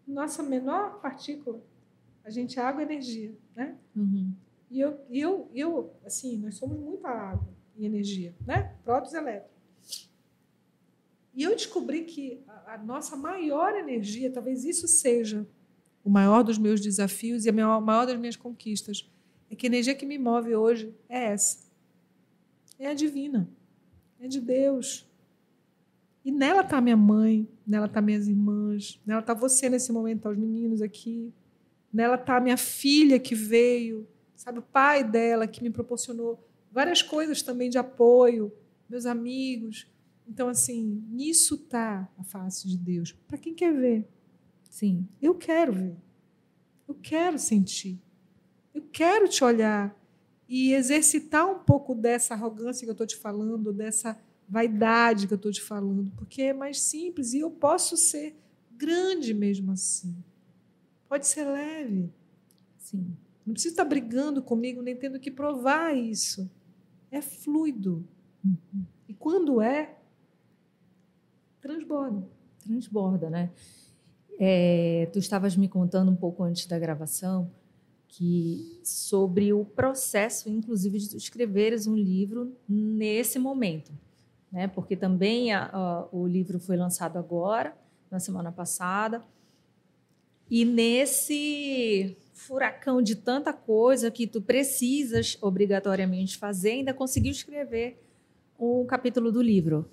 nossa 0.07 0.41
menor 0.41 0.99
partícula, 1.01 1.61
a 2.23 2.29
gente 2.29 2.59
é 2.59 2.61
água 2.61 2.81
e 2.81 2.85
energia, 2.85 3.33
né? 3.55 3.77
Uhum. 3.95 4.33
E 4.69 4.79
eu, 4.79 4.99
eu, 5.09 5.49
eu, 5.53 5.93
assim, 6.05 6.37
nós 6.37 6.55
somos 6.55 6.77
muita 6.79 7.07
água 7.07 7.47
e 7.77 7.85
energia, 7.85 8.35
né? 8.45 8.75
Prótons 8.83 9.13
e 9.13 9.17
elétrons. 9.17 9.57
E 11.33 11.43
eu 11.43 11.51
descobri 11.51 12.03
que 12.03 12.43
a, 12.47 12.73
a, 12.73 12.77
nossa 12.79 13.15
maior 13.15 13.75
energia, 13.75 14.31
talvez 14.31 14.65
isso 14.65 14.87
seja 14.87 15.47
o 16.03 16.09
maior 16.09 16.43
dos 16.43 16.57
meus 16.57 16.81
desafios 16.81 17.45
e 17.45 17.49
a 17.49 17.53
maior, 17.53 17.79
maior 17.79 18.07
das 18.07 18.17
minhas 18.17 18.35
conquistas, 18.35 19.07
é 19.49 19.55
que 19.55 19.67
a 19.67 19.69
energia 19.69 19.93
que 19.93 20.05
me 20.05 20.17
move 20.17 20.55
hoje 20.55 20.93
é 21.07 21.25
essa. 21.25 21.66
É 22.79 22.93
divina. 22.93 23.49
É 24.19 24.27
de 24.27 24.39
Deus. 24.39 25.07
E 26.23 26.31
nela 26.31 26.61
está 26.61 26.81
minha 26.81 26.97
mãe, 26.97 27.47
nela 27.65 27.85
está 27.85 28.01
minhas 28.01 28.27
irmãs, 28.27 29.01
nela 29.05 29.21
está 29.21 29.33
você 29.33 29.69
nesse 29.69 29.91
momento, 29.91 30.23
tá 30.23 30.29
os 30.29 30.37
meninos 30.37 30.81
aqui. 30.81 31.33
Nela 31.91 32.15
está 32.15 32.39
minha 32.39 32.57
filha 32.57 33.17
que 33.17 33.33
veio, 33.33 34.07
sabe, 34.35 34.59
o 34.59 34.61
pai 34.61 35.03
dela 35.03 35.47
que 35.47 35.63
me 35.63 35.69
proporcionou 35.69 36.37
várias 36.71 37.01
coisas 37.01 37.41
também 37.41 37.69
de 37.69 37.77
apoio, 37.77 38.51
meus 38.89 39.05
amigos. 39.05 39.87
Então, 40.27 40.49
assim, 40.49 41.01
nisso 41.09 41.55
está 41.55 42.09
a 42.17 42.23
face 42.23 42.67
de 42.67 42.77
Deus. 42.77 43.13
Para 43.27 43.37
quem 43.37 43.53
quer 43.53 43.73
ver. 43.73 44.07
Sim. 44.69 45.07
Eu 45.21 45.33
quero 45.33 45.71
ver. 45.71 45.95
Eu 46.87 46.95
quero 46.95 47.39
sentir. 47.39 47.99
Eu 48.73 48.81
quero 48.91 49.27
te 49.27 49.43
olhar 49.43 49.96
e 50.47 50.73
exercitar 50.73 51.45
um 51.49 51.59
pouco 51.59 51.93
dessa 51.93 52.33
arrogância 52.33 52.85
que 52.85 52.89
eu 52.89 52.93
estou 52.93 53.07
te 53.07 53.17
falando, 53.17 53.73
dessa 53.73 54.17
vaidade 54.47 55.27
que 55.27 55.33
eu 55.33 55.37
estou 55.37 55.51
te 55.51 55.61
falando, 55.61 56.11
porque 56.11 56.41
é 56.41 56.53
mais 56.53 56.79
simples 56.79 57.33
e 57.33 57.39
eu 57.39 57.51
posso 57.51 57.97
ser 57.97 58.35
grande 58.71 59.33
mesmo 59.33 59.71
assim. 59.71 60.15
Pode 61.09 61.27
ser 61.27 61.45
leve. 61.45 62.09
Sim. 62.77 63.15
Não 63.45 63.53
precisa 63.53 63.73
estar 63.73 63.85
brigando 63.85 64.41
comigo, 64.41 64.81
nem 64.81 64.95
tendo 64.95 65.19
que 65.19 65.31
provar 65.31 65.95
isso. 65.95 66.49
É 67.11 67.21
fluido. 67.21 68.05
Uhum. 68.43 68.85
E 69.07 69.13
quando 69.13 69.61
é, 69.61 69.97
transborda. 71.61 72.27
Transborda, 72.59 73.29
né? 73.29 73.51
É, 74.39 75.09
tu 75.11 75.19
estavas 75.19 75.55
me 75.55 75.67
contando 75.67 76.11
um 76.11 76.15
pouco 76.15 76.43
antes 76.43 76.65
da 76.65 76.77
gravação 76.77 77.49
que 78.07 78.79
sobre 78.83 79.53
o 79.53 79.63
processo, 79.63 80.49
inclusive, 80.49 80.97
de 80.99 81.17
escreveres 81.17 81.87
um 81.87 81.95
livro 81.95 82.55
nesse 82.67 83.37
momento 83.37 83.91
né? 84.51 84.67
Porque 84.67 84.95
também 84.95 85.51
a, 85.51 85.69
a, 85.71 86.07
o 86.11 86.27
livro 86.27 86.59
foi 86.59 86.77
lançado 86.77 87.17
agora, 87.17 87.75
na 88.09 88.19
semana 88.19 88.51
passada, 88.51 89.23
e 90.49 90.63
nesse 90.63 92.17
furacão 92.33 93.01
de 93.01 93.15
tanta 93.15 93.51
coisa 93.51 94.09
que 94.09 94.25
tu 94.25 94.41
precisas 94.41 95.37
obrigatoriamente 95.41 96.37
fazer, 96.37 96.71
ainda 96.71 96.93
conseguiu 96.93 97.31
escrever 97.31 98.01
um 98.57 98.85
capítulo 98.85 99.31
do 99.31 99.41
livro. 99.41 99.89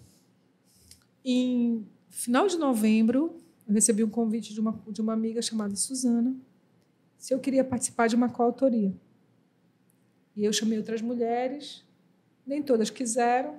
Em 1.24 1.84
final 2.08 2.46
de 2.46 2.56
novembro, 2.56 3.36
eu 3.66 3.74
recebi 3.74 4.04
um 4.04 4.10
convite 4.10 4.54
de 4.54 4.60
uma, 4.60 4.78
de 4.88 5.00
uma 5.00 5.12
amiga 5.12 5.42
chamada 5.42 5.74
Suzana, 5.74 6.36
se 7.24 7.32
eu 7.32 7.40
queria 7.40 7.64
participar 7.64 8.06
de 8.06 8.14
uma 8.14 8.28
coautoria. 8.28 8.94
E 10.36 10.44
eu 10.44 10.52
chamei 10.52 10.76
outras 10.76 11.00
mulheres, 11.00 11.82
nem 12.46 12.62
todas 12.62 12.90
quiseram, 12.90 13.58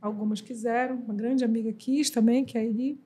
algumas 0.00 0.40
quiseram, 0.40 0.96
uma 0.96 1.12
grande 1.12 1.44
amiga 1.44 1.70
quis 1.74 2.08
também, 2.08 2.42
que 2.42 2.56
é 2.56 2.62
a 2.62 2.64
Eli. 2.64 2.98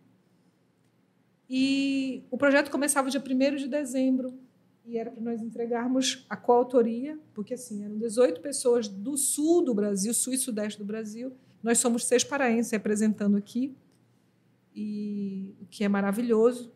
E 1.51 2.23
o 2.31 2.39
projeto 2.39 2.71
começava 2.71 3.11
dia 3.11 3.21
1 3.21 3.57
de 3.57 3.67
dezembro 3.67 4.39
e 4.85 4.97
era 4.97 5.11
para 5.11 5.21
nós 5.21 5.43
entregarmos 5.43 6.25
a 6.31 6.37
coautoria, 6.37 7.19
porque 7.35 7.55
assim, 7.55 7.85
eram 7.85 7.99
18 7.99 8.41
pessoas 8.41 8.87
do 8.87 9.17
sul 9.17 9.61
do 9.61 9.75
Brasil, 9.75 10.15
sul 10.15 10.35
e 10.35 10.39
sudeste 10.39 10.79
do 10.79 10.85
Brasil. 10.85 11.33
Nós 11.61 11.79
somos 11.79 12.05
seis 12.07 12.23
paraenses 12.23 12.71
representando 12.71 13.37
aqui, 13.37 13.75
e 14.73 15.53
o 15.61 15.67
que 15.67 15.83
é 15.83 15.89
maravilhoso. 15.89 16.73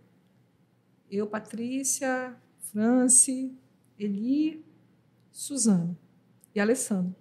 Eu, 1.08 1.28
Patrícia, 1.28 2.36
France, 2.72 3.52
Eli, 3.98 4.64
Suzana 5.30 5.96
e 6.54 6.60
Alessandro. 6.60 7.14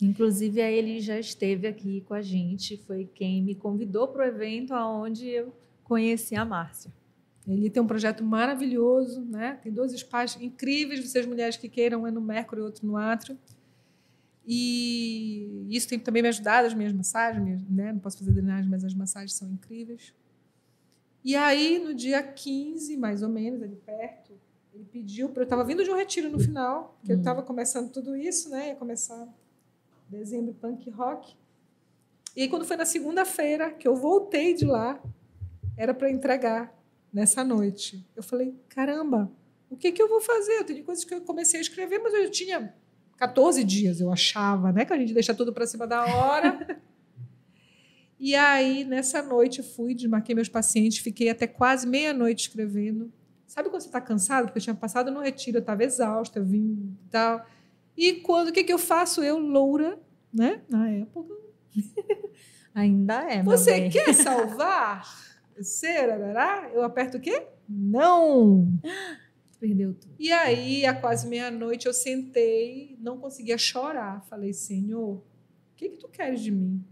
Inclusive, 0.00 0.60
a 0.60 0.70
Eli 0.70 1.00
já 1.00 1.18
esteve 1.18 1.66
aqui 1.66 2.00
com 2.02 2.14
a 2.14 2.22
gente, 2.22 2.76
foi 2.76 3.08
quem 3.14 3.42
me 3.42 3.54
convidou 3.54 4.08
para 4.08 4.24
o 4.24 4.26
evento 4.26 4.74
onde 4.74 5.28
eu 5.28 5.54
conheci 5.84 6.34
a 6.34 6.44
Márcia. 6.44 6.92
Ele 7.46 7.70
tem 7.70 7.82
um 7.82 7.86
projeto 7.86 8.22
maravilhoso, 8.22 9.20
né? 9.22 9.58
tem 9.62 9.72
dois 9.72 9.92
espaços 9.92 10.40
incríveis, 10.40 11.08
vocês 11.08 11.26
mulheres 11.26 11.56
que 11.56 11.68
queiram, 11.68 12.02
um 12.02 12.06
é 12.06 12.10
no 12.10 12.20
Mercury 12.20 12.60
e 12.60 12.64
outro 12.64 12.86
no 12.86 12.96
Átrio. 12.96 13.38
E 14.46 15.66
isso 15.70 15.88
tem 15.88 15.98
também 15.98 16.22
me 16.22 16.28
ajudado, 16.28 16.66
as 16.66 16.74
minhas 16.74 16.92
massagens, 16.92 17.62
né? 17.68 17.92
não 17.92 18.00
posso 18.00 18.18
fazer 18.18 18.32
drenagem, 18.32 18.68
mas 18.70 18.84
as 18.84 18.94
massagens 18.94 19.34
são 19.34 19.48
incríveis. 19.50 20.12
E 21.24 21.36
aí, 21.36 21.78
no 21.78 21.94
dia 21.94 22.22
15, 22.22 22.96
mais 22.96 23.22
ou 23.22 23.28
menos, 23.28 23.62
ali 23.62 23.76
perto, 23.76 24.32
ele 24.74 24.84
pediu 24.84 25.28
para. 25.28 25.42
Eu 25.42 25.44
estava 25.44 25.64
vindo 25.64 25.84
de 25.84 25.90
um 25.90 25.96
retiro 25.96 26.30
no 26.30 26.40
final, 26.40 26.98
que 27.04 27.12
hum. 27.12 27.14
eu 27.14 27.18
estava 27.18 27.42
começando 27.42 27.90
tudo 27.90 28.16
isso, 28.16 28.50
né? 28.50 28.68
Ia 28.68 28.76
começar 28.76 29.28
dezembro 30.08 30.54
punk 30.54 30.90
rock. 30.90 31.34
E 32.34 32.42
aí, 32.42 32.48
quando 32.48 32.64
foi 32.64 32.76
na 32.76 32.84
segunda-feira 32.84 33.70
que 33.70 33.86
eu 33.86 33.94
voltei 33.94 34.54
de 34.54 34.64
lá, 34.64 35.00
era 35.76 35.94
para 35.94 36.10
entregar 36.10 36.74
nessa 37.12 37.44
noite. 37.44 38.04
Eu 38.16 38.22
falei, 38.22 38.54
caramba, 38.68 39.30
o 39.70 39.76
que, 39.76 39.92
que 39.92 40.02
eu 40.02 40.08
vou 40.08 40.20
fazer? 40.20 40.52
Eu 40.58 40.64
tenho 40.64 40.84
coisas 40.84 41.04
que 41.04 41.14
eu 41.14 41.20
comecei 41.20 41.58
a 41.58 41.62
escrever, 41.62 41.98
mas 41.98 42.12
eu 42.14 42.30
tinha 42.30 42.74
14 43.16 43.62
dias, 43.64 44.00
eu 44.00 44.10
achava, 44.10 44.72
né? 44.72 44.84
Que 44.84 44.92
a 44.92 44.98
gente 44.98 45.14
deixa 45.14 45.34
tudo 45.34 45.52
para 45.52 45.66
cima 45.66 45.86
da 45.86 46.04
hora. 46.04 46.82
e 48.24 48.36
aí, 48.36 48.84
nessa 48.84 49.20
noite, 49.20 49.58
eu 49.58 49.64
fui, 49.64 49.96
desmarquei 49.96 50.32
meus 50.32 50.48
pacientes, 50.48 50.98
fiquei 50.98 51.28
até 51.28 51.44
quase 51.44 51.88
meia-noite 51.88 52.42
escrevendo. 52.42 53.12
Sabe 53.48 53.68
quando 53.68 53.82
você 53.82 53.88
está 53.88 54.00
cansado? 54.00 54.44
Porque 54.44 54.60
eu 54.60 54.62
tinha 54.62 54.76
passado 54.76 55.10
no 55.10 55.20
retiro, 55.20 55.56
eu 55.56 55.60
estava 55.60 55.82
exausta, 55.82 56.38
eu 56.38 56.44
vim 56.44 56.96
e 57.04 57.10
tal. 57.10 57.44
E 57.96 58.12
quando 58.20 58.50
o 58.50 58.52
que, 58.52 58.62
que 58.62 58.72
eu 58.72 58.78
faço? 58.78 59.24
Eu, 59.24 59.40
loura, 59.40 59.98
né? 60.32 60.62
Na 60.68 60.88
época. 60.88 61.34
Ainda 62.72 63.28
é. 63.28 63.42
Você 63.42 63.72
bem. 63.72 63.90
quer 63.90 64.14
salvar? 64.14 65.04
Será? 65.60 66.70
Eu 66.72 66.84
aperto 66.84 67.18
o 67.18 67.20
quê? 67.20 67.48
Não! 67.68 68.68
Perdeu 69.58 69.94
tudo. 69.94 70.14
E 70.16 70.30
aí, 70.30 70.86
a 70.86 70.94
quase 70.94 71.26
meia-noite, 71.26 71.86
eu 71.86 71.92
sentei, 71.92 72.96
não 73.00 73.18
conseguia 73.18 73.58
chorar. 73.58 74.24
Falei, 74.30 74.52
Senhor, 74.52 75.16
o 75.16 75.24
que, 75.74 75.88
que 75.88 75.96
tu 75.96 76.06
queres 76.06 76.40
de 76.40 76.52
mim? 76.52 76.84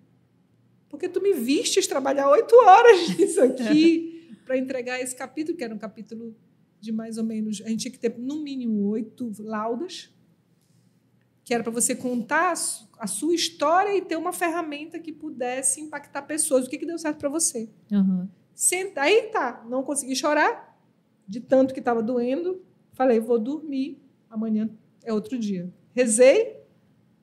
Porque 0.91 1.09
tu 1.09 1.23
me 1.23 1.33
vistes 1.33 1.87
trabalhar 1.87 2.29
oito 2.29 2.55
horas 2.57 3.09
nisso 3.17 3.41
aqui 3.41 4.37
para 4.45 4.59
entregar 4.59 5.01
esse 5.01 5.17
capítulo, 5.17 5.57
que 5.57 5.65
era 5.65 5.75
um 5.75 5.79
capítulo 5.79 6.37
de 6.79 6.93
mais 6.93 7.17
ou 7.17 7.25
menos. 7.25 7.63
A 7.65 7.69
gente 7.69 7.81
tinha 7.81 7.93
que 7.93 7.99
ter, 7.99 8.19
no 8.19 8.43
mínimo, 8.43 8.89
oito 8.89 9.33
laudas 9.39 10.11
que 11.51 11.55
era 11.55 11.65
para 11.65 11.73
você 11.73 11.97
contar 11.97 12.53
a 12.53 13.07
sua 13.09 13.35
história 13.35 13.97
e 13.97 14.01
ter 14.01 14.15
uma 14.15 14.33
ferramenta 14.33 15.01
que 15.01 15.11
pudesse 15.13 15.81
impactar 15.81 16.23
pessoas. 16.23 16.65
O 16.65 16.71
que, 16.71 16.79
que 16.79 16.87
deu 16.87 16.97
certo 16.97 17.19
para 17.19 17.29
você? 17.29 17.69
Uhum. 17.91 18.29
Senta, 18.55 19.01
aí 19.01 19.23
tá, 19.33 19.67
não 19.69 19.83
consegui 19.83 20.15
chorar, 20.15 20.79
de 21.27 21.41
tanto 21.41 21.75
que 21.75 21.81
estava 21.81 22.05
doendo. 22.05 22.63
Falei, 22.93 23.19
vou 23.19 23.37
dormir, 23.37 24.01
amanhã 24.31 24.71
é 25.03 25.13
outro 25.13 25.37
dia. 25.37 25.69
Rezei, 25.93 26.57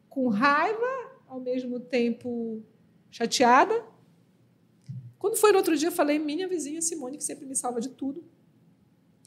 com 0.10 0.28
raiva, 0.28 1.12
ao 1.26 1.40
mesmo 1.40 1.80
tempo 1.80 2.62
chateada. 3.18 3.84
Quando 5.18 5.38
foi 5.38 5.52
no 5.52 5.58
outro 5.58 5.76
dia, 5.76 5.88
eu 5.88 5.92
falei, 5.92 6.20
minha 6.20 6.48
vizinha 6.48 6.82
Simone, 6.82 7.18
que 7.18 7.24
sempre 7.24 7.48
me 7.48 7.56
salva 7.56 7.82
de 7.82 7.90
tudo. 7.90 8.24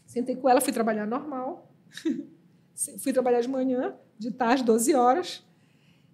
Sentei 0.07 0.37
com 0.37 0.49
ela, 0.49 0.61
fui 0.61 0.73
trabalhar 0.73 1.07
normal. 1.07 1.75
fui 3.03 3.13
trabalhar 3.13 3.41
de 3.41 3.49
manhã, 3.49 3.97
de 4.17 4.31
tarde, 4.31 4.63
12 4.63 4.95
horas. 4.95 5.45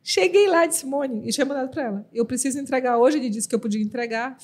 Cheguei 0.03 0.49
lá 0.49 0.65
de 0.65 0.75
Simone 0.75 1.29
e 1.29 1.33
tinha 1.33 1.45
mandado 1.45 1.71
para 1.71 1.83
ela. 1.83 2.09
Eu 2.15 2.25
preciso 2.25 2.59
entregar 2.59 2.97
hoje. 2.97 3.19
Ele 3.19 3.29
disse 3.29 3.47
que 3.47 3.55
eu 3.55 3.61
podia 3.61 3.83
entregar. 3.83 4.39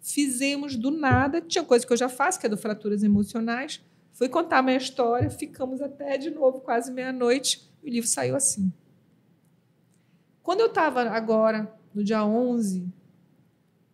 Fizemos 0.00 0.76
do 0.76 0.92
nada. 0.92 1.40
Tinha 1.40 1.64
coisa 1.64 1.84
que 1.84 1.92
eu 1.92 1.96
já 1.96 2.08
faço, 2.08 2.38
que 2.38 2.46
é 2.46 2.48
do 2.48 2.56
fraturas 2.56 3.02
emocionais. 3.02 3.80
Fui 4.12 4.28
contar 4.28 4.58
a 4.58 4.62
minha 4.62 4.76
história. 4.76 5.28
Ficamos 5.28 5.80
até 5.80 6.16
de 6.18 6.30
novo, 6.30 6.60
quase 6.60 6.92
meia-noite. 6.92 7.68
E 7.82 7.88
o 7.88 7.92
livro 7.92 8.08
saiu 8.08 8.36
assim. 8.36 8.72
Quando 10.42 10.60
eu 10.60 10.66
estava 10.66 11.02
agora, 11.02 11.76
no 11.96 12.04
dia 12.04 12.22
11, 12.22 12.86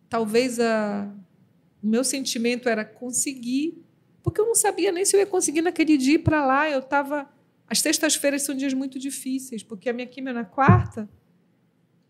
talvez 0.09 0.59
a, 0.59 1.09
o 1.81 1.87
meu 1.87 2.03
sentimento 2.03 2.67
era 2.67 2.83
conseguir, 2.83 3.81
porque 4.21 4.41
eu 4.41 4.45
não 4.45 4.55
sabia 4.55 4.91
nem 4.91 5.05
se 5.05 5.15
eu 5.15 5.21
ia 5.21 5.25
conseguir 5.25 5.61
naquele 5.61 5.97
dia 5.97 6.15
ir 6.15 6.19
para 6.19 6.45
lá. 6.45 6.69
Eu 6.69 6.79
estava 6.79 7.29
as 7.65 7.79
sextas-feiras 7.79 8.41
são 8.41 8.53
dias 8.53 8.73
muito 8.73 8.99
difíceis, 8.99 9.63
porque 9.63 9.89
a 9.89 9.93
minha 9.93 10.05
quimio 10.05 10.31
é 10.31 10.33
na 10.33 10.43
quarta, 10.43 11.09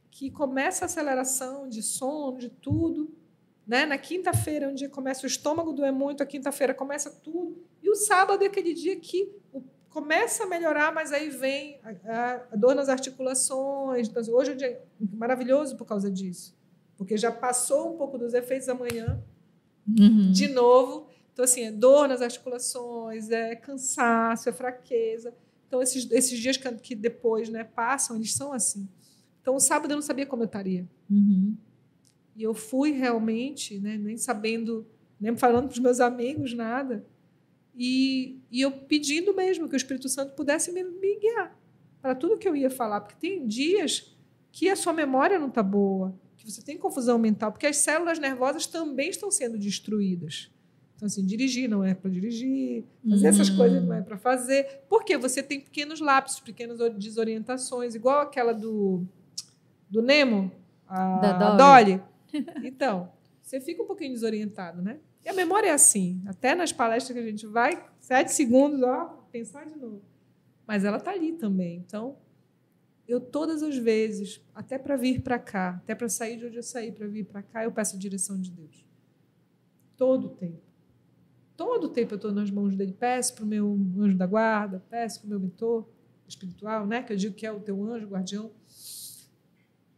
que 0.10 0.32
começa 0.32 0.84
a 0.84 0.88
aceleração 0.88 1.70
de 1.70 1.84
sono, 1.84 2.40
de 2.40 2.50
tudo. 2.50 3.16
Né? 3.66 3.86
Na 3.86 4.00
quinta-feira, 4.00 4.70
um 4.70 4.74
dia 4.74 4.90
começa 4.90 5.24
o 5.24 5.28
estômago 5.28 5.74
doer 5.74 5.94
muito, 5.94 6.24
a 6.24 6.26
quinta-feira 6.26 6.74
começa 6.74 7.12
tudo. 7.12 7.64
E 7.84 7.90
o 7.90 7.96
sábado 7.96 8.44
é 8.44 8.48
aquele 8.48 8.74
dia 8.74 8.96
que 8.96 9.32
começa 9.94 10.44
a 10.44 10.48
melhorar, 10.48 10.92
mas 10.92 11.14
aí 11.14 11.30
vem 11.30 11.80
a, 12.04 12.42
a 12.52 12.56
dor 12.56 12.74
nas 12.74 12.90
articulações. 12.90 14.10
Então, 14.10 14.24
hoje 14.34 14.52
é 14.52 14.54
um 14.54 14.58
dia 14.58 14.82
maravilhoso 15.14 15.78
por 15.78 15.86
causa 15.86 16.10
disso, 16.10 16.58
porque 16.98 17.16
já 17.16 17.32
passou 17.32 17.94
um 17.94 17.98
pouco 17.98 18.18
dos 18.18 18.34
efeitos 18.34 18.66
da 18.66 18.74
manhã, 18.74 19.24
uhum. 19.88 20.32
de 20.32 20.48
novo. 20.48 21.08
Então, 21.32 21.46
assim, 21.46 21.66
é 21.66 21.72
dor 21.72 22.08
nas 22.08 22.24
articulações, 22.24 23.30
é 23.30 23.56
cansaço, 23.56 24.50
é 24.50 24.52
fraqueza. 24.52 25.32
Então, 25.68 25.80
esses, 25.80 26.10
esses 26.12 26.40
dias 26.40 26.58
que, 26.58 26.72
que 26.74 26.96
depois 26.96 27.48
né, 27.50 27.64
passam, 27.64 28.16
eles 28.16 28.34
são 28.34 28.52
assim. 28.52 28.90
Então, 29.42 29.56
o 29.56 29.60
sábado 29.60 29.92
eu 29.92 29.96
não 29.96 30.02
sabia 30.02 30.26
como 30.26 30.42
eu 30.42 30.48
estaria. 30.48 30.90
Uhum. 31.10 31.56
E 32.36 32.42
eu 32.42 32.56
fui 32.56 32.92
realmente, 32.92 33.80
né, 33.80 33.96
nem 33.96 34.18
sabendo, 34.18 34.88
nem 35.20 35.38
falando 35.38 35.68
para 35.68 35.74
os 35.74 35.80
meus 35.80 36.00
amigos, 36.00 36.56
nada. 36.56 37.06
E, 37.76 38.40
e 38.52 38.62
eu 38.62 38.72
pedindo 38.72 39.34
mesmo 39.34 39.68
que 39.68 39.76
o 39.76 39.78
Espírito 39.78 40.08
Santo 40.08 40.34
pudesse 40.34 40.72
me, 40.72 40.84
me 40.84 41.20
guiar 41.20 41.58
para 42.02 42.14
tudo 42.14 42.38
que 42.38 42.48
eu 42.48 42.56
ia 42.56 42.70
falar. 42.70 43.02
Porque 43.02 43.16
tem 43.20 43.48
dias 43.48 44.16
que 44.52 44.70
a 44.70 44.76
sua 44.76 44.94
memória 44.94 45.40
não 45.40 45.48
está 45.48 45.64
boa, 45.64 46.14
que 46.38 46.50
você 46.50 46.62
tem 46.62 46.78
confusão 46.78 47.18
mental, 47.18 47.52
porque 47.52 47.66
as 47.66 47.78
células 47.78 48.20
nervosas 48.20 48.68
também 48.68 49.10
estão 49.10 49.32
sendo 49.32 49.58
destruídas. 49.58 50.52
Então, 50.96 51.08
assim, 51.08 51.26
dirigir 51.26 51.68
não 51.68 51.84
é 51.84 51.94
para 51.94 52.10
dirigir, 52.10 52.86
fazer 53.10 53.24
uhum. 53.24 53.30
essas 53.30 53.50
coisas 53.50 53.84
não 53.84 53.94
é 53.94 54.02
para 54.02 54.18
fazer. 54.18 54.84
Porque 54.88 55.18
você 55.18 55.42
tem 55.42 55.60
pequenos 55.60 56.00
lapsos, 56.00 56.40
pequenas 56.40 56.78
desorientações, 56.96 57.96
igual 57.96 58.22
aquela 58.22 58.54
do, 58.54 59.04
do 59.90 60.02
Nemo, 60.02 60.52
a, 60.88 61.20
da 61.20 61.56
Dolly. 61.56 61.96
Dolly. 61.98 62.14
Então, 62.64 63.12
você 63.44 63.62
fica 63.62 63.84
um 63.84 63.86
pouquinho 63.86 64.12
desorientado, 64.14 64.82
né? 64.82 65.00
E 65.26 65.30
a 65.30 65.34
memória 65.34 65.68
é 65.68 65.72
assim. 65.72 66.22
Até 66.26 66.54
nas 66.54 66.72
palestras 66.72 67.16
que 67.16 67.24
a 67.24 67.28
gente 67.28 67.48
vai, 67.48 67.84
sete 68.00 68.34
segundos, 68.34 68.82
ó, 68.84 69.26
pensar 69.32 69.66
de 69.66 69.76
novo. 69.76 70.02
Mas 70.68 70.84
ela 70.84 70.98
está 70.98 71.12
ali 71.12 71.34
também. 71.34 71.78
Então, 71.78 72.18
eu 73.08 73.20
todas 73.20 73.64
as 73.64 73.78
vezes, 73.78 74.42
até 74.54 74.78
para 74.78 74.96
vir 74.96 75.22
para 75.22 75.40
cá, 75.40 75.82
até 75.84 75.94
para 75.96 76.10
sair 76.10 76.38
de 76.38 76.46
onde 76.46 76.58
eu 76.58 76.64
saí 76.64 76.92
para 76.92 77.08
vir 77.08 77.26
para 77.26 77.42
cá, 77.42 77.64
eu 77.64 77.72
peço 77.72 77.96
a 77.96 78.00
direção 78.00 78.40
de 78.40 78.52
Deus. 78.52 78.86
Todo 79.98 80.28
o 80.28 80.30
tempo. 80.30 80.62
Todo 81.56 81.86
o 81.86 81.90
tempo 81.90 82.14
eu 82.14 82.16
estou 82.18 82.32
nas 82.32 82.50
mãos 82.50 82.76
dele. 82.76 82.96
Peço 82.98 83.36
para 83.36 83.44
o 83.44 83.48
meu 83.48 83.80
anjo 83.98 84.18
da 84.18 84.26
guarda, 84.26 84.84
peço 84.90 85.20
para 85.20 85.28
o 85.28 85.30
meu 85.30 85.40
mentor 85.40 85.88
espiritual, 86.28 86.88
né? 86.88 87.04
que 87.04 87.14
eu 87.14 87.18
digo 87.18 87.36
que 87.36 87.46
é 87.46 87.52
o 87.52 87.60
teu 87.60 87.84
anjo, 87.84 88.08
guardião. 88.08 88.52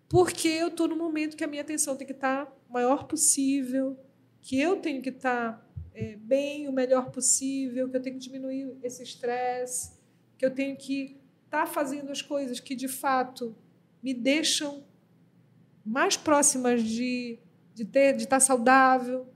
Porque 0.10 0.48
eu 0.48 0.68
estou 0.68 0.88
no 0.88 0.96
momento 0.96 1.36
que 1.36 1.44
a 1.44 1.48
minha 1.48 1.62
atenção 1.62 1.96
tem 1.96 2.06
que 2.06 2.14
estar 2.14 2.46
tá 2.46 2.54
maior 2.70 3.06
possível, 3.06 3.98
que 4.46 4.62
eu 4.62 4.78
tenho 4.78 5.02
que 5.02 5.10
estar 5.10 5.54
tá, 5.54 5.68
é, 5.96 6.16
bem, 6.18 6.68
o 6.68 6.72
melhor 6.72 7.10
possível, 7.10 7.90
que 7.90 7.98
eu 7.98 8.02
tenho 8.02 8.16
que 8.16 8.22
diminuir 8.22 8.78
esse 8.84 9.02
estresse, 9.02 9.94
que 10.38 10.46
eu 10.46 10.52
tenho 10.54 10.78
que 10.78 11.18
estar 11.46 11.62
tá 11.62 11.66
fazendo 11.66 12.12
as 12.12 12.22
coisas 12.22 12.60
que 12.60 12.76
de 12.76 12.88
fato 12.88 13.56
me 14.04 14.14
deixam 14.14 14.84
mais 15.84 16.16
próximas 16.16 16.84
de, 16.84 17.40
de 17.74 17.84
ter, 17.84 18.14
de 18.14 18.26
estar 18.26 18.36
tá 18.36 18.40
saudável, 18.40 19.28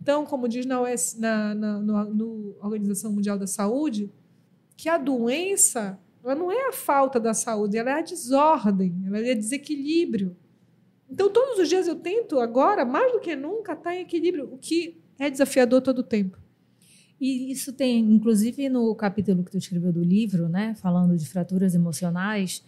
então, 0.00 0.24
como 0.24 0.48
diz 0.48 0.64
na, 0.64 0.80
US, 0.80 1.18
na, 1.18 1.54
na 1.54 1.78
no 1.78 2.56
Organização 2.62 3.12
Mundial 3.12 3.38
da 3.38 3.46
Saúde, 3.46 4.10
que 4.74 4.88
a 4.88 4.96
doença 4.96 6.00
ela 6.24 6.34
não 6.34 6.50
é 6.50 6.68
a 6.68 6.72
falta 6.72 7.20
da 7.20 7.34
saúde, 7.34 7.76
ela 7.76 7.90
é 7.90 7.98
a 7.98 8.02
desordem, 8.02 9.02
ela 9.06 9.18
é 9.18 9.34
desequilíbrio. 9.34 10.34
Então, 11.10 11.30
todos 11.30 11.58
os 11.58 11.68
dias 11.68 11.88
eu 11.88 11.96
tento, 11.96 12.38
agora, 12.38 12.84
mais 12.84 13.12
do 13.12 13.20
que 13.20 13.34
nunca, 13.34 13.72
estar 13.72 13.94
em 13.94 14.02
equilíbrio, 14.02 14.52
o 14.52 14.58
que 14.58 15.00
é 15.18 15.30
desafiador 15.30 15.80
todo 15.80 16.00
o 16.00 16.02
tempo. 16.02 16.38
E 17.20 17.50
isso 17.50 17.72
tem, 17.72 17.98
inclusive, 17.98 18.68
no 18.68 18.94
capítulo 18.94 19.42
que 19.42 19.50
tu 19.50 19.58
escreveu 19.58 19.92
do 19.92 20.02
livro, 20.02 20.48
né, 20.48 20.74
falando 20.76 21.16
de 21.16 21.28
fraturas 21.28 21.74
emocionais, 21.74 22.62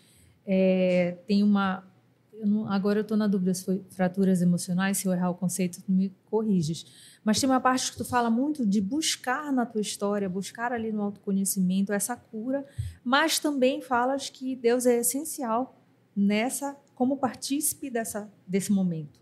é, 0.47 1.18
tem 1.26 1.43
uma. 1.43 1.84
Eu 2.32 2.47
não, 2.47 2.66
agora 2.66 3.01
eu 3.01 3.03
estou 3.03 3.16
na 3.16 3.26
dúvida 3.26 3.53
se 3.53 3.64
foi 3.64 3.82
fraturas 3.91 4.41
emocionais, 4.41 4.97
se 4.97 5.07
eu 5.07 5.12
errar 5.12 5.30
o 5.30 5.34
conceito, 5.34 5.82
tu 5.82 5.93
me 5.93 6.11
corriges 6.24 6.86
mas 7.24 7.38
tem 7.38 7.49
uma 7.49 7.61
parte 7.61 7.93
que 7.93 7.99
tu 7.99 8.05
fala 8.05 8.30
muito 8.30 8.64
de 8.64 8.80
buscar 8.80 9.53
na 9.53 9.66
tua 9.66 9.80
história, 9.80 10.28
buscar 10.28 10.72
ali 10.72 10.91
no 10.91 11.03
autoconhecimento 11.03 11.93
essa 11.93 12.16
cura, 12.16 12.64
mas 13.05 13.38
também 13.38 13.82
falas 13.82 14.30
que 14.30 14.57
Deus 14.57 14.86
é 14.86 14.99
essencial 14.99 15.78
nessa 16.16 16.76
como 17.01 17.16
partícipe 17.16 17.88
dessa 17.88 18.30
desse 18.46 18.70
momento. 18.70 19.18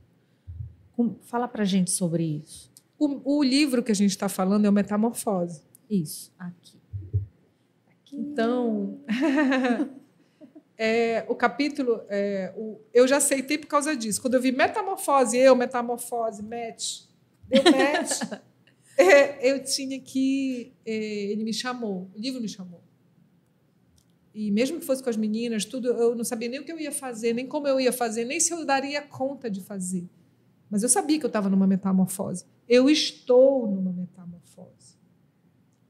Fala 1.22 1.47
para 1.47 1.64
gente 1.64 1.93
sobre 1.93 2.24
isso. 2.24 2.72
O, 2.99 3.37
o 3.37 3.41
livro 3.45 3.85
que 3.85 3.93
a 3.93 3.95
gente 3.95 4.11
está 4.11 4.29
falando 4.29 4.64
é 4.64 4.68
o 4.68 4.72
Metamorfose. 4.72 5.62
Isso, 5.89 6.35
aqui. 6.37 6.76
aqui. 7.87 8.16
Então, 8.16 8.99
é, 10.76 11.24
o 11.29 11.37
capítulo, 11.37 12.01
é, 12.09 12.53
o, 12.57 12.81
eu 12.93 13.07
já 13.07 13.18
aceitei 13.18 13.57
por 13.57 13.68
causa 13.68 13.97
disso. 13.97 14.20
Quando 14.20 14.35
eu 14.35 14.43
vi 14.43 14.51
Metamorfose, 14.51 15.39
eu, 15.39 15.55
Metamorfose, 15.55 16.43
Match, 16.43 17.03
deu 17.47 17.62
match. 17.62 18.41
é, 18.99 19.53
eu 19.53 19.62
tinha 19.62 20.01
que. 20.01 20.72
É, 20.85 20.93
ele 20.93 21.45
me 21.45 21.55
chamou, 21.55 22.11
o 22.12 22.18
livro 22.18 22.41
me 22.41 22.49
chamou. 22.49 22.88
E 24.39 24.53
mesmo 24.53 24.78
que 24.78 24.86
fosse 24.86 25.03
com 25.03 25.11
as 25.11 25.16
meninas, 25.16 25.64
tudo, 25.64 25.89
eu 25.89 26.14
não 26.14 26.22
sabia 26.22 26.49
nem 26.49 26.61
o 26.61 26.64
que 26.64 26.70
eu 26.70 26.78
ia 26.78 26.93
fazer, 26.93 27.32
nem 27.32 27.45
como 27.45 27.66
eu 27.66 27.80
ia 27.80 27.93
fazer, 27.93 28.24
nem 28.24 28.39
se 28.39 28.55
eu 28.55 28.64
daria 28.64 29.03
conta 29.03 29.51
de 29.51 29.61
fazer. 29.61 30.09
Mas 30.70 30.84
eu 30.84 30.89
sabia 30.89 31.18
que 31.18 31.24
eu 31.24 31.28
estava 31.28 31.49
numa 31.49 31.66
metamorfose. 31.66 32.45
Eu 32.68 32.89
estou 32.89 33.66
numa 33.66 33.93
metamorfose. 33.93 34.97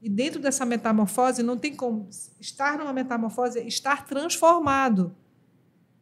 E 0.01 0.09
dentro 0.09 0.41
dessa 0.41 0.65
metamorfose 0.65 1.43
não 1.43 1.59
tem 1.59 1.75
como 1.75 2.09
estar 2.39 2.75
numa 2.79 2.91
metamorfose, 2.91 3.59
estar 3.67 4.07
transformado, 4.07 5.15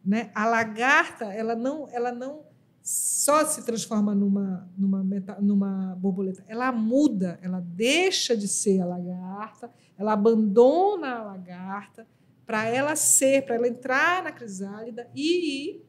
né? 0.06 0.32
A 0.34 0.45
lagarta, 0.45 1.26
ela 1.26 1.54
não, 1.54 1.89
ela 1.91 2.14
não 2.14 2.45
só 2.82 3.43
se 3.43 3.66
transforma 3.66 4.16
numa, 4.16 4.72
numa, 4.78 5.04
meta, 5.04 5.38
numa 5.41 5.98
borboleta. 6.00 6.45
Ela 6.48 6.72
muda, 6.72 7.38
ela 7.41 7.60
deixa 7.60 8.38
de 8.38 8.48
ser 8.48 8.80
a 8.80 8.86
lagarta, 8.86 9.70
ela 9.98 10.14
abandona 10.14 11.16
a 11.16 11.24
lagarta 11.26 12.08
para 12.48 12.66
ela 12.66 12.95
ser, 12.95 13.45
para 13.45 13.56
ela 13.56 13.68
entrar 13.68 14.24
na 14.24 14.32
crisálida 14.32 15.12
e 15.14 15.82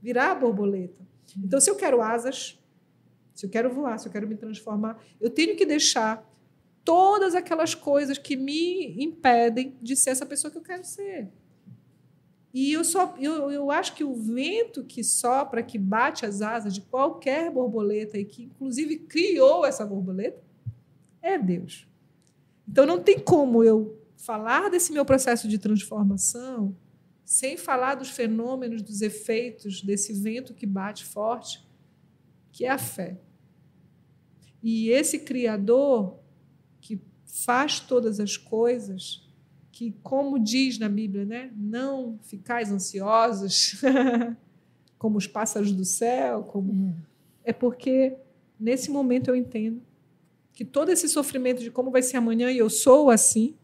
virar 0.00 0.30
a 0.30 0.34
borboleta. 0.36 1.04
Então, 1.36 1.60
se 1.60 1.68
eu 1.68 1.74
quero 1.74 2.00
asas, 2.00 2.56
se 3.34 3.44
eu 3.44 3.50
quero 3.50 3.74
voar, 3.74 3.98
se 3.98 4.06
eu 4.06 4.12
quero 4.12 4.28
me 4.28 4.36
transformar, 4.36 5.02
eu 5.20 5.28
tenho 5.28 5.56
que 5.56 5.66
deixar 5.66 6.24
todas 6.84 7.34
aquelas 7.34 7.74
coisas 7.74 8.16
que 8.18 8.36
me 8.36 9.02
impedem 9.02 9.76
de 9.82 9.96
ser 9.96 10.10
essa 10.10 10.24
pessoa 10.24 10.50
que 10.50 10.58
eu 10.58 10.62
quero 10.62 10.84
ser. 10.84 11.28
E 12.54 12.72
eu, 12.72 12.84
só, 12.84 13.14
eu, 13.18 13.50
eu 13.50 13.70
acho 13.70 13.94
que 13.94 14.04
o 14.04 14.14
vento 14.14 14.84
que 14.84 15.02
sopra, 15.02 15.62
que 15.62 15.78
bate 15.78 16.24
as 16.24 16.40
asas 16.40 16.72
de 16.72 16.82
qualquer 16.82 17.50
borboleta 17.50 18.16
e 18.16 18.24
que, 18.24 18.44
inclusive, 18.44 19.00
criou 19.00 19.66
essa 19.66 19.84
borboleta, 19.84 20.40
é 21.20 21.36
Deus. 21.36 21.88
Então, 22.68 22.86
não 22.86 23.02
tem 23.02 23.18
como 23.18 23.64
eu 23.64 23.99
falar 24.20 24.68
desse 24.68 24.92
meu 24.92 25.04
processo 25.04 25.48
de 25.48 25.58
transformação 25.58 26.76
sem 27.24 27.56
falar 27.56 27.94
dos 27.94 28.10
fenômenos, 28.10 28.82
dos 28.82 29.02
efeitos 29.02 29.82
desse 29.82 30.12
vento 30.12 30.52
que 30.52 30.66
bate 30.66 31.04
forte, 31.04 31.64
que 32.50 32.64
é 32.64 32.70
a 32.70 32.78
fé. 32.78 33.20
E 34.62 34.90
esse 34.90 35.20
Criador 35.20 36.18
que 36.80 37.00
faz 37.24 37.78
todas 37.78 38.18
as 38.18 38.36
coisas, 38.36 39.26
que, 39.70 39.94
como 40.02 40.38
diz 40.38 40.78
na 40.78 40.88
Bíblia, 40.88 41.24
né, 41.24 41.52
não 41.56 42.18
ficais 42.22 42.70
ansiosos 42.70 43.80
como 44.98 45.16
os 45.16 45.26
pássaros 45.26 45.72
do 45.72 45.84
céu, 45.84 46.42
como 46.42 46.94
é, 47.44 47.50
é 47.50 47.52
porque 47.52 48.16
nesse 48.58 48.90
momento 48.90 49.28
eu 49.28 49.36
entendo 49.36 49.80
que 50.52 50.64
todo 50.64 50.90
esse 50.90 51.08
sofrimento 51.08 51.62
de 51.62 51.70
como 51.70 51.90
vai 51.90 52.02
ser 52.02 52.16
amanhã 52.16 52.50
e 52.50 52.58
eu 52.58 52.68
sou 52.68 53.08
assim, 53.08 53.56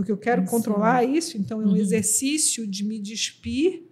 porque 0.00 0.10
eu 0.10 0.16
quero 0.16 0.42
isso. 0.42 0.50
controlar 0.50 1.04
isso, 1.04 1.36
então 1.36 1.60
é 1.60 1.66
um 1.66 1.72
uhum. 1.72 1.76
exercício 1.76 2.66
de 2.66 2.82
me 2.82 2.98
despir 2.98 3.84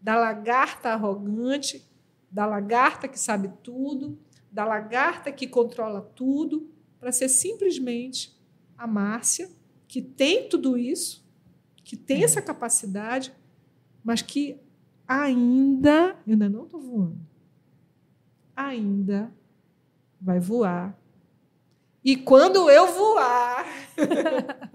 da 0.00 0.16
lagarta 0.16 0.90
arrogante, 0.90 1.84
da 2.30 2.46
lagarta 2.46 3.08
que 3.08 3.18
sabe 3.18 3.50
tudo, 3.60 4.16
da 4.48 4.64
lagarta 4.64 5.32
que 5.32 5.48
controla 5.48 6.02
tudo, 6.14 6.70
para 7.00 7.10
ser 7.10 7.28
simplesmente 7.28 8.40
a 8.78 8.86
Márcia, 8.86 9.50
que 9.88 10.00
tem 10.00 10.48
tudo 10.48 10.78
isso, 10.78 11.28
que 11.82 11.96
tem 11.96 12.20
é. 12.20 12.24
essa 12.24 12.40
capacidade, 12.40 13.32
mas 14.04 14.22
que 14.22 14.56
ainda, 15.04 16.16
eu 16.24 16.34
ainda 16.34 16.48
não 16.48 16.62
estou 16.62 16.80
voando, 16.80 17.26
ainda 18.54 19.34
vai 20.20 20.38
voar. 20.38 20.96
E 22.04 22.16
quando 22.16 22.70
eu 22.70 22.86
voar, 22.86 23.66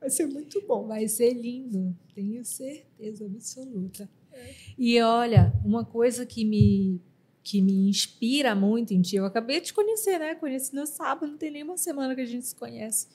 vai 0.00 0.10
ser 0.10 0.26
muito 0.26 0.60
bom. 0.66 0.86
Vai 0.86 1.08
ser 1.08 1.32
lindo, 1.32 1.96
tenho 2.14 2.44
certeza 2.44 3.26
absoluta. 3.26 4.08
É. 4.32 4.54
E 4.76 5.00
olha, 5.00 5.52
uma 5.64 5.84
coisa 5.84 6.24
que 6.24 6.44
me 6.44 7.00
que 7.42 7.62
me 7.62 7.88
inspira 7.88 8.54
muito 8.54 8.92
em 8.92 9.00
ti, 9.00 9.16
eu 9.16 9.24
acabei 9.24 9.58
de 9.58 9.68
te 9.68 9.74
conhecer, 9.74 10.18
né? 10.18 10.34
Conheci 10.34 10.74
no 10.74 10.86
sábado, 10.86 11.30
não 11.30 11.38
tem 11.38 11.50
nenhuma 11.50 11.78
semana 11.78 12.14
que 12.14 12.20
a 12.20 12.26
gente 12.26 12.46
se 12.46 12.54
conhece. 12.54 13.06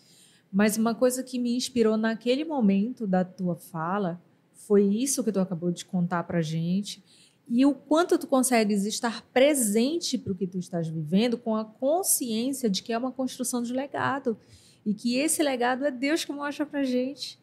Mas 0.51 0.75
uma 0.75 0.95
coisa 0.95 1.21
que 1.21 1.37
me 1.37 1.55
inspirou 1.55 1.97
naquele 1.97 2.43
momento 2.43 3.05
da 3.05 3.23
tua 3.23 3.55
fala 3.55 4.19
foi 4.53 4.85
isso 4.85 5.23
que 5.23 5.31
tu 5.31 5.39
acabou 5.39 5.71
de 5.71 5.85
contar 5.85 6.23
para 6.23 6.41
gente 6.41 7.03
e 7.47 7.65
o 7.65 7.73
quanto 7.75 8.17
tu 8.17 8.25
consegues 8.25 8.85
estar 8.85 9.21
presente 9.33 10.17
para 10.17 10.31
o 10.31 10.35
que 10.35 10.47
tu 10.47 10.57
estás 10.57 10.87
vivendo 10.87 11.37
com 11.37 11.55
a 11.55 11.65
consciência 11.65 12.69
de 12.69 12.81
que 12.81 12.93
é 12.93 12.97
uma 12.97 13.11
construção 13.11 13.61
de 13.61 13.73
legado 13.73 14.37
e 14.85 14.93
que 14.93 15.17
esse 15.17 15.41
legado 15.41 15.85
é 15.85 15.91
Deus 15.91 16.25
que 16.25 16.31
mostra 16.31 16.65
para 16.65 16.83
gente. 16.83 17.39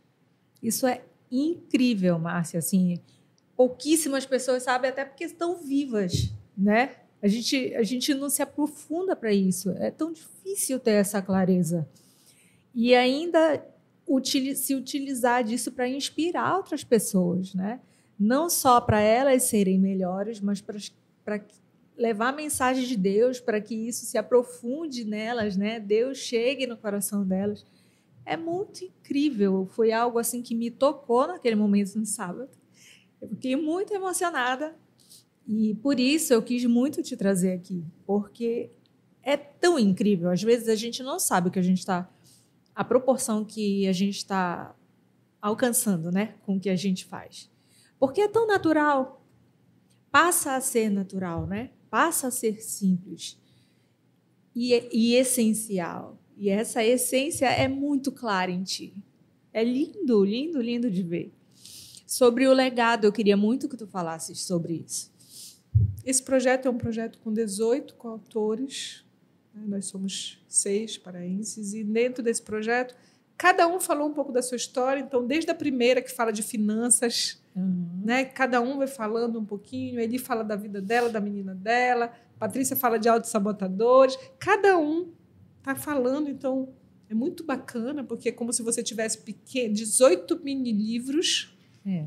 Isso 0.63 0.87
é 0.87 1.03
incrível, 1.31 2.19
Márcia. 2.19 2.59
Assim, 2.59 3.01
pouquíssimas 3.57 4.27
pessoas 4.27 4.63
sabem 4.63 4.91
até 4.91 5.05
porque 5.05 5.25
estão 5.25 5.57
vivas 5.57 6.33
né? 6.61 6.97
A 7.23 7.29
gente, 7.29 7.75
a 7.75 7.83
gente 7.83 8.13
não 8.13 8.29
se 8.29 8.43
aprofunda 8.43 9.17
para 9.17 9.33
isso. 9.33 9.71
É 9.79 9.91
tão 9.91 10.13
difícil 10.13 10.79
ter 10.79 10.93
essa 10.93 11.23
clareza. 11.23 11.89
E 12.75 12.95
ainda 12.95 13.65
se 14.55 14.75
utilizar 14.75 15.43
disso 15.43 15.73
para 15.73 15.89
inspirar 15.89 16.57
outras 16.57 16.85
pessoas, 16.85 17.55
né? 17.55 17.81
Não 18.19 18.51
só 18.51 18.81
para 18.81 19.01
elas 19.01 19.45
serem 19.45 19.79
melhores, 19.79 20.41
mas 20.41 20.61
para 20.61 21.41
levar 22.01 22.29
a 22.29 22.33
mensagem 22.33 22.87
de 22.87 22.97
Deus, 22.97 23.39
para 23.39 23.61
que 23.61 23.75
isso 23.75 24.07
se 24.07 24.17
aprofunde 24.17 25.05
nelas, 25.05 25.55
né? 25.55 25.79
Deus 25.79 26.17
chegue 26.17 26.67
no 26.67 26.79
coração 26.79 27.27
delas. 27.27 27.67
É 28.25 28.39
muito 28.39 28.83
incrível. 28.83 29.67
Foi 29.67 29.93
algo 29.93 30.19
assim 30.19 30.41
que 30.41 30.55
me 30.55 30.71
tocou 30.71 31.27
naquele 31.27 31.57
momento 31.57 31.99
no 31.99 32.07
sábado. 32.07 32.49
Eu 33.21 33.29
fiquei 33.29 33.55
muito 33.55 33.93
emocionada 33.93 34.75
e 35.47 35.75
por 35.83 36.01
isso 36.01 36.33
eu 36.33 36.43
quis 36.43 36.65
muito 36.65 37.03
te 37.03 37.19
trazer 37.19 37.53
aqui, 37.53 37.85
porque 38.07 38.71
é 39.23 39.37
tão 39.37 39.79
incrível. 39.79 40.31
Às 40.31 40.43
vezes 40.43 40.69
a 40.69 40.75
gente 40.75 41.03
não 41.03 41.21
sabe 41.21 41.49
o 41.49 41.51
que 41.51 41.59
a 41.59 41.63
gente 41.63 41.81
está, 41.81 42.11
a 42.75 42.83
proporção 42.83 43.45
que 43.45 43.87
a 43.87 43.93
gente 43.93 44.17
está 44.17 44.75
alcançando, 45.43 46.11
né, 46.11 46.35
com 46.47 46.57
o 46.57 46.61
que 46.61 46.71
a 46.71 46.77
gente 46.77 47.05
faz. 47.05 47.51
Porque 47.99 48.23
é 48.23 48.29
tão 48.29 48.47
natural, 48.47 49.23
passa 50.11 50.55
a 50.55 50.61
ser 50.63 50.89
natural, 50.89 51.47
né? 51.47 51.71
Passa 51.91 52.29
a 52.29 52.31
ser 52.31 52.63
simples 52.63 53.37
e, 54.55 54.89
e 54.93 55.15
essencial. 55.17 56.19
E 56.37 56.49
essa 56.49 56.83
essência 56.83 57.47
é 57.47 57.69
muito 57.69 58.13
clara 58.13 58.51
em 58.51 58.63
ti. 58.63 58.95
É 59.53 59.63
lindo, 59.65 60.25
lindo, 60.25 60.61
lindo 60.63 60.91
de 60.91 61.03
ver. 61.03 61.33
Sobre 62.07 62.47
o 62.47 62.53
legado, 62.53 63.05
eu 63.05 63.13
queria 63.13 63.37
muito 63.37 63.69
que 63.69 63.77
tu 63.77 63.87
falasses 63.87 64.41
sobre 64.41 64.85
isso. 64.87 65.11
Esse 66.05 66.23
projeto 66.23 66.67
é 66.67 66.71
um 66.71 66.79
projeto 66.79 67.19
com 67.19 67.33
18 67.33 67.95
coautores, 67.95 69.05
né? 69.55 69.63
nós 69.67 69.87
somos 69.87 70.43
seis 70.49 70.97
paraenses, 70.97 71.75
e 71.75 71.85
dentro 71.85 72.23
desse 72.23 72.43
projeto, 72.43 72.97
cada 73.37 73.67
um 73.69 73.79
falou 73.79 74.09
um 74.09 74.13
pouco 74.13 74.33
da 74.33 74.43
sua 74.43 74.57
história. 74.57 75.01
Então, 75.01 75.27
desde 75.27 75.51
a 75.51 75.55
primeira, 75.55 76.03
que 76.03 76.11
fala 76.11 76.33
de 76.33 76.43
finanças, 76.43 77.40
uhum. 77.55 78.03
né? 78.05 78.25
cada 78.25 78.61
um 78.61 78.79
vai 78.79 78.87
falando 78.87 79.39
um 79.39 79.45
pouquinho. 79.45 80.01
Ele 80.01 80.19
fala 80.19 80.43
da 80.43 80.57
vida 80.57 80.81
dela, 80.81 81.09
da 81.09 81.21
menina 81.21 81.55
dela, 81.55 82.13
Patrícia 82.39 82.75
fala 82.75 82.99
de 82.99 83.07
autossabotadores, 83.07 84.17
cada 84.39 84.79
um 84.79 85.13
está 85.59 85.77
falando. 85.77 86.31
Então, 86.31 86.73
é 87.09 87.15
muito 87.15 87.45
bacana, 87.45 88.03
porque 88.03 88.31
é 88.31 88.33
como 88.33 88.51
se 88.51 88.63
você 88.63 88.83
tivesse 88.83 89.19
pequeno, 89.19 89.75
18 89.75 90.41
mini 90.43 90.73
livros. 90.73 91.55
É. 91.85 92.07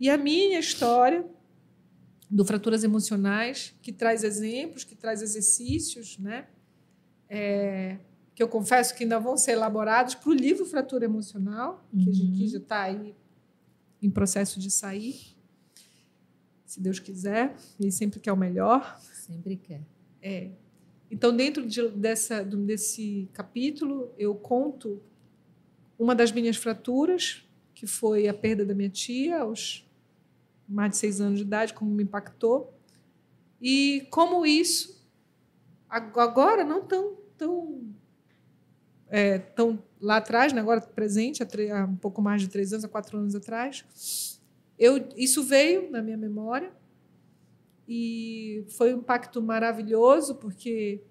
E 0.00 0.10
a 0.10 0.18
minha 0.18 0.58
história 0.58 1.24
do 2.28 2.44
Fraturas 2.44 2.82
Emocionais, 2.82 3.72
que 3.82 3.92
traz 3.92 4.24
exemplos, 4.24 4.82
que 4.82 4.96
traz 4.96 5.22
exercícios, 5.22 6.18
né? 6.18 6.46
É, 7.28 7.98
que 8.34 8.42
eu 8.42 8.48
confesso 8.48 8.94
que 8.96 9.04
ainda 9.04 9.20
vão 9.20 9.36
ser 9.36 9.52
elaborados 9.52 10.14
para 10.14 10.30
o 10.30 10.32
livro 10.32 10.64
Fratura 10.64 11.04
Emocional, 11.04 11.86
uhum. 11.92 12.04
que, 12.04 12.48
já 12.48 12.58
está 12.58 12.82
aí 12.82 13.14
em 14.02 14.10
processo 14.10 14.58
de 14.58 14.70
sair, 14.70 15.32
se 16.72 16.80
Deus 16.80 16.98
quiser, 16.98 17.54
ele 17.78 17.92
sempre 17.92 18.18
quer 18.18 18.32
o 18.32 18.36
melhor. 18.36 18.98
Sempre 19.12 19.56
quer. 19.56 19.82
É. 20.22 20.50
Então, 21.10 21.36
dentro 21.36 21.66
de, 21.66 21.86
dessa, 21.90 22.42
desse 22.42 23.28
capítulo, 23.34 24.10
eu 24.18 24.34
conto 24.34 25.02
uma 25.98 26.14
das 26.14 26.32
minhas 26.32 26.56
fraturas, 26.56 27.46
que 27.74 27.86
foi 27.86 28.26
a 28.26 28.32
perda 28.32 28.64
da 28.64 28.74
minha 28.74 28.88
tia 28.88 29.40
aos 29.40 29.86
mais 30.66 30.92
de 30.92 30.96
seis 30.96 31.20
anos 31.20 31.40
de 31.40 31.44
idade, 31.44 31.74
como 31.74 31.90
me 31.90 32.04
impactou. 32.04 32.72
E 33.60 34.06
como 34.10 34.46
isso, 34.46 35.06
agora 35.88 36.64
não 36.64 36.82
tão, 36.86 37.18
tão, 37.36 37.82
é, 39.12 39.38
tão 39.38 39.82
lá 40.00 40.16
atrás, 40.16 40.52
né, 40.52 40.60
agora 40.60 40.80
presente, 40.80 41.42
há, 41.42 41.46
há 41.80 41.84
um 41.84 41.96
pouco 41.96 42.20
mais 42.20 42.42
de 42.42 42.48
três 42.48 42.72
anos, 42.72 42.84
há 42.84 42.88
quatro 42.88 43.18
anos 43.18 43.34
atrás, 43.34 44.40
eu, 44.78 45.06
isso 45.16 45.44
veio 45.44 45.90
na 45.90 46.02
minha 46.02 46.16
memória 46.16 46.72
e 47.86 48.64
foi 48.70 48.92
um 48.94 48.98
impacto 48.98 49.40
maravilhoso, 49.40 50.36
porque 50.36 51.02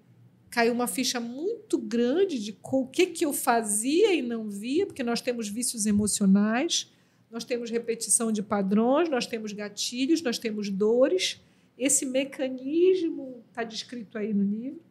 caiu 0.50 0.74
uma 0.74 0.86
ficha 0.86 1.18
muito 1.20 1.78
grande 1.78 2.38
de 2.38 2.58
o 2.62 2.86
que, 2.86 3.06
que 3.06 3.24
eu 3.24 3.32
fazia 3.32 4.12
e 4.12 4.20
não 4.20 4.50
via, 4.50 4.84
porque 4.84 5.02
nós 5.02 5.20
temos 5.20 5.48
vícios 5.48 5.86
emocionais 5.86 6.92
nós 7.32 7.44
temos 7.44 7.70
repetição 7.70 8.30
de 8.30 8.42
padrões, 8.42 9.08
nós 9.08 9.26
temos 9.26 9.54
gatilhos, 9.54 10.20
nós 10.20 10.38
temos 10.38 10.68
dores. 10.68 11.40
Esse 11.78 12.04
mecanismo 12.04 13.42
está 13.48 13.64
descrito 13.64 14.18
aí 14.18 14.34
no 14.34 14.44
livro. 14.44 14.82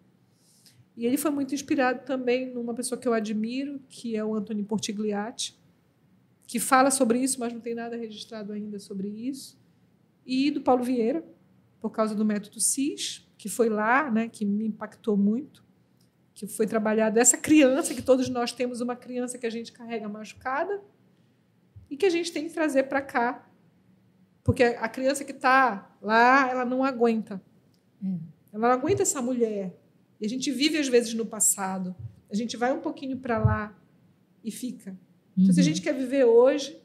E 0.96 1.06
ele 1.06 1.18
foi 1.18 1.32
muito 1.32 1.56
inspirado 1.56 2.06
também 2.06 2.54
numa 2.54 2.74
pessoa 2.74 3.00
que 3.00 3.08
eu 3.08 3.14
admiro, 3.14 3.80
que 3.89 4.16
é 4.16 4.24
o 4.24 4.36
Antônio 4.36 4.66
Portigliatti, 4.66 5.60
que 6.46 6.60
fala 6.60 6.92
sobre 6.92 7.20
isso, 7.20 7.39
mas 7.39 7.54
não 7.54 7.62
tem 7.62 7.74
nada 7.74 7.96
registrado 7.96 8.52
ainda 8.52 8.78
sobre 8.78 9.08
isso. 9.08 9.58
E 10.26 10.52
do 10.52 10.62
Paulo 10.62 10.84
Vieira, 10.84 11.24
por 11.80 11.89
causa 11.92 12.14
do 12.14 12.26
método 12.26 12.60
CIS, 12.60 13.28
que 13.38 13.50
foi 13.50 13.70
lá, 13.70 14.12
né, 14.12 14.28
que 14.28 14.46
me 14.46 14.68
impactou 14.68 15.16
muito, 15.18 15.64
que 16.34 16.46
foi 16.46 16.68
trabalhado 16.68 17.20
essa 17.20 17.38
criança, 17.38 17.94
que 17.94 18.02
todos 18.02 18.30
nós 18.30 18.52
temos 18.52 18.82
uma 18.82 18.96
criança 18.96 19.38
que 19.38 19.46
a 19.46 19.50
gente 19.50 19.72
carrega 19.72 20.08
machucada, 20.10 20.82
e 21.89 21.98
que 21.98 22.06
a 22.06 22.10
gente 22.10 22.32
tem 22.32 22.48
que 22.48 22.54
trazer 22.54 22.84
para 22.84 23.02
cá. 23.02 23.48
Porque 24.44 24.64
a 24.64 24.88
criança 24.88 25.26
que 25.26 25.34
está 25.34 25.94
lá, 26.02 26.50
ela 26.50 26.64
não 26.64 26.84
aguenta. 26.84 27.42
É. 28.04 28.08
Ela 28.54 28.70
não 28.70 28.76
aguenta 28.76 29.02
essa 29.02 29.22
mulher. 29.22 29.78
E 30.22 30.26
a 30.26 30.30
gente 30.30 30.52
vive, 30.52 30.78
às 30.78 30.88
vezes, 30.88 31.14
no 31.16 31.26
passado. 31.26 31.96
A 32.30 32.36
gente 32.36 32.56
vai 32.56 32.72
um 32.72 32.80
pouquinho 32.80 33.18
para 33.18 33.40
lá 33.40 33.76
e 34.44 34.52
fica. 34.52 34.92
Uhum. 34.92 35.44
Então, 35.44 35.54
se 35.54 35.60
a 35.60 35.64
uhum. 35.64 35.68
gente 35.68 35.82
quer 35.82 35.94
viver 35.94 36.26
hoje, 36.26 36.80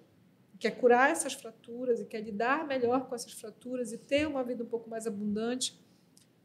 quer 0.59 0.71
curar 0.73 1.11
essas 1.11 1.35
fraturas 1.35 2.01
e 2.01 2.07
quer 2.07 2.21
lidar 2.21 2.67
melhor 2.67 3.07
com 3.07 3.15
essas 3.15 3.33
fraturas 3.33 3.93
e 3.93 3.99
ter 3.99 4.27
uma 4.27 4.43
vida 4.43 4.65
um 4.65 4.67
pouco 4.67 4.89
mais 4.89 5.07
abundante, 5.07 5.79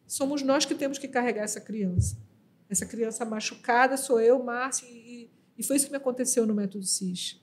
somos 0.06 0.42
nós 0.42 0.66
que 0.66 0.76
temos 0.76 0.98
que 0.98 1.08
carregar 1.08 1.44
essa 1.44 1.62
criança. 1.62 2.18
Essa 2.70 2.86
criança 2.86 3.24
machucada 3.24 3.96
sou 3.96 4.20
eu, 4.20 4.44
Márcia, 4.44 4.86
e, 4.88 5.30
e 5.58 5.64
foi 5.64 5.78
isso 5.78 5.86
que 5.86 5.92
me 5.92 5.98
aconteceu 5.98 6.46
no 6.46 6.54
método 6.54 6.86
CIS. 6.86 7.42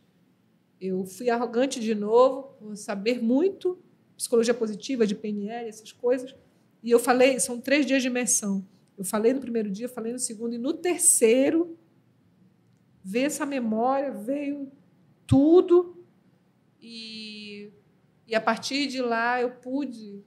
Eu 0.81 1.05
fui 1.05 1.29
arrogante 1.31 1.81
de 1.81 1.95
novo, 1.95 2.55
vou 2.61 2.77
saber 2.77 3.21
muito, 3.23 3.79
psicologia 4.17 4.55
positiva, 4.55 5.07
de 5.07 5.15
PNL, 5.15 5.69
essas 5.69 5.93
coisas. 5.93 6.35
E 6.83 6.91
eu 6.91 6.99
falei, 6.99 7.41
são 7.41 7.61
três 7.61 7.85
dias 7.85 8.03
de 8.03 8.09
imersão. 8.09 8.65
Eu 8.99 9.05
falei 9.05 9.33
no 9.33 9.41
primeiro 9.41 9.71
dia, 9.71 9.89
falei 9.89 10.13
no 10.13 10.19
segundo, 10.19 10.57
e 10.57 10.59
no 10.59 10.75
terceiro, 10.75 11.79
veio 13.05 13.27
essa 13.27 13.47
memória, 13.47 14.11
veio 14.11 14.73
tudo. 15.25 16.05
E, 16.81 17.71
e 18.27 18.35
a 18.35 18.41
partir 18.41 18.89
de 18.89 19.01
lá 19.01 19.41
eu 19.41 19.53
pude 19.53 20.21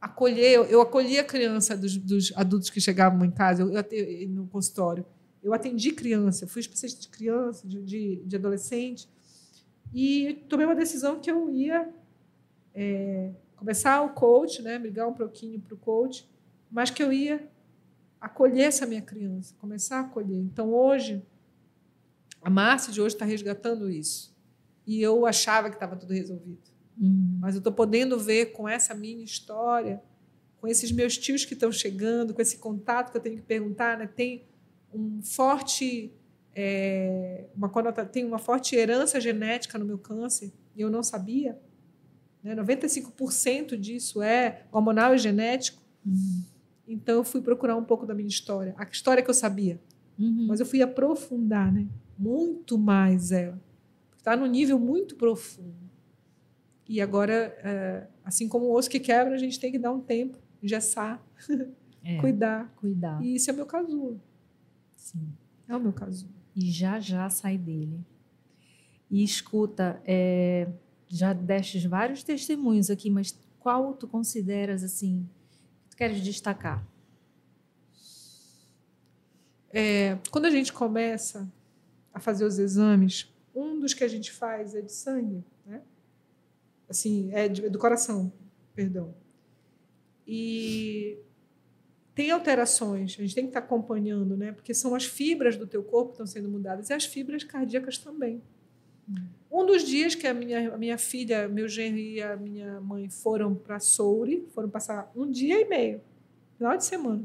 acolher, 0.00 0.52
eu, 0.52 0.64
eu 0.64 0.80
acolhi 0.80 1.18
a 1.20 1.24
criança 1.24 1.76
dos, 1.76 1.96
dos, 1.96 2.32
adultos 2.34 2.68
que 2.68 2.80
chegavam 2.80 3.24
em 3.24 3.30
casa, 3.30 3.62
eu, 3.62 3.70
eu, 3.70 4.28
no 4.28 4.48
consultório. 4.48 5.06
Eu 5.40 5.54
atendi 5.54 5.92
criança, 5.92 6.48
fui 6.48 6.60
especialista 6.60 7.00
de 7.00 7.08
criança, 7.08 7.66
de, 7.66 7.80
de, 7.82 8.22
de 8.24 8.36
adolescente, 8.36 9.08
e 9.94 10.44
tomei 10.48 10.66
uma 10.66 10.74
decisão 10.74 11.20
que 11.20 11.30
eu 11.30 11.48
ia 11.48 11.88
é, 12.74 13.30
começar 13.56 14.02
o 14.02 14.10
coach, 14.10 14.62
né, 14.62 14.78
brigar 14.78 15.06
um 15.08 15.14
pouquinho 15.14 15.60
para 15.60 15.74
o 15.74 15.78
coach, 15.78 16.28
mas 16.70 16.90
que 16.90 17.02
eu 17.02 17.12
ia 17.12 17.48
acolher 18.20 18.64
essa 18.64 18.86
minha 18.86 19.02
criança, 19.02 19.54
começar 19.58 19.98
a 19.98 20.00
acolher. 20.00 20.36
Então, 20.36 20.72
hoje, 20.72 21.24
a 22.42 22.50
Márcia 22.50 22.92
de 22.92 23.00
hoje 23.00 23.14
está 23.14 23.24
resgatando 23.24 23.90
isso. 23.90 24.36
E 24.86 25.00
eu 25.00 25.24
achava 25.26 25.70
que 25.70 25.76
estava 25.76 25.96
tudo 25.96 26.12
resolvido. 26.12 26.70
Uhum. 27.00 27.38
Mas 27.40 27.54
eu 27.54 27.58
estou 27.58 27.72
podendo 27.72 28.18
ver 28.18 28.46
com 28.52 28.68
essa 28.68 28.94
minha 28.94 29.24
história, 29.24 30.02
com 30.60 30.68
esses 30.68 30.92
meus 30.92 31.16
tios 31.16 31.44
que 31.44 31.54
estão 31.54 31.72
chegando, 31.72 32.34
com 32.34 32.42
esse 32.42 32.58
contato 32.58 33.10
que 33.10 33.16
eu 33.16 33.22
tenho 33.22 33.36
que 33.36 33.42
perguntar, 33.42 33.96
né? 33.96 34.06
tem 34.06 34.46
um 34.92 35.22
forte 35.22 36.12
é, 36.54 37.46
uma 37.54 37.70
tem 38.10 38.24
uma 38.24 38.38
forte 38.38 38.74
herança 38.74 39.20
genética 39.20 39.78
no 39.78 39.84
meu 39.84 39.98
câncer 39.98 40.52
e 40.74 40.80
eu 40.80 40.90
não 40.90 41.02
sabia. 41.02 41.58
Né? 42.42 42.54
95% 42.56 43.76
disso 43.76 44.20
é 44.20 44.64
hormonal 44.72 45.14
e 45.14 45.18
genético. 45.18 45.82
Uhum. 46.04 46.44
Então 46.90 47.14
eu 47.14 47.24
fui 47.24 47.40
procurar 47.40 47.76
um 47.76 47.84
pouco 47.84 48.04
da 48.04 48.12
minha 48.12 48.26
história, 48.28 48.74
a 48.76 48.82
história 48.82 49.22
que 49.22 49.30
eu 49.30 49.34
sabia, 49.34 49.80
uhum. 50.18 50.46
mas 50.48 50.58
eu 50.58 50.66
fui 50.66 50.82
aprofundar, 50.82 51.72
né? 51.72 51.86
Muito 52.18 52.76
mais 52.76 53.30
ela, 53.30 53.62
está 54.18 54.36
no 54.36 54.44
nível 54.44 54.76
muito 54.76 55.14
profundo. 55.14 55.88
E 56.88 57.00
agora, 57.00 57.32
é, 57.62 58.08
assim 58.24 58.48
como 58.48 58.66
o 58.66 58.74
osso 58.74 58.90
que 58.90 58.98
quebra, 58.98 59.36
a 59.36 59.38
gente 59.38 59.60
tem 59.60 59.70
que 59.70 59.78
dar 59.78 59.92
um 59.92 60.00
tempo, 60.00 60.36
engessar, 60.60 61.24
é, 62.02 62.18
cuidar. 62.18 62.74
Cuidar. 62.74 63.22
E 63.22 63.36
isso 63.36 63.48
é 63.48 63.52
o 63.52 63.56
meu 63.56 63.66
casulo. 63.66 64.20
Sim. 64.96 65.32
É 65.68 65.76
o 65.76 65.80
meu 65.80 65.92
casulo. 65.92 66.32
E 66.56 66.72
já 66.72 66.98
já 66.98 67.30
sai 67.30 67.56
dele. 67.56 68.00
E 69.08 69.22
escuta, 69.22 70.02
é, 70.04 70.68
já 71.06 71.32
destes 71.32 71.84
vários 71.84 72.24
testemunhos 72.24 72.90
aqui, 72.90 73.08
mas 73.08 73.38
qual 73.60 73.94
tu 73.94 74.08
consideras 74.08 74.82
assim 74.82 75.24
queres 76.00 76.22
destacar? 76.22 76.82
É, 79.70 80.18
quando 80.30 80.46
a 80.46 80.50
gente 80.50 80.72
começa 80.72 81.46
a 82.12 82.18
fazer 82.18 82.44
os 82.44 82.58
exames, 82.58 83.30
um 83.54 83.78
dos 83.78 83.92
que 83.92 84.02
a 84.02 84.08
gente 84.08 84.32
faz 84.32 84.74
é 84.74 84.80
de 84.80 84.92
sangue 84.92 85.44
assim, 86.90 87.30
é 87.32 87.48
do 87.48 87.78
coração, 87.78 88.32
perdão. 88.74 89.14
E 90.26 91.18
tem 92.14 92.32
alterações, 92.32 93.16
a 93.16 93.22
gente 93.22 93.34
tem 93.34 93.44
que 93.44 93.50
estar 93.50 93.60
acompanhando, 93.60 94.36
né? 94.36 94.50
Porque 94.50 94.74
são 94.74 94.94
as 94.94 95.04
fibras 95.04 95.56
do 95.56 95.68
teu 95.68 95.84
corpo 95.84 96.08
que 96.08 96.14
estão 96.14 96.26
sendo 96.26 96.48
mudadas 96.48 96.90
e 96.90 96.92
as 96.92 97.04
fibras 97.04 97.44
cardíacas 97.44 97.96
também. 97.96 98.42
Um 99.50 99.66
dos 99.66 99.82
dias 99.82 100.14
que 100.14 100.26
a 100.26 100.32
minha, 100.32 100.72
a 100.74 100.78
minha 100.78 100.96
filha, 100.96 101.48
meu 101.48 101.68
genro 101.68 101.98
e 101.98 102.22
a 102.22 102.36
minha 102.36 102.80
mãe 102.80 103.10
foram 103.10 103.54
para 103.54 103.80
Souri, 103.80 104.46
foram 104.54 104.70
passar 104.70 105.10
um 105.14 105.28
dia 105.28 105.60
e 105.60 105.64
meio, 105.64 106.00
final 106.56 106.76
de 106.76 106.84
semana, 106.84 107.24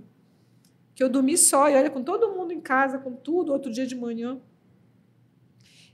que 0.95 1.03
eu 1.03 1.09
dormi 1.09 1.37
só, 1.37 1.69
e 1.69 1.75
olha, 1.75 1.89
com 1.89 2.03
todo 2.03 2.33
mundo 2.33 2.51
em 2.51 2.59
casa, 2.59 2.97
com 2.97 3.13
tudo, 3.13 3.53
outro 3.53 3.71
dia 3.71 3.85
de 3.85 3.95
manhã. 3.95 4.39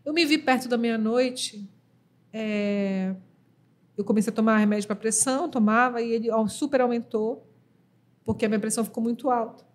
Eu 0.06 0.14
me 0.14 0.26
vi 0.26 0.38
perto 0.38 0.70
da 0.70 0.78
meia-noite, 0.78 1.68
é, 2.32 3.14
eu 3.98 4.06
comecei 4.06 4.32
a 4.32 4.36
tomar 4.36 4.58
remédio 4.58 4.88
para 4.88 4.96
pressão, 4.96 5.50
tomava 5.50 6.02
e 6.02 6.12
ele 6.12 6.30
super 6.48 6.80
aumentou, 6.80 7.46
porque 8.24 8.46
a 8.46 8.48
minha 8.48 8.60
pressão 8.60 8.86
ficou 8.86 9.04
muito 9.04 9.30
alta. 9.30 9.66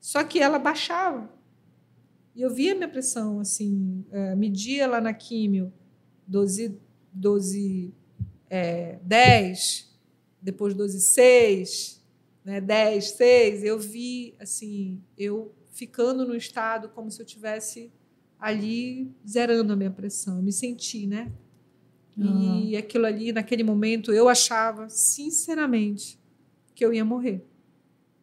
Só 0.00 0.24
que 0.24 0.40
ela 0.40 0.58
baixava. 0.58 1.35
E 2.36 2.42
eu 2.42 2.50
via 2.50 2.72
a 2.72 2.74
minha 2.74 2.88
pressão, 2.88 3.40
assim, 3.40 4.04
é, 4.10 4.36
media 4.36 4.86
lá 4.86 5.00
na 5.00 5.14
químio 5.14 5.72
12, 6.26 6.78
12 7.10 7.94
é, 8.50 8.98
10, 9.02 9.98
depois 10.42 10.74
12, 10.74 11.00
6, 11.00 12.04
né, 12.44 12.60
10, 12.60 13.04
6. 13.12 13.64
Eu 13.64 13.78
vi, 13.78 14.34
assim, 14.38 15.02
eu 15.16 15.54
ficando 15.70 16.26
no 16.26 16.36
estado 16.36 16.90
como 16.90 17.10
se 17.10 17.22
eu 17.22 17.24
tivesse 17.24 17.90
ali 18.38 19.10
zerando 19.26 19.72
a 19.72 19.76
minha 19.76 19.90
pressão. 19.90 20.36
Eu 20.36 20.42
me 20.42 20.52
senti, 20.52 21.06
né? 21.06 21.32
Uhum. 22.18 22.66
E 22.66 22.76
aquilo 22.76 23.06
ali, 23.06 23.32
naquele 23.32 23.62
momento, 23.62 24.12
eu 24.12 24.28
achava, 24.28 24.90
sinceramente, 24.90 26.20
que 26.74 26.84
eu 26.84 26.92
ia 26.92 27.04
morrer. 27.04 27.46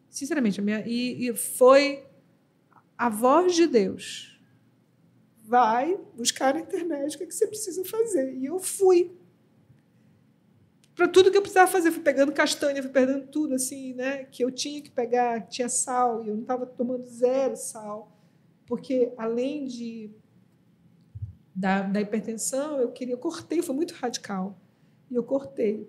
Sinceramente. 0.08 0.60
A 0.60 0.62
minha, 0.62 0.84
e, 0.86 1.28
e 1.28 1.34
foi 1.34 2.04
a 2.96 3.08
voz 3.08 3.54
de 3.54 3.66
Deus. 3.66 4.40
Vai 5.42 5.98
buscar 6.16 6.54
na 6.54 6.60
internet 6.60 7.14
o 7.14 7.18
que, 7.18 7.24
é 7.24 7.26
que 7.26 7.34
você 7.34 7.46
precisa 7.46 7.84
fazer. 7.84 8.34
E 8.34 8.46
eu 8.46 8.58
fui. 8.58 9.12
Para 10.94 11.08
tudo 11.08 11.30
que 11.30 11.36
eu 11.36 11.42
precisava 11.42 11.70
fazer, 11.70 11.90
fui 11.90 12.02
pegando 12.02 12.32
castanha, 12.32 12.82
fui 12.82 12.90
pegando 12.90 13.26
tudo 13.26 13.54
assim, 13.54 13.94
né? 13.94 14.24
Que 14.24 14.44
eu 14.44 14.50
tinha 14.50 14.80
que 14.80 14.90
pegar, 14.90 15.48
tinha 15.48 15.68
sal, 15.68 16.24
e 16.24 16.28
eu 16.28 16.34
não 16.34 16.42
estava 16.42 16.64
tomando 16.64 17.04
zero 17.04 17.56
sal. 17.56 18.16
Porque 18.66 19.12
além 19.18 19.66
de 19.66 20.10
da, 21.54 21.82
da 21.82 22.00
hipertensão, 22.00 22.80
eu 22.80 22.90
queria, 22.90 23.14
eu 23.14 23.18
cortei, 23.18 23.60
foi 23.60 23.74
muito 23.74 23.94
radical. 23.94 24.58
E 25.10 25.14
eu 25.14 25.22
cortei. 25.22 25.88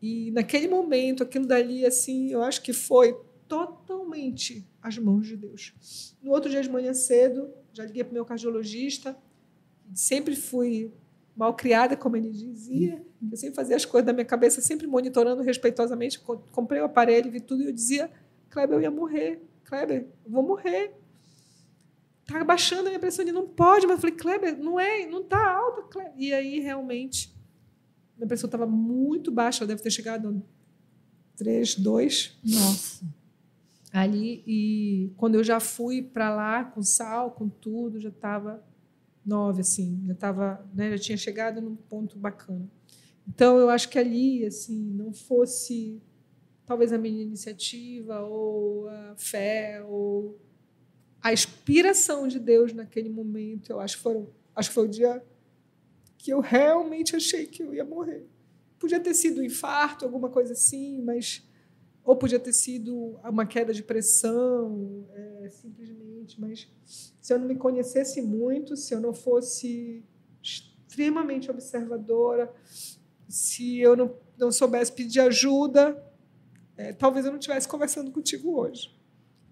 E 0.00 0.30
naquele 0.30 0.68
momento, 0.68 1.22
aquilo 1.22 1.46
dali, 1.46 1.84
assim, 1.84 2.30
eu 2.30 2.42
acho 2.42 2.62
que 2.62 2.72
foi 2.72 3.18
totalmente 3.48 4.66
as 4.86 4.98
mãos 4.98 5.26
de 5.26 5.36
Deus. 5.36 6.14
No 6.22 6.30
outro 6.30 6.50
dia 6.50 6.62
de 6.62 6.70
manhã 6.70 6.94
cedo, 6.94 7.50
já 7.72 7.84
liguei 7.84 8.04
para 8.04 8.12
o 8.12 8.14
meu 8.14 8.24
cardiologista, 8.24 9.16
sempre 9.94 10.36
fui 10.36 10.92
mal 11.36 11.54
criada, 11.54 11.96
como 11.96 12.16
ele 12.16 12.30
dizia, 12.30 13.04
eu 13.30 13.36
sempre 13.36 13.56
fazia 13.56 13.76
as 13.76 13.84
coisas 13.84 14.06
da 14.06 14.12
minha 14.12 14.24
cabeça, 14.24 14.60
sempre 14.60 14.86
monitorando 14.86 15.42
respeitosamente, 15.42 16.20
comprei 16.20 16.80
o 16.80 16.84
aparelho, 16.84 17.30
vi 17.30 17.40
tudo 17.40 17.62
e 17.62 17.66
eu 17.66 17.72
dizia, 17.72 18.10
Kleber, 18.48 18.76
eu 18.76 18.82
ia 18.82 18.90
morrer, 18.90 19.42
Kleber, 19.64 20.06
eu 20.24 20.30
vou 20.30 20.42
morrer, 20.42 20.94
Está 22.26 22.42
baixando 22.42 22.88
a 22.88 22.90
minha 22.90 22.98
pressão, 22.98 23.24
ele 23.24 23.30
não 23.30 23.46
pode. 23.46 23.86
Mas 23.86 23.96
eu 23.96 24.00
falei, 24.00 24.16
Kleber, 24.16 24.58
não 24.58 24.80
é, 24.80 25.06
não 25.06 25.20
está 25.20 25.48
alta, 25.48 25.82
Kleber. 25.82 26.12
E 26.16 26.34
aí, 26.34 26.58
realmente, 26.58 27.32
minha 28.16 28.26
pressão 28.26 28.48
estava 28.48 28.66
muito 28.66 29.30
baixa, 29.30 29.62
ela 29.62 29.68
deve 29.68 29.80
ter 29.80 29.92
chegado 29.92 30.28
a 30.28 31.36
3, 31.36 31.76
2. 31.76 32.38
Nossa. 32.44 33.04
Ali, 33.96 34.42
e 34.46 35.10
quando 35.16 35.36
eu 35.36 35.42
já 35.42 35.58
fui 35.58 36.02
para 36.02 36.28
lá, 36.28 36.64
com 36.64 36.82
sal, 36.82 37.30
com 37.30 37.48
tudo, 37.48 37.98
já 37.98 38.10
estava 38.10 38.62
9, 39.24 39.62
assim, 39.62 40.02
já 40.04 40.12
estava, 40.12 40.68
né, 40.74 40.90
já 40.90 40.98
tinha 40.98 41.16
chegado 41.16 41.62
num 41.62 41.74
ponto 41.74 42.18
bacana. 42.18 42.70
Então, 43.26 43.58
eu 43.58 43.70
acho 43.70 43.88
que 43.88 43.98
ali, 43.98 44.44
assim, 44.44 44.78
não 44.92 45.14
fosse 45.14 46.02
talvez 46.66 46.92
a 46.92 46.98
minha 46.98 47.22
iniciativa 47.22 48.20
ou 48.20 48.86
a 48.86 49.14
fé 49.16 49.82
ou 49.82 50.38
a 51.22 51.32
inspiração 51.32 52.28
de 52.28 52.38
Deus 52.38 52.74
naquele 52.74 53.08
momento, 53.08 53.70
eu 53.70 53.80
acho 53.80 53.96
que, 53.96 54.02
foram, 54.02 54.28
acho 54.54 54.68
que 54.68 54.74
foi 54.74 54.84
o 54.84 54.90
dia 54.90 55.24
que 56.18 56.30
eu 56.34 56.40
realmente 56.40 57.16
achei 57.16 57.46
que 57.46 57.62
eu 57.62 57.72
ia 57.72 57.84
morrer. 57.84 58.26
Podia 58.78 59.00
ter 59.00 59.14
sido 59.14 59.40
um 59.40 59.44
infarto, 59.44 60.04
alguma 60.04 60.28
coisa 60.28 60.52
assim, 60.52 61.00
mas 61.00 61.45
ou 62.06 62.14
podia 62.14 62.38
ter 62.38 62.52
sido 62.52 63.18
uma 63.24 63.44
queda 63.44 63.74
de 63.74 63.82
pressão, 63.82 65.04
é, 65.12 65.48
simplesmente. 65.50 66.40
Mas 66.40 66.68
se 67.20 67.34
eu 67.34 67.38
não 67.40 67.48
me 67.48 67.56
conhecesse 67.56 68.22
muito, 68.22 68.76
se 68.76 68.94
eu 68.94 69.00
não 69.00 69.12
fosse 69.12 70.04
extremamente 70.40 71.50
observadora, 71.50 72.54
se 73.28 73.80
eu 73.80 73.96
não, 73.96 74.14
não 74.38 74.52
soubesse 74.52 74.92
pedir 74.92 75.18
ajuda, 75.18 76.00
é, 76.76 76.92
talvez 76.92 77.26
eu 77.26 77.32
não 77.32 77.40
estivesse 77.40 77.66
conversando 77.66 78.12
contigo 78.12 78.56
hoje. 78.56 78.96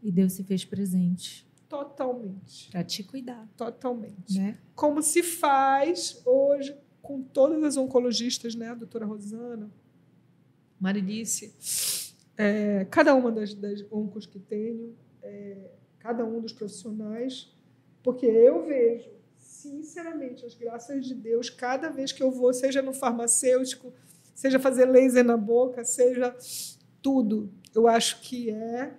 E 0.00 0.12
Deus 0.12 0.34
se 0.34 0.44
fez 0.44 0.64
presente. 0.64 1.44
Totalmente. 1.68 2.70
Para 2.70 2.84
te 2.84 3.02
cuidar. 3.02 3.48
Totalmente. 3.56 4.38
Né? 4.38 4.58
Como 4.76 5.02
se 5.02 5.24
faz 5.24 6.22
hoje 6.24 6.76
com 7.02 7.20
todas 7.20 7.64
as 7.64 7.76
oncologistas, 7.76 8.54
né? 8.54 8.68
A 8.68 8.74
doutora 8.74 9.06
Rosana, 9.06 9.70
Marilice, 10.78 11.52
é, 12.36 12.86
cada 12.90 13.14
uma 13.14 13.30
das, 13.30 13.54
das 13.54 13.84
oncos 13.90 14.26
que 14.26 14.38
tenho, 14.38 14.94
é, 15.22 15.70
cada 15.98 16.24
um 16.24 16.40
dos 16.40 16.52
profissionais, 16.52 17.54
porque 18.02 18.26
eu 18.26 18.64
vejo, 18.66 19.10
sinceramente, 19.38 20.44
as 20.44 20.54
graças 20.54 21.06
de 21.06 21.14
Deus, 21.14 21.48
cada 21.48 21.88
vez 21.88 22.12
que 22.12 22.22
eu 22.22 22.30
vou, 22.30 22.52
seja 22.52 22.82
no 22.82 22.92
farmacêutico, 22.92 23.92
seja 24.34 24.58
fazer 24.58 24.86
laser 24.86 25.24
na 25.24 25.36
boca, 25.36 25.84
seja 25.84 26.36
tudo, 27.00 27.52
eu 27.74 27.88
acho 27.88 28.20
que 28.20 28.50
é. 28.50 28.94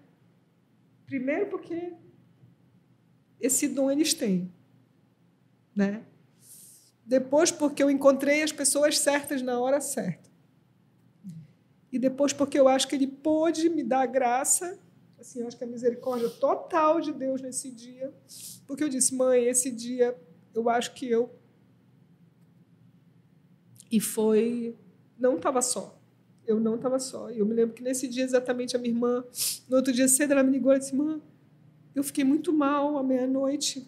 Primeiro, 1.05 1.47
porque 1.47 1.93
esse 3.39 3.67
dom 3.67 3.91
eles 3.91 4.13
têm. 4.13 4.51
Né? 5.75 6.03
Depois, 7.05 7.51
porque 7.51 7.83
eu 7.83 7.91
encontrei 7.91 8.41
as 8.41 8.51
pessoas 8.51 8.97
certas 8.97 9.41
na 9.41 9.59
hora 9.59 9.79
certa. 9.79 10.29
E 11.95 11.99
depois 11.99 12.33
porque 12.33 12.59
eu 12.59 12.67
acho 12.67 12.89
que 12.89 12.95
ele 12.95 13.07
pôde 13.07 13.69
me 13.69 13.81
dar 13.81 14.05
graça, 14.05 14.77
assim, 15.17 15.39
eu 15.39 15.47
acho 15.47 15.55
que 15.55 15.63
a 15.63 15.67
misericórdia 15.67 16.27
total 16.27 16.99
de 16.99 17.13
Deus 17.13 17.41
nesse 17.41 17.71
dia, 17.71 18.13
porque 18.67 18.83
eu 18.83 18.89
disse, 18.89 19.15
mãe, 19.15 19.45
esse 19.45 19.71
dia 19.71 20.13
eu 20.53 20.69
acho 20.69 20.93
que 20.93 21.09
eu 21.09 21.33
e 23.89 24.01
foi 24.01 24.75
não 25.17 25.37
estava 25.37 25.61
só. 25.61 25.97
Eu 26.45 26.59
não 26.59 26.75
estava 26.75 26.99
só. 26.99 27.31
E 27.31 27.39
eu 27.39 27.45
me 27.45 27.53
lembro 27.53 27.73
que 27.73 27.81
nesse 27.81 28.09
dia 28.09 28.25
exatamente 28.25 28.75
a 28.75 28.79
minha 28.79 28.93
irmã, 28.93 29.23
no 29.69 29.77
outro 29.77 29.93
dia 29.93 30.09
cedo 30.09 30.33
ela 30.33 30.43
me 30.43 30.51
ligou 30.51 30.73
e 30.73 30.79
disse: 30.79 30.93
"Mãe, 30.93 31.21
eu 31.95 32.03
fiquei 32.03 32.25
muito 32.25 32.51
mal 32.51 32.97
à 32.97 33.03
meia-noite. 33.03 33.87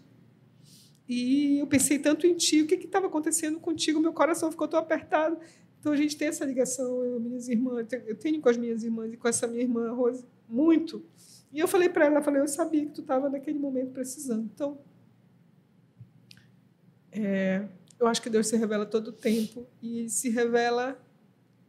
E 1.09 1.59
eu 1.59 1.67
pensei 1.67 1.99
tanto 1.99 2.25
em 2.25 2.35
ti, 2.35 2.61
o 2.61 2.67
que 2.67 2.75
estava 2.75 3.07
acontecendo 3.07 3.59
contigo? 3.59 3.99
Meu 3.99 4.13
coração 4.13 4.49
ficou 4.49 4.67
tão 4.67 4.79
apertado. 4.79 5.37
Então 5.79 5.91
a 5.91 5.95
gente 5.95 6.17
tem 6.17 6.27
essa 6.27 6.43
ligação, 6.45 7.03
eu 7.03 7.19
minhas 7.19 7.47
irmãs, 7.47 7.87
eu 8.05 8.15
tenho 8.15 8.41
com 8.41 8.49
as 8.49 8.57
minhas 8.57 8.83
irmãs 8.83 9.13
e 9.13 9.17
com 9.17 9.27
essa 9.27 9.47
minha 9.47 9.61
irmã 9.61 9.91
Rose 9.91 10.25
muito. 10.47 11.05
E 11.51 11.59
eu 11.59 11.67
falei 11.67 11.89
para 11.89 12.05
ela, 12.05 12.21
falei, 12.21 12.41
eu 12.41 12.47
sabia 12.47 12.85
que 12.85 12.91
tu 12.91 13.01
estava 13.01 13.29
naquele 13.29 13.59
momento 13.59 13.91
precisando. 13.91 14.49
Então, 14.53 14.77
é, 17.11 17.67
eu 17.99 18.07
acho 18.07 18.21
que 18.21 18.29
Deus 18.29 18.47
se 18.47 18.55
revela 18.57 18.85
todo 18.85 19.09
o 19.09 19.11
tempo 19.11 19.65
e 19.81 20.09
se 20.09 20.29
revela 20.29 20.99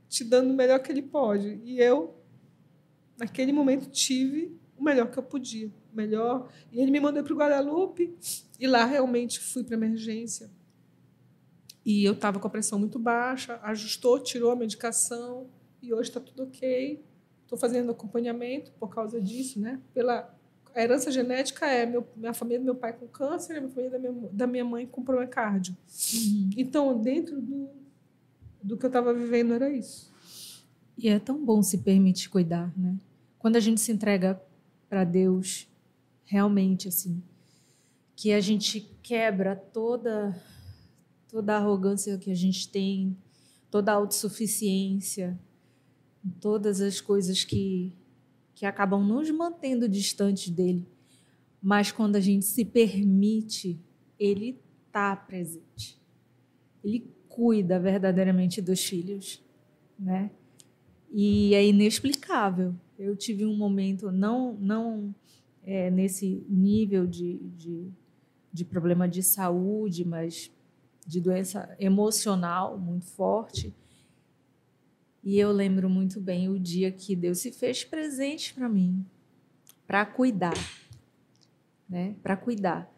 te 0.09 0.25
dando 0.25 0.51
o 0.51 0.57
melhor 0.57 0.79
que 0.81 0.91
Ele 0.91 1.03
pode. 1.03 1.61
E 1.65 1.81
eu, 1.81 2.15
naquele 3.17 3.53
momento, 3.53 3.89
tive 3.89 4.59
o 4.77 4.83
melhor 4.83 5.11
que 5.11 5.19
eu 5.19 5.23
podia, 5.23 5.71
melhor. 5.93 6.51
E 6.73 6.81
Ele 6.81 6.91
me 6.91 7.01
mandou 7.01 7.23
para 7.23 7.33
o 7.33 7.37
Guadalupe 7.37 8.15
e 8.59 8.67
lá 8.67 8.85
realmente 8.85 9.41
fui 9.41 9.65
para 9.65 9.75
emergência. 9.75 10.51
E 11.85 12.05
eu 12.05 12.13
estava 12.13 12.39
com 12.39 12.47
a 12.47 12.51
pressão 12.51 12.79
muito 12.79 12.99
baixa, 12.99 13.59
ajustou, 13.63 14.19
tirou 14.19 14.51
a 14.51 14.57
medicação 14.57 15.47
e 15.83 15.93
hoje 15.93 16.11
está 16.11 16.21
tudo 16.21 16.45
ok. 16.45 17.03
Estou 17.43 17.59
fazendo 17.59 17.91
acompanhamento 17.91 18.73
por 18.73 18.89
causa 18.89 19.21
disso, 19.21 19.59
né? 19.59 19.81
Pela 19.95 20.35
a 20.75 20.83
herança 20.83 21.11
genética 21.11 21.67
é 21.67 21.85
meu, 21.85 22.07
minha 22.15 22.33
família 22.33 22.61
do 22.61 22.65
meu 22.65 22.75
pai 22.75 22.93
com 22.93 23.09
câncer, 23.09 23.57
a 23.57 23.61
minha 23.61 23.73
família 23.73 23.91
da 23.91 23.99
minha, 23.99 24.29
da 24.31 24.47
minha 24.47 24.65
mãe 24.65 24.87
com 24.87 25.03
problema 25.03 25.29
cárdio. 25.29 25.77
Uhum. 26.15 26.51
Então, 26.57 27.01
dentro 27.01 27.41
do, 27.41 27.69
do 28.63 28.77
que 28.77 28.85
eu 28.85 28.89
estava 28.89 29.13
vivendo, 29.13 29.55
era 29.55 29.71
isso. 29.71 30.13
E 30.97 31.09
é 31.09 31.19
tão 31.19 31.45
bom 31.45 31.63
se 31.63 31.79
permitir 31.79 32.29
cuidar, 32.29 32.73
né? 32.77 32.97
Quando 33.39 33.57
a 33.57 33.61
gente 33.61 33.81
se 33.81 33.91
entrega 33.91 34.41
para 34.89 35.05
Deus, 35.05 35.69
realmente, 36.25 36.87
assim, 36.87 37.23
que 38.15 38.33
a 38.33 38.41
gente 38.41 38.81
quebra 39.03 39.57
toda 39.57 40.41
toda 41.29 41.55
a 41.55 41.57
arrogância 41.59 42.17
que 42.19 42.31
a 42.31 42.35
gente 42.35 42.69
tem, 42.69 43.17
toda 43.71 43.93
a 43.93 43.95
autossuficiência, 43.95 45.39
todas 46.41 46.81
as 46.81 47.01
coisas 47.01 47.45
que, 47.45 47.93
que 48.55 48.67
acabam 48.67 49.07
nos 49.07 49.31
mantendo 49.31 49.89
distantes 49.89 50.51
dele. 50.51 50.87
Mas 51.63 51.93
quando 51.93 52.17
a 52.17 52.21
gente 52.21 52.45
se 52.45 52.65
permite, 52.65 53.79
ele 54.19 54.59
está 54.87 55.15
presente. 55.15 56.01
Ele 56.83 57.11
cuida 57.29 57.79
verdadeiramente 57.79 58.63
dos 58.63 58.83
filhos, 58.83 59.43
né? 59.99 60.31
E 61.11 61.55
é 61.55 61.67
inexplicável. 61.67 62.75
Eu 62.99 63.17
tive 63.17 63.45
um 63.45 63.57
momento, 63.57 64.11
não, 64.11 64.55
não 64.55 65.15
é, 65.63 65.91
nesse 65.91 66.45
nível 66.49 67.07
de, 67.07 67.39
de, 67.57 67.91
de 68.53 68.65
problema 68.65 69.09
de 69.09 69.23
saúde, 69.23 70.05
mas 70.05 70.51
de 71.09 71.23
doença 71.23 71.75
emocional 71.81 72.79
muito 72.79 73.07
forte. 73.07 73.75
E 75.25 75.39
eu 75.39 75.51
lembro 75.51 75.89
muito 75.89 76.21
bem 76.21 76.51
o 76.51 76.61
dia 76.61 76.93
que 76.93 77.17
Deus 77.17 77.39
se 77.39 77.51
fez 77.51 77.83
presente 77.83 78.53
para 78.53 78.69
mim, 78.69 79.07
para 79.87 80.05
cuidar, 80.05 80.55
né? 81.89 82.15
Para 82.23 82.37
cuidar. 82.37 82.95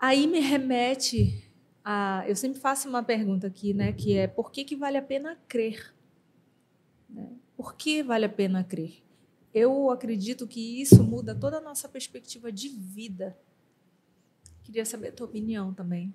Aí 0.00 0.26
me 0.26 0.40
remete 0.40 1.44
a, 1.84 2.24
eu 2.26 2.34
sempre 2.34 2.58
faço 2.58 2.88
uma 2.88 3.02
pergunta 3.02 3.46
aqui, 3.46 3.74
né? 3.74 3.92
Que 3.92 4.16
é 4.16 4.26
por 4.26 4.50
que 4.50 4.64
que 4.64 4.74
vale 4.74 4.96
a 4.96 5.02
pena 5.02 5.38
crer? 5.46 5.94
Né? 7.10 7.30
Por 7.54 7.76
que 7.76 8.02
vale 8.02 8.24
a 8.24 8.30
pena 8.30 8.64
crer? 8.64 9.02
Eu 9.52 9.90
acredito 9.90 10.46
que 10.46 10.80
isso 10.80 11.04
muda 11.04 11.34
toda 11.34 11.58
a 11.58 11.60
nossa 11.60 11.90
perspectiva 11.90 12.50
de 12.50 12.70
vida. 12.70 13.38
Queria 14.62 14.86
saber 14.86 15.08
a 15.08 15.12
tua 15.12 15.26
opinião 15.26 15.74
também 15.74 16.14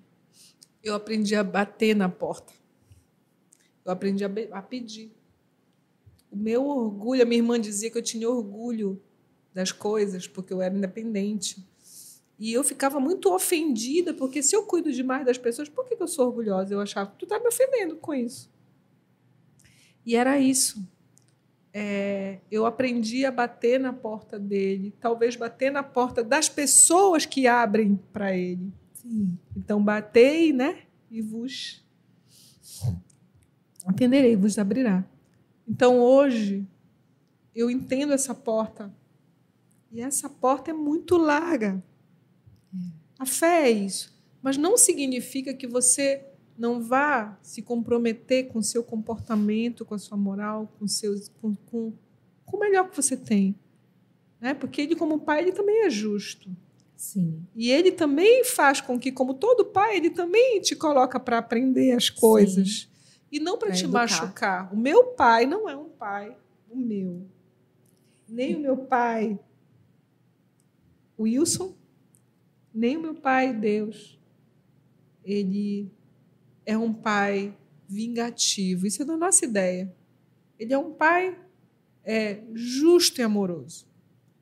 eu 0.84 0.94
aprendi 0.94 1.34
a 1.34 1.42
bater 1.42 1.96
na 1.96 2.08
porta. 2.08 2.52
Eu 3.84 3.92
aprendi 3.92 4.24
a, 4.24 4.30
a 4.52 4.62
pedir. 4.62 5.10
O 6.30 6.36
meu 6.36 6.66
orgulho, 6.66 7.22
a 7.22 7.24
minha 7.24 7.40
irmã 7.40 7.60
dizia 7.60 7.90
que 7.90 7.98
eu 7.98 8.02
tinha 8.02 8.28
orgulho 8.28 9.00
das 9.52 9.72
coisas, 9.72 10.26
porque 10.26 10.52
eu 10.52 10.60
era 10.60 10.76
independente. 10.76 11.64
E 12.38 12.52
eu 12.52 12.64
ficava 12.64 12.98
muito 12.98 13.32
ofendida, 13.32 14.12
porque 14.12 14.42
se 14.42 14.54
eu 14.54 14.64
cuido 14.64 14.92
demais 14.92 15.24
das 15.24 15.38
pessoas, 15.38 15.68
por 15.68 15.86
que 15.86 15.96
eu 16.00 16.08
sou 16.08 16.26
orgulhosa? 16.26 16.74
Eu 16.74 16.80
achava 16.80 17.10
que 17.10 17.18
tu 17.18 17.24
está 17.24 17.38
me 17.38 17.46
ofendendo 17.46 17.96
com 17.96 18.12
isso. 18.12 18.52
E 20.04 20.16
era 20.16 20.38
isso. 20.38 20.86
É, 21.72 22.38
eu 22.50 22.66
aprendi 22.66 23.24
a 23.24 23.30
bater 23.30 23.80
na 23.80 23.92
porta 23.92 24.38
dele, 24.38 24.94
talvez 25.00 25.34
bater 25.34 25.72
na 25.72 25.82
porta 25.82 26.22
das 26.22 26.48
pessoas 26.48 27.24
que 27.24 27.46
abrem 27.46 27.98
para 28.12 28.36
ele. 28.36 28.72
Sim. 29.04 29.38
Então, 29.54 29.82
batei, 29.82 30.52
né? 30.52 30.82
E 31.10 31.20
vos 31.20 31.84
atenderei, 33.84 34.34
vos 34.34 34.58
abrirá. 34.58 35.04
Então, 35.68 36.00
hoje, 36.00 36.66
eu 37.54 37.70
entendo 37.70 38.12
essa 38.12 38.34
porta. 38.34 38.92
E 39.92 40.00
essa 40.00 40.28
porta 40.28 40.70
é 40.70 40.74
muito 40.74 41.16
larga. 41.16 41.82
É. 42.72 42.78
A 43.18 43.26
fé 43.26 43.68
é 43.68 43.70
isso. 43.70 44.12
Mas 44.42 44.56
não 44.56 44.76
significa 44.76 45.54
que 45.54 45.66
você 45.66 46.26
não 46.56 46.80
vá 46.80 47.38
se 47.42 47.62
comprometer 47.62 48.48
com 48.48 48.58
o 48.58 48.62
seu 48.62 48.82
comportamento, 48.82 49.84
com 49.84 49.94
a 49.94 49.98
sua 49.98 50.16
moral, 50.16 50.72
com, 50.78 50.86
seus, 50.86 51.28
com, 51.40 51.54
com, 51.54 51.92
com 52.44 52.56
o 52.56 52.60
melhor 52.60 52.88
que 52.88 52.96
você 52.96 53.16
tem. 53.16 53.54
Né? 54.40 54.54
Porque 54.54 54.80
ele, 54.80 54.96
como 54.96 55.20
pai, 55.20 55.42
ele 55.42 55.52
também 55.52 55.84
é 55.84 55.90
justo. 55.90 56.50
Sim. 56.96 57.46
E 57.54 57.70
ele 57.70 57.92
também 57.92 58.44
faz 58.44 58.80
com 58.80 58.98
que, 58.98 59.12
como 59.12 59.34
todo 59.34 59.64
pai, 59.64 59.96
ele 59.96 60.10
também 60.10 60.60
te 60.60 60.74
coloca 60.74 61.18
para 61.18 61.38
aprender 61.38 61.92
as 61.92 62.08
coisas. 62.08 62.82
Sim. 62.82 62.88
E 63.32 63.40
não 63.40 63.58
para 63.58 63.72
te 63.72 63.84
educar. 63.84 64.00
machucar. 64.00 64.72
O 64.72 64.76
meu 64.76 65.06
pai 65.08 65.44
não 65.44 65.68
é 65.68 65.76
um 65.76 65.88
pai, 65.88 66.36
o 66.70 66.76
meu. 66.76 67.26
Nem 68.28 68.54
o 68.54 68.60
meu 68.60 68.76
pai, 68.76 69.38
Wilson, 71.18 71.74
nem 72.72 72.96
o 72.96 73.00
meu 73.00 73.14
pai, 73.14 73.52
Deus. 73.52 74.18
Ele 75.24 75.90
é 76.66 76.76
um 76.76 76.92
pai 76.92 77.56
vingativo. 77.88 78.86
Isso 78.86 79.02
é 79.02 79.04
da 79.04 79.16
nossa 79.16 79.44
ideia. 79.44 79.94
Ele 80.58 80.72
é 80.72 80.78
um 80.78 80.92
pai 80.92 81.38
é, 82.04 82.42
justo 82.52 83.20
e 83.20 83.24
amoroso. 83.24 83.86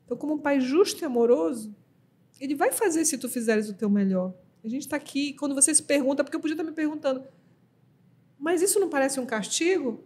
Então, 0.05 0.17
como 0.17 0.35
um 0.35 0.39
pai 0.39 0.61
justo 0.61 1.03
e 1.03 1.05
amoroso, 1.05 1.75
ele 2.43 2.57
vai 2.57 2.73
fazer 2.73 3.05
se 3.05 3.17
tu 3.17 3.29
fizeres 3.29 3.69
o 3.69 3.75
teu 3.75 3.89
melhor. 3.89 4.35
A 4.65 4.69
gente 4.69 4.83
está 4.83 4.97
aqui, 4.97 5.33
quando 5.35 5.55
você 5.55 5.73
se 5.73 5.85
pergunta, 5.85 6.25
porque 6.25 6.37
eu 6.37 6.41
podia 6.41 6.55
estar 6.55 6.65
me 6.65 6.73
perguntando, 6.73 7.23
mas 8.37 8.61
isso 8.61 8.81
não 8.81 8.91
parece 8.91 9.21
um 9.21 9.27
castigo? 9.27 10.03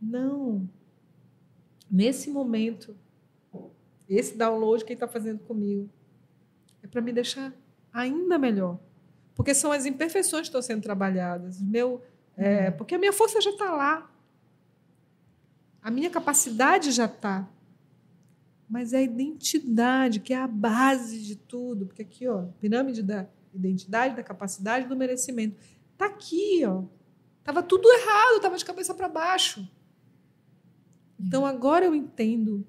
Não. 0.00 0.66
Nesse 1.90 2.30
momento, 2.30 2.96
esse 4.08 4.34
download 4.34 4.82
que 4.82 4.92
ele 4.92 4.96
está 4.96 5.06
fazendo 5.06 5.40
comigo 5.40 5.90
é 6.82 6.86
para 6.86 7.02
me 7.02 7.12
deixar 7.12 7.52
ainda 7.92 8.38
melhor. 8.38 8.78
Porque 9.34 9.52
são 9.52 9.70
as 9.70 9.84
imperfeições 9.84 10.42
que 10.42 10.48
estão 10.48 10.62
sendo 10.62 10.82
trabalhadas. 10.82 11.60
Meu, 11.60 12.00
é, 12.34 12.70
uhum. 12.70 12.76
porque 12.78 12.94
a 12.94 12.98
minha 12.98 13.12
força 13.12 13.42
já 13.42 13.50
está 13.50 13.70
lá. 13.70 14.10
A 15.82 15.90
minha 15.90 16.08
capacidade 16.08 16.92
já 16.92 17.04
está 17.04 17.46
mas 18.68 18.92
é 18.92 18.98
a 18.98 19.02
identidade 19.02 20.20
que 20.20 20.32
é 20.32 20.38
a 20.38 20.46
base 20.46 21.22
de 21.22 21.36
tudo, 21.36 21.86
porque 21.86 22.02
aqui, 22.02 22.26
ó, 22.26 22.46
pirâmide 22.60 23.02
da 23.02 23.26
identidade, 23.52 24.16
da 24.16 24.22
capacidade, 24.22 24.88
do 24.88 24.96
merecimento, 24.96 25.56
tá 25.96 26.06
aqui, 26.06 26.64
ó. 26.66 26.84
Tava 27.42 27.62
tudo 27.62 27.86
errado, 27.90 28.40
tava 28.40 28.56
de 28.56 28.64
cabeça 28.64 28.94
para 28.94 29.08
baixo. 29.08 29.68
Então 31.20 31.42
uhum. 31.42 31.48
agora 31.48 31.84
eu 31.84 31.94
entendo. 31.94 32.66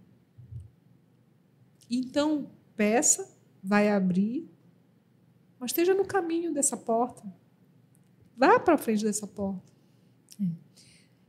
Então, 1.89 2.50
peça, 2.76 3.34
vai 3.64 3.89
abrir, 3.89 4.50
mas 5.60 5.72
esteja 5.72 5.93
no 5.93 6.06
caminho 6.06 6.54
dessa 6.54 6.76
porta. 6.76 7.24
Vá 8.36 8.60
para 8.60 8.78
frente 8.78 9.04
dessa 9.04 9.26
porta. 9.26 9.74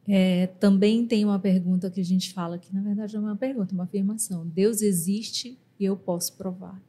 É. 0.09 0.47
Também 0.59 1.07
tem 1.07 1.25
uma 1.25 1.39
pergunta 1.39 1.91
que 1.91 2.01
a 2.01 2.05
gente 2.05 2.33
fala 2.33 2.59
que, 2.59 2.73
na 2.75 2.81
verdade, 2.81 3.17
não 3.17 3.29
é 3.29 3.33
uma 3.33 3.37
pergunta, 3.37 3.73
é 3.73 3.75
uma 3.75 3.85
afirmação. 3.85 4.47
Deus 4.47 4.83
existe 4.83 5.59
e 5.79 5.85
eu 5.85 5.97
posso 5.97 6.37
provar. 6.37 6.81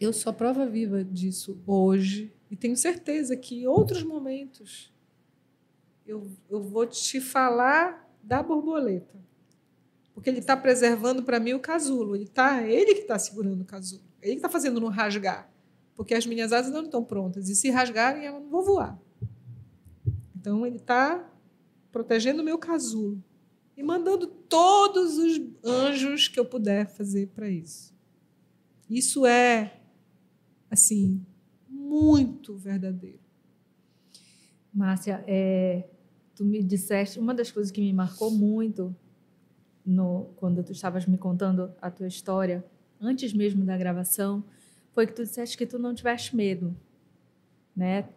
Eu 0.00 0.12
sou 0.12 0.30
a 0.30 0.32
prova 0.32 0.66
viva 0.66 1.04
disso 1.04 1.60
hoje 1.66 2.32
e 2.50 2.56
tenho 2.56 2.76
certeza 2.76 3.36
que 3.36 3.62
em 3.62 3.66
outros 3.66 4.02
momentos 4.02 4.92
eu, 6.06 6.28
eu 6.50 6.60
vou 6.60 6.86
te 6.86 7.20
falar 7.20 8.10
da 8.22 8.42
borboleta. 8.42 9.22
Porque 10.14 10.28
ele 10.28 10.40
está 10.40 10.56
preservando 10.56 11.22
para 11.22 11.40
mim 11.40 11.54
o 11.54 11.60
casulo. 11.60 12.14
Ele, 12.14 12.26
tá, 12.26 12.62
ele 12.62 12.94
que 12.94 13.00
está 13.02 13.18
segurando 13.18 13.62
o 13.62 13.64
casulo. 13.64 14.02
Ele 14.20 14.32
que 14.32 14.38
está 14.38 14.48
fazendo 14.48 14.80
não 14.80 14.88
rasgar. 14.88 15.50
Porque 15.94 16.14
as 16.14 16.26
minhas 16.26 16.52
asas 16.52 16.72
não 16.72 16.82
estão 16.82 17.02
prontas. 17.02 17.48
E 17.48 17.54
se 17.54 17.70
rasgarem, 17.70 18.24
eu 18.24 18.40
não 18.40 18.48
vou 18.48 18.62
voar. 18.62 18.98
Então, 20.42 20.66
ele 20.66 20.78
está 20.78 21.24
protegendo 21.92 22.42
o 22.42 22.44
meu 22.44 22.58
casulo. 22.58 23.22
E 23.76 23.82
mandando 23.82 24.26
todos 24.26 25.16
os 25.16 25.40
anjos 25.64 26.26
que 26.26 26.38
eu 26.38 26.44
puder 26.44 26.88
fazer 26.88 27.28
para 27.28 27.48
isso. 27.48 27.94
Isso 28.90 29.24
é, 29.24 29.80
assim, 30.68 31.24
muito 31.68 32.56
verdadeiro. 32.56 33.20
Márcia, 34.74 35.22
é, 35.28 35.88
tu 36.34 36.44
me 36.44 36.60
disseste, 36.60 37.20
uma 37.20 37.32
das 37.32 37.52
coisas 37.52 37.70
que 37.70 37.80
me 37.80 37.92
marcou 37.92 38.28
muito 38.28 38.94
no, 39.86 40.24
quando 40.34 40.64
tu 40.64 40.72
estavas 40.72 41.06
me 41.06 41.16
contando 41.16 41.72
a 41.80 41.88
tua 41.88 42.08
história, 42.08 42.64
antes 43.00 43.32
mesmo 43.32 43.64
da 43.64 43.78
gravação, 43.78 44.42
foi 44.92 45.06
que 45.06 45.12
tu 45.12 45.22
disseste 45.22 45.56
que 45.56 45.66
tu 45.66 45.78
não 45.78 45.94
tiveste 45.94 46.34
medo, 46.34 46.76
né? 47.76 48.08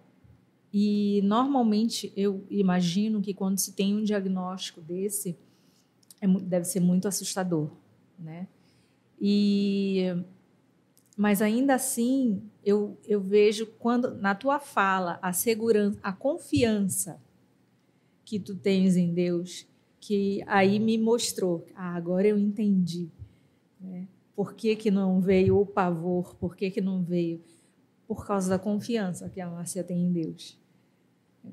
E 0.78 1.22
normalmente 1.24 2.12
eu 2.18 2.46
imagino 2.50 3.22
que 3.22 3.34
quando 3.34 3.58
se 3.58 3.72
tem 3.72 3.96
um 3.96 4.04
diagnóstico 4.04 4.82
desse, 4.82 5.38
é, 6.20 6.28
deve 6.28 6.66
ser 6.66 6.82
muito 6.82 7.08
assustador, 7.08 7.72
né? 8.20 8.46
E 9.18 10.04
mas 11.16 11.42
ainda 11.42 11.76
assim 11.76 12.44
eu, 12.62 12.98
eu 13.08 13.22
vejo 13.22 13.68
quando 13.80 14.16
na 14.16 14.36
tua 14.36 14.60
fala 14.60 15.18
a 15.22 15.32
segurança, 15.32 15.98
a 16.04 16.12
confiança 16.12 17.22
que 18.26 18.38
tu 18.38 18.54
tens 18.54 18.98
em 18.98 19.14
Deus, 19.14 19.66
que 20.02 20.44
aí 20.46 20.78
me 20.78 20.98
mostrou, 20.98 21.66
ah, 21.74 21.96
agora 21.96 22.28
eu 22.28 22.38
entendi, 22.38 23.10
né? 23.80 24.10
Por 24.36 24.54
que, 24.54 24.76
que 24.76 24.92
não 24.92 25.22
veio 25.22 25.58
o 25.58 25.66
pavor? 25.66 26.36
Por 26.36 26.54
que, 26.54 26.70
que 26.70 26.82
não 26.82 27.02
veio? 27.02 27.42
Por 28.06 28.28
causa 28.28 28.50
da 28.50 28.60
confiança 28.60 29.30
que 29.30 29.40
a 29.40 29.50
Márcia 29.50 29.82
tem 29.82 30.04
em 30.04 30.12
Deus. 30.12 30.65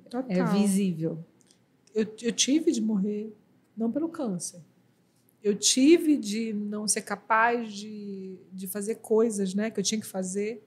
Total. 0.08 0.26
É 0.28 0.44
visível. 0.44 1.24
Eu, 1.94 2.06
eu 2.22 2.32
tive 2.32 2.72
de 2.72 2.80
morrer, 2.80 3.34
não 3.76 3.90
pelo 3.90 4.08
câncer. 4.08 4.60
Eu 5.42 5.56
tive 5.56 6.16
de 6.16 6.52
não 6.52 6.86
ser 6.86 7.02
capaz 7.02 7.72
de, 7.72 8.38
de 8.52 8.66
fazer 8.66 8.96
coisas 8.96 9.54
né, 9.54 9.70
que 9.70 9.80
eu 9.80 9.84
tinha 9.84 10.00
que 10.00 10.06
fazer. 10.06 10.62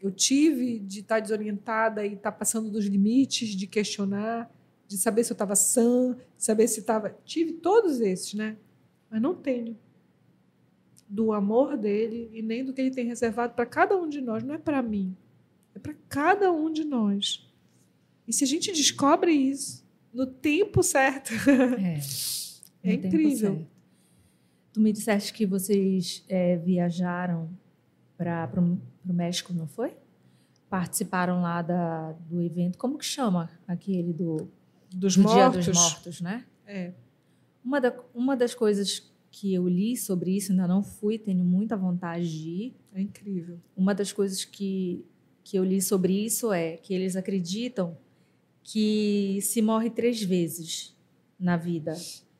Eu 0.00 0.10
tive 0.10 0.78
de 0.78 1.00
estar 1.00 1.20
desorientada 1.20 2.06
e 2.06 2.14
estar 2.14 2.32
passando 2.32 2.70
dos 2.70 2.86
limites, 2.86 3.50
de 3.50 3.66
questionar, 3.66 4.50
de 4.88 4.96
saber 4.96 5.22
se 5.24 5.32
eu 5.32 5.34
estava 5.34 5.54
sã, 5.54 6.16
de 6.36 6.44
saber 6.44 6.66
se 6.66 6.80
estava. 6.80 7.14
Tive 7.24 7.52
todos 7.52 8.00
esses, 8.00 8.32
né? 8.32 8.56
Mas 9.10 9.20
não 9.20 9.34
tenho 9.34 9.76
do 11.06 11.32
amor 11.32 11.76
dele 11.76 12.30
e 12.32 12.40
nem 12.40 12.64
do 12.64 12.72
que 12.72 12.80
ele 12.80 12.92
tem 12.92 13.04
reservado 13.04 13.54
para 13.54 13.66
cada 13.66 13.96
um 13.96 14.08
de 14.08 14.20
nós. 14.20 14.44
Não 14.44 14.54
é 14.54 14.58
para 14.58 14.80
mim, 14.80 15.14
é 15.74 15.78
para 15.78 15.94
cada 16.08 16.52
um 16.52 16.72
de 16.72 16.84
nós. 16.84 17.49
E 18.26 18.32
se 18.32 18.44
a 18.44 18.46
gente 18.46 18.72
descobre 18.72 19.32
isso 19.32 19.84
no 20.12 20.26
tempo 20.26 20.82
certo, 20.82 21.32
é, 22.82 22.90
é 22.90 22.94
incrível. 22.94 23.66
Tu 24.72 24.80
me 24.80 24.92
disseste 24.92 25.32
que 25.32 25.46
vocês 25.46 26.24
é, 26.28 26.56
viajaram 26.56 27.50
para 28.16 28.60
o 28.60 29.12
México, 29.12 29.52
não 29.52 29.66
foi? 29.66 29.96
Participaram 30.68 31.42
lá 31.42 31.62
da, 31.62 32.12
do 32.12 32.40
evento. 32.40 32.78
Como 32.78 32.98
que 32.98 33.04
chama 33.04 33.50
aquele 33.66 34.12
do, 34.12 34.48
dos 34.94 35.16
do 35.16 35.22
mortos. 35.22 35.64
Dia 35.64 35.72
dos 35.72 35.82
Mortos, 35.82 36.20
né? 36.20 36.44
É. 36.66 36.92
Uma, 37.64 37.80
da, 37.80 37.94
uma 38.14 38.36
das 38.36 38.54
coisas 38.54 39.10
que 39.30 39.54
eu 39.54 39.68
li 39.68 39.96
sobre 39.96 40.36
isso, 40.36 40.52
ainda 40.52 40.66
não 40.66 40.82
fui, 40.82 41.18
tenho 41.18 41.44
muita 41.44 41.76
vontade 41.76 42.30
de 42.30 42.48
ir. 42.48 42.76
É 42.92 43.00
incrível. 43.00 43.58
Uma 43.76 43.94
das 43.94 44.12
coisas 44.12 44.44
que, 44.44 45.04
que 45.42 45.56
eu 45.56 45.64
li 45.64 45.80
sobre 45.80 46.12
isso 46.24 46.52
é 46.52 46.76
que 46.76 46.92
eles 46.92 47.16
acreditam 47.16 47.96
que 48.62 49.38
se 49.42 49.62
morre 49.62 49.90
três 49.90 50.22
vezes 50.22 50.96
na 51.38 51.56
vida, 51.56 51.96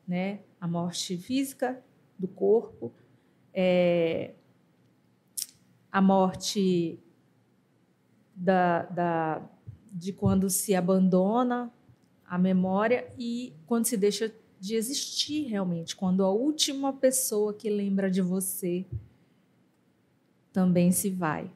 né? 0.07 0.41
A 0.59 0.67
morte 0.67 1.17
física 1.17 1.83
do 2.17 2.27
corpo, 2.27 2.93
é, 3.53 4.33
a 5.91 6.01
morte 6.01 6.99
da, 8.35 8.83
da, 8.83 9.49
de 9.91 10.13
quando 10.13 10.49
se 10.49 10.73
abandona 10.75 11.71
a 12.25 12.37
memória 12.37 13.11
e 13.17 13.53
quando 13.65 13.85
se 13.85 13.97
deixa 13.97 14.33
de 14.59 14.75
existir 14.75 15.47
realmente, 15.47 15.95
quando 15.95 16.23
a 16.23 16.29
última 16.29 16.93
pessoa 16.93 17.53
que 17.53 17.69
lembra 17.69 18.09
de 18.09 18.21
você 18.21 18.85
também 20.53 20.91
se 20.91 21.09
vai. 21.09 21.51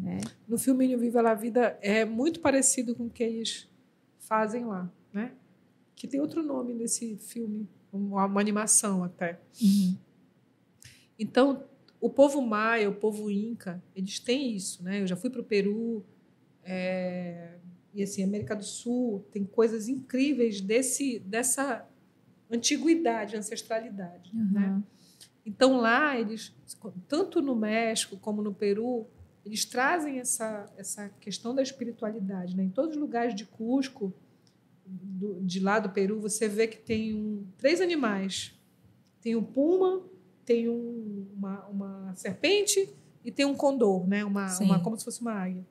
Né? 0.00 0.18
No 0.48 0.58
filme 0.58 0.96
Viva 0.96 1.20
a 1.28 1.34
Vida 1.34 1.78
é 1.82 2.04
muito 2.04 2.40
parecido 2.40 2.94
com 2.94 3.06
o 3.06 3.10
que 3.10 3.22
eles 3.22 3.68
fazem 4.18 4.64
lá, 4.64 4.90
né? 5.12 5.32
Que 5.94 6.08
tem 6.08 6.20
outro 6.20 6.42
nome 6.42 6.72
nesse 6.72 7.16
filme, 7.18 7.68
uma, 7.92 8.24
uma 8.24 8.40
animação 8.40 9.04
até. 9.04 9.38
Uhum. 9.60 9.96
Então, 11.18 11.64
o 12.00 12.08
povo 12.08 12.40
maia, 12.40 12.88
o 12.88 12.94
povo 12.94 13.30
inca, 13.30 13.82
eles 13.94 14.18
têm 14.18 14.56
isso, 14.56 14.82
né? 14.82 15.02
Eu 15.02 15.06
já 15.06 15.16
fui 15.16 15.28
para 15.28 15.42
o 15.42 15.44
Peru, 15.44 16.02
é, 16.64 17.58
e 17.92 18.02
assim, 18.02 18.22
América 18.22 18.56
do 18.56 18.64
Sul 18.64 19.26
tem 19.30 19.44
coisas 19.44 19.88
incríveis 19.88 20.60
desse, 20.60 21.18
dessa 21.18 21.86
antiguidade, 22.50 23.36
ancestralidade. 23.36 24.30
Uhum. 24.34 24.52
Né? 24.52 24.82
Então, 25.44 25.76
lá, 25.76 26.18
eles, 26.18 26.54
tanto 27.08 27.42
no 27.42 27.54
México 27.54 28.16
como 28.16 28.42
no 28.42 28.54
Peru, 28.54 29.06
eles 29.44 29.64
trazem 29.64 30.18
essa, 30.18 30.70
essa 30.76 31.08
questão 31.20 31.54
da 31.54 31.62
espiritualidade. 31.62 32.56
Né? 32.56 32.64
Em 32.64 32.70
todos 32.70 32.96
os 32.96 33.00
lugares 33.00 33.34
de 33.34 33.44
Cusco, 33.46 34.12
do, 34.84 35.40
de 35.42 35.60
lá 35.60 35.78
do 35.78 35.90
Peru, 35.90 36.20
você 36.20 36.48
vê 36.48 36.66
que 36.66 36.78
tem 36.78 37.14
um, 37.14 37.46
três 37.56 37.80
animais. 37.80 38.54
Tem 39.20 39.36
um 39.36 39.42
puma, 39.42 40.02
tem 40.44 40.68
um, 40.68 41.26
uma, 41.36 41.66
uma 41.66 42.14
serpente 42.16 42.88
e 43.24 43.30
tem 43.30 43.44
um 43.44 43.54
condor, 43.54 44.06
né? 44.06 44.24
uma, 44.24 44.46
uma, 44.60 44.82
como 44.82 44.96
se 44.96 45.04
fosse 45.04 45.20
uma 45.20 45.32
águia. 45.32 45.66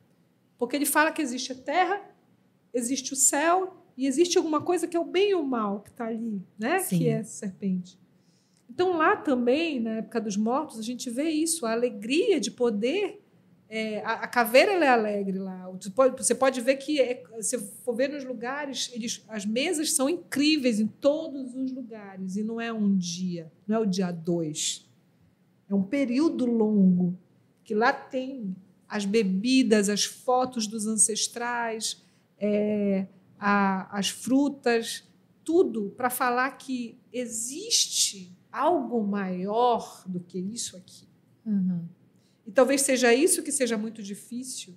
Porque 0.58 0.76
ele 0.76 0.86
fala 0.86 1.12
que 1.12 1.22
existe 1.22 1.52
a 1.52 1.56
terra, 1.56 2.02
existe 2.74 3.14
o 3.14 3.16
céu 3.16 3.84
e 3.98 4.06
existe 4.08 4.38
alguma 4.38 4.62
coisa 4.62 4.88
que 4.88 4.96
é 4.96 5.00
o 5.00 5.06
bem 5.06 5.32
e 5.32 5.36
o 5.36 5.44
mal 5.44 5.82
que 5.82 5.90
está 5.90 6.08
ali, 6.08 6.42
né? 6.58 6.80
Sim. 6.80 6.98
Que 6.98 7.08
é 7.10 7.18
a 7.20 7.24
serpente. 7.24 8.00
Então, 8.70 8.96
lá 8.96 9.18
também, 9.18 9.80
na 9.80 9.98
época 9.98 10.22
dos 10.22 10.38
mortos, 10.38 10.80
a 10.80 10.82
gente 10.82 11.10
vê 11.10 11.30
isso, 11.30 11.66
a 11.66 11.74
alegria 11.74 12.40
de 12.40 12.52
poder. 12.52 13.22
É, 13.72 14.00
a, 14.04 14.14
a, 14.14 14.28
caveira 14.28 14.72
é 14.84 14.88
alegre 14.88 15.38
lá. 15.38 15.70
Você 15.70 15.92
pode, 15.92 16.18
você 16.18 16.34
pode 16.34 16.60
ver 16.60 16.78
que, 16.78 17.00
é, 17.00 17.24
se 17.40 17.60
for 17.60 17.96
ver 17.96 18.10
nos 18.10 18.24
lugares, 18.24 18.90
eles, 18.92 19.24
as 19.28 19.46
mesas 19.46 19.94
são 19.94 20.10
incríveis 20.10 20.80
em 20.80 20.88
todos 20.88 21.54
os 21.54 21.72
lugares. 21.72 22.36
E 22.36 22.42
não 22.42 22.60
é 22.60 22.74
um 22.74 22.98
dia, 22.98 23.52
não 23.68 23.76
é 23.76 23.80
o 23.80 23.86
dia 23.86 24.12
dois. 24.12 24.90
É 25.70 25.76
um 25.76 25.84
período 25.84 26.48
longo. 26.48 27.16
Que 27.64 27.76
lá 27.76 27.94
tem 27.94 28.56
as 28.88 29.06
bebidas, 29.06 29.88
as 29.88 30.04
fotos 30.04 30.66
dos 30.66 30.88
ancestrais, 30.88 32.04
é, 32.40 33.06
a, 33.38 33.96
as 33.96 34.10
frutas, 34.10 35.08
tudo 35.44 35.94
para 35.96 36.10
falar 36.10 36.50
que 36.58 36.98
existe 37.14 38.36
algo 38.52 39.06
maior 39.06 40.04
do 40.08 40.20
que 40.20 40.40
isso 40.40 40.76
aqui. 40.76 41.08
Uhum. 41.46 41.86
E 42.46 42.52
talvez 42.52 42.82
seja 42.82 43.14
isso 43.14 43.44
que 43.44 43.52
seja 43.52 43.78
muito 43.78 44.02
difícil 44.02 44.76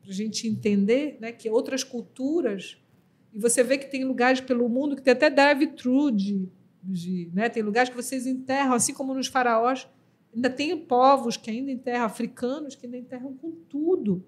para 0.00 0.10
a 0.10 0.14
gente 0.14 0.46
entender, 0.46 1.18
né, 1.20 1.32
que 1.32 1.50
outras 1.50 1.82
culturas 1.82 2.78
e 3.36 3.38
você 3.38 3.62
vê 3.62 3.76
que 3.76 3.90
tem 3.90 4.02
lugares 4.02 4.40
pelo 4.40 4.66
mundo 4.66 4.96
que 4.96 5.02
tem 5.02 5.12
até 5.12 5.28
drive-thru 5.28 6.10
de, 6.10 6.48
de, 6.82 7.30
né, 7.34 7.50
tem 7.50 7.62
lugares 7.62 7.90
que 7.90 7.94
vocês 7.94 8.26
enterram, 8.26 8.72
assim 8.72 8.94
como 8.94 9.12
nos 9.12 9.26
faraós, 9.26 9.86
ainda 10.34 10.48
tem 10.48 10.74
povos 10.78 11.36
que 11.36 11.50
ainda 11.50 11.70
enterram, 11.70 12.06
africanos 12.06 12.74
que 12.74 12.86
ainda 12.86 12.96
enterram 12.96 13.34
com 13.34 13.50
tudo. 13.68 14.24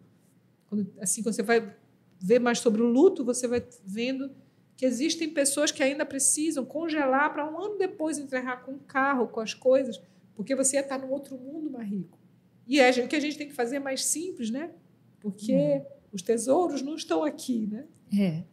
Quando, 0.67 0.93
assim, 1.01 1.23
quando 1.23 1.35
você 1.35 1.43
vai 1.43 1.75
ver 2.21 2.39
mais 2.39 2.59
sobre 2.59 2.83
o 2.83 2.87
luto, 2.87 3.25
você 3.25 3.49
vai 3.49 3.67
vendo 3.83 4.31
que 4.77 4.85
existem 4.85 5.31
pessoas 5.31 5.73
que 5.73 5.83
ainda 5.83 6.05
precisam 6.05 6.67
congelar 6.67 7.33
para 7.33 7.51
um 7.51 7.59
ano 7.59 7.79
depois 7.79 8.19
enterrar 8.19 8.63
com 8.63 8.73
o 8.73 8.81
carro, 8.81 9.29
com 9.29 9.41
as 9.41 9.55
coisas, 9.55 9.99
porque 10.37 10.55
você 10.55 10.77
ia 10.77 10.83
estar 10.83 10.99
num 10.99 11.11
outro 11.11 11.39
mundo 11.39 11.71
mais 11.71 11.89
rico. 11.89 12.19
E 12.69 12.79
é, 12.79 12.91
o 13.03 13.09
que 13.09 13.17
a 13.17 13.21
gente 13.21 13.39
tem 13.39 13.49
que 13.49 13.55
fazer 13.55 13.77
é 13.77 13.81
mais 13.81 14.05
simples, 14.05 14.51
né? 14.51 14.71
Porque 15.19 15.53
é. 15.53 15.87
os 16.13 16.21
tesouros 16.21 16.83
não 16.83 16.95
estão 16.95 17.25
aqui, 17.25 17.67
né? 17.67 17.87
É. 18.13 18.45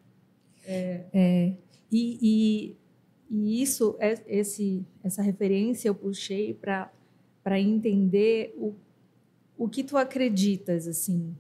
É. 0.66 1.06
é. 1.14 1.54
E, 1.92 2.18
e, 2.22 2.78
e, 3.30 3.62
isso, 3.62 3.96
é, 4.00 4.24
esse, 4.28 4.86
essa 5.04 5.22
referência 5.22 5.90
eu 5.90 5.96
puxei 5.96 6.54
para 6.54 7.60
entender 7.60 8.56
o, 8.58 8.74
o 9.58 9.68
que 9.68 9.84
tu 9.84 9.98
acreditas, 9.98 10.88
assim, 10.88 11.36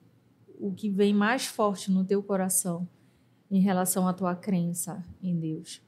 o 0.60 0.72
que 0.74 0.90
vem 0.90 1.14
mais 1.14 1.46
forte 1.46 1.90
no 1.90 2.04
teu 2.04 2.22
coração 2.22 2.88
em 3.50 3.62
relação 3.62 4.06
à 4.08 4.14
tua 4.14 4.36
crença 4.36 5.04
em 5.24 5.40
Deus? 5.40 5.82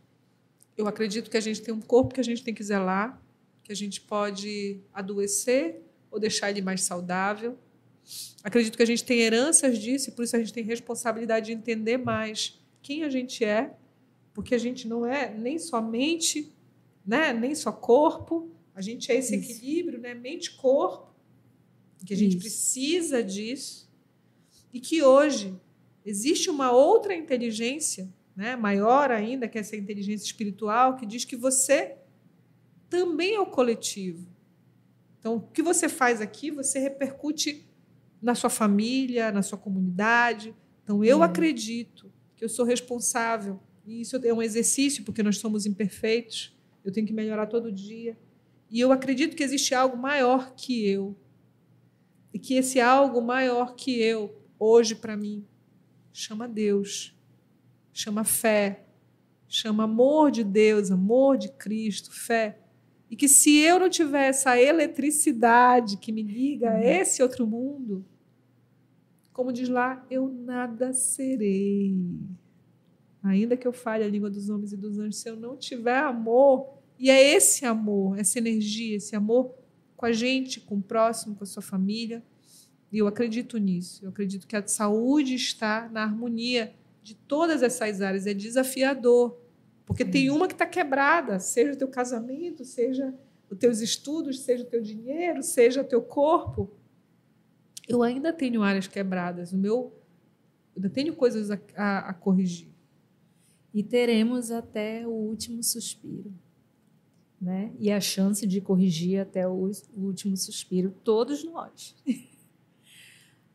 Eu 0.78 0.88
acredito 0.88 1.30
que 1.30 1.38
a 1.38 1.42
gente 1.42 1.62
tem 1.62 1.74
um 1.74 1.82
corpo 1.82 2.14
que 2.14 2.22
a 2.22 2.24
gente 2.24 2.44
tem 2.44 2.54
que 2.54 2.64
zelar, 2.64 3.22
que 3.64 3.72
a 3.72 3.76
gente 3.76 4.00
pode 4.00 4.80
adoecer 4.94 5.87
ou 6.12 6.20
deixar 6.20 6.50
ele 6.50 6.62
mais 6.62 6.82
saudável. 6.82 7.58
Acredito 8.44 8.78
que 8.78 8.84
a 8.84 8.88
gente 8.88 9.04
tem 9.04 9.20
heranças 9.20 9.78
disso 9.78 10.10
e 10.10 10.14
por 10.14 10.24
isso 10.24 10.36
a 10.36 10.40
gente 10.40 10.54
tem 10.54 10.64
responsabilidade 10.64 11.48
de 11.48 11.52
entender 11.52 11.98
mais 11.98 12.60
quem 12.82 13.04
a 13.04 13.10
gente 13.10 13.44
é, 13.44 13.76
porque 14.34 14.56
a 14.56 14.58
gente 14.58 14.88
não 14.88 15.06
é 15.06 15.34
nem 15.34 15.60
somente, 15.60 16.54
né, 17.06 17.34
nem 17.34 17.54
só 17.54 17.72
corpo, 17.72 18.50
a 18.74 18.82
gente 18.82 19.12
é 19.12 19.16
esse 19.16 19.36
isso. 19.36 19.52
equilíbrio, 19.52 20.00
né, 20.00 20.14
mente-corpo, 20.14 21.14
que 22.06 22.14
a 22.14 22.18
gente 22.18 22.34
isso. 22.34 22.40
precisa 22.40 23.24
disso 23.24 23.90
e 24.72 24.80
que 24.80 25.02
hoje 25.02 25.60
existe 26.06 26.50
uma 26.50 26.72
outra 26.72 27.14
inteligência, 27.16 28.08
né, 28.36 28.56
maior 28.56 29.12
ainda, 29.12 29.48
que 29.48 29.58
é 29.58 29.62
essa 29.62 29.76
inteligência 29.76 30.26
espiritual, 30.26 30.96
que 30.96 31.06
diz 31.06 31.26
que 31.26 31.36
você 31.36 31.98
também 32.90 33.36
é 33.36 33.40
o 33.40 33.48
coletivo. 33.48 34.28
Então, 35.28 35.36
o 35.36 35.42
que 35.42 35.62
você 35.62 35.90
faz 35.90 36.22
aqui, 36.22 36.50
você 36.50 36.80
repercute 36.80 37.68
na 38.22 38.34
sua 38.34 38.50
família, 38.50 39.30
na 39.30 39.42
sua 39.42 39.58
comunidade. 39.58 40.56
Então, 40.82 41.04
eu 41.04 41.22
é. 41.22 41.26
acredito 41.26 42.10
que 42.34 42.46
eu 42.46 42.48
sou 42.48 42.64
responsável. 42.64 43.60
E 43.86 44.00
isso 44.00 44.16
é 44.16 44.34
um 44.34 44.42
exercício, 44.42 45.04
porque 45.04 45.22
nós 45.22 45.38
somos 45.38 45.66
imperfeitos. 45.66 46.58
Eu 46.82 46.94
tenho 46.94 47.06
que 47.06 47.12
melhorar 47.12 47.48
todo 47.48 47.70
dia. 47.70 48.18
E 48.72 48.80
eu 48.80 48.90
acredito 48.90 49.36
que 49.36 49.44
existe 49.44 49.76
algo 49.76 49.98
maior 49.98 50.56
que 50.56 50.88
eu. 50.88 51.14
E 52.34 52.40
que 52.40 52.54
esse 52.54 52.80
algo 52.80 53.22
maior 53.22 53.76
que 53.76 54.00
eu, 54.00 54.42
hoje 54.58 54.96
para 54.96 55.18
mim, 55.18 55.46
chama 56.14 56.48
Deus, 56.48 57.14
chama 57.92 58.24
fé, 58.24 58.86
chama 59.46 59.84
amor 59.84 60.32
de 60.32 60.46
Deus, 60.46 60.90
amor 60.90 61.38
de 61.38 61.50
Cristo, 61.50 62.14
fé. 62.14 62.62
E 63.10 63.16
que 63.16 63.28
se 63.28 63.58
eu 63.58 63.80
não 63.80 63.90
tiver 63.90 64.28
essa 64.28 64.60
eletricidade 64.60 65.98
que 65.98 66.12
me 66.12 66.22
liga 66.22 66.72
a 66.72 66.76
uhum. 66.76 66.82
esse 66.82 67.24
outro 67.24 67.48
mundo, 67.48 68.06
como 69.32 69.54
diz 69.54 69.70
lá, 69.70 70.06
eu 70.10 70.28
nada 70.28 70.92
serei. 70.94 71.96
Ainda 73.24 73.56
que 73.56 73.68
eu 73.68 73.74
fale 73.74 74.04
a 74.04 74.08
língua 74.08 74.30
dos 74.30 74.50
homens 74.50 74.74
e 74.74 74.78
dos 74.78 74.98
anjos, 74.98 75.18
se 75.18 75.30
eu 75.30 75.36
não 75.36 75.56
tiver 75.56 75.98
amor, 75.98 76.78
e 77.00 77.10
é 77.10 77.36
esse 77.36 77.66
amor, 77.66 78.18
essa 78.20 78.40
energia, 78.40 78.98
esse 78.98 79.16
amor 79.16 79.54
com 79.96 80.06
a 80.06 80.12
gente, 80.12 80.60
com 80.60 80.76
o 80.76 80.82
próximo, 80.82 81.36
com 81.36 81.44
a 81.44 81.48
sua 81.48 81.62
família. 81.62 82.24
E 82.92 82.98
eu 82.98 83.08
acredito 83.08 83.58
nisso. 83.58 84.04
Eu 84.04 84.10
acredito 84.10 84.48
que 84.48 84.56
a 84.56 84.66
saúde 84.66 85.36
está 85.36 85.90
na 85.90 86.04
harmonia 86.04 86.74
de 87.04 87.16
todas 87.16 87.62
essas 87.62 88.02
áreas. 88.02 88.26
É 88.26 88.34
desafiador. 88.34 89.38
Porque 89.88 90.04
tem 90.04 90.30
uma 90.30 90.50
que 90.50 90.54
está 90.54 90.66
quebrada, 90.66 91.40
seja 91.40 91.72
o 91.72 91.78
teu 91.78 91.88
casamento, 91.88 92.66
seja 92.66 93.16
os 93.50 93.58
teus 93.58 93.80
estudos, 93.80 94.42
seja 94.42 94.64
o 94.64 94.68
teu 94.68 94.82
dinheiro, 94.82 95.42
seja 95.42 95.80
o 95.80 95.86
teu 95.86 96.02
corpo. 96.02 96.70
Eu 97.88 98.04
ainda 98.04 98.34
tenho 98.34 98.62
áreas 98.62 98.86
quebradas, 98.86 99.54
o 99.54 99.58
meu, 99.58 99.94
eu 100.76 100.84
ainda 100.84 100.90
tenho 100.90 101.16
coisas 101.16 101.50
a, 101.50 101.58
a, 101.78 102.10
a 102.10 102.14
corrigir. 102.14 102.68
E 103.74 103.82
teremos 103.82 104.52
até 104.52 105.08
o 105.08 105.12
último 105.12 105.64
suspiro. 105.64 106.34
Né? 107.40 107.72
E 107.80 107.90
a 107.90 108.02
chance 108.02 108.46
de 108.46 108.60
corrigir 108.60 109.22
até 109.22 109.48
o, 109.48 109.72
o 109.96 110.02
último 110.02 110.36
suspiro, 110.36 110.94
todos 111.02 111.46
nós. 111.46 111.96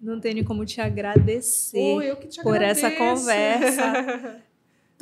Não 0.01 0.19
tenho 0.19 0.45
como 0.47 0.65
te 0.65 0.81
agradecer 0.81 1.79
oh, 1.79 2.27
te 2.27 2.43
por 2.43 2.63
essa 2.63 2.91
conversa. 2.91 4.43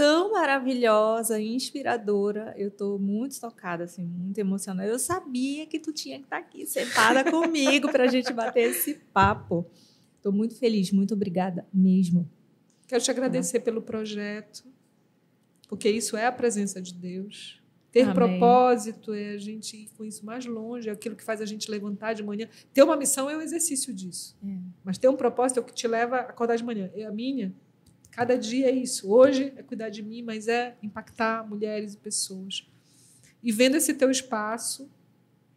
tão 0.01 0.33
maravilhosa, 0.33 1.39
inspiradora. 1.39 2.55
Eu 2.57 2.69
estou 2.69 2.99
muito 2.99 3.39
tocada, 3.39 3.85
assim, 3.85 4.03
muito 4.03 4.39
emocionada. 4.39 4.89
Eu 4.89 4.99
sabia 4.99 5.67
que 5.67 5.79
tu 5.79 5.93
tinha 5.93 6.17
que 6.17 6.25
estar 6.25 6.41
tá 6.41 6.43
aqui 6.43 6.65
sentada 6.65 7.31
comigo 7.31 7.93
para 7.93 8.05
a 8.05 8.07
gente 8.07 8.33
bater 8.33 8.71
esse 8.71 8.95
papo. 9.13 9.67
Estou 10.17 10.33
muito 10.33 10.57
feliz, 10.57 10.91
muito 10.91 11.13
obrigada 11.13 11.67
mesmo. 11.71 12.27
Quero 12.89 13.05
te 13.05 13.11
agradecer 13.11 13.59
ah. 13.59 13.61
pelo 13.61 13.83
projeto, 13.83 14.65
porque 15.69 15.91
isso 15.91 16.17
é 16.17 16.25
a 16.25 16.33
presença 16.33 16.81
de 16.81 16.95
Deus. 16.95 17.63
Ter 17.93 18.05
Amém. 18.05 18.15
propósito 18.15 19.13
é 19.13 19.35
a 19.35 19.39
gente 19.39 19.77
ir 19.77 19.91
com 19.99 20.05
isso 20.07 20.25
mais 20.25 20.47
longe, 20.47 20.89
é 20.89 20.93
aquilo 20.93 21.15
que 21.15 21.25
faz 21.25 21.43
a 21.43 21.45
gente 21.45 21.71
levantar 21.71 22.15
de 22.15 22.23
manhã. 22.23 22.49
Ter 22.73 22.83
uma 22.83 22.97
missão 22.97 23.29
é 23.29 23.37
o 23.37 23.39
um 23.41 23.43
exercício 23.43 23.93
disso. 23.93 24.35
É. 24.43 24.57
Mas 24.83 24.97
ter 24.97 25.11
um 25.11 25.17
propósito 25.17 25.59
é 25.59 25.61
o 25.61 25.65
que 25.67 25.75
te 25.75 25.87
leva 25.87 26.17
a 26.17 26.21
acordar 26.21 26.57
de 26.57 26.65
manhã. 26.65 26.91
É 26.95 27.05
a 27.05 27.13
minha 27.13 27.55
Cada 28.11 28.37
dia 28.37 28.69
é 28.69 28.75
isso. 28.75 29.11
Hoje 29.11 29.53
é 29.57 29.63
cuidar 29.63 29.89
de 29.89 30.03
mim, 30.03 30.23
mas 30.23 30.49
é 30.49 30.77
impactar 30.83 31.49
mulheres 31.49 31.95
e 31.95 31.97
pessoas. 31.97 32.67
E 33.43 33.53
vendo 33.53 33.77
esse 33.77 33.95
teu 33.95 34.11
espaço, 34.11 34.91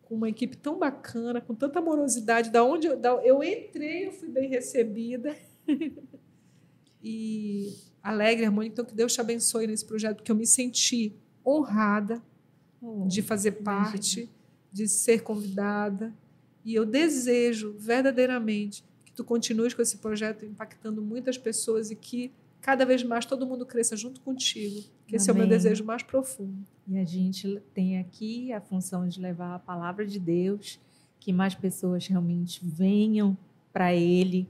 com 0.03 0.15
uma 0.15 0.29
equipe 0.29 0.55
tão 0.55 0.77
bacana, 0.77 1.41
com 1.41 1.55
tanta 1.55 1.79
amorosidade, 1.79 2.49
da 2.49 2.63
onde 2.63 2.87
eu, 2.87 2.97
da, 2.97 3.09
eu 3.23 3.43
entrei, 3.43 4.07
eu 4.07 4.11
fui 4.11 4.29
bem 4.29 4.49
recebida. 4.49 5.35
e 7.03 7.73
alegre, 8.01 8.45
harmônica. 8.45 8.73
Então, 8.73 8.85
que 8.85 8.93
Deus 8.93 9.13
te 9.13 9.21
abençoe 9.21 9.67
nesse 9.67 9.85
projeto, 9.85 10.17
porque 10.17 10.31
eu 10.31 10.35
me 10.35 10.45
senti 10.45 11.15
honrada 11.45 12.21
oh, 12.81 13.05
de 13.07 13.21
fazer 13.21 13.53
parte, 13.53 14.21
imagina. 14.21 14.37
de 14.71 14.87
ser 14.87 15.23
convidada. 15.23 16.13
E 16.63 16.75
eu 16.75 16.85
desejo 16.85 17.75
verdadeiramente 17.77 18.83
que 19.03 19.11
tu 19.11 19.23
continues 19.23 19.73
com 19.73 19.81
esse 19.81 19.97
projeto 19.97 20.45
impactando 20.45 21.01
muitas 21.01 21.37
pessoas 21.37 21.91
e 21.91 21.95
que 21.95 22.31
cada 22.63 22.85
vez 22.85 23.03
mais 23.03 23.25
todo 23.25 23.45
mundo 23.45 23.65
cresça 23.65 23.95
junto 23.95 24.21
contigo. 24.21 24.81
Que 25.05 25.17
esse 25.17 25.29
é 25.29 25.33
o 25.33 25.35
meu 25.35 25.45
desejo 25.45 25.83
mais 25.83 26.01
profundo. 26.01 26.65
E 26.87 26.97
a 26.97 27.03
gente 27.03 27.61
tem 27.73 27.99
aqui 27.99 28.53
a 28.53 28.61
função 28.61 29.05
de 29.05 29.19
levar 29.19 29.53
a 29.53 29.59
palavra 29.59 30.05
de 30.07 30.17
Deus, 30.17 30.79
que 31.19 31.33
mais 31.33 31.53
pessoas 31.53 32.07
realmente 32.07 32.61
venham 32.63 33.37
para 33.73 33.93
Ele, 33.93 34.49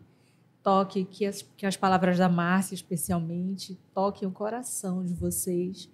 toque 0.61 1.03
que 1.05 1.25
as, 1.25 1.41
que 1.57 1.65
as 1.65 1.75
palavras 1.75 2.19
da 2.19 2.29
Márcia, 2.29 2.75
especialmente, 2.75 3.77
toquem 3.95 4.27
o 4.27 4.31
coração 4.31 5.03
de 5.03 5.15
vocês, 5.15 5.89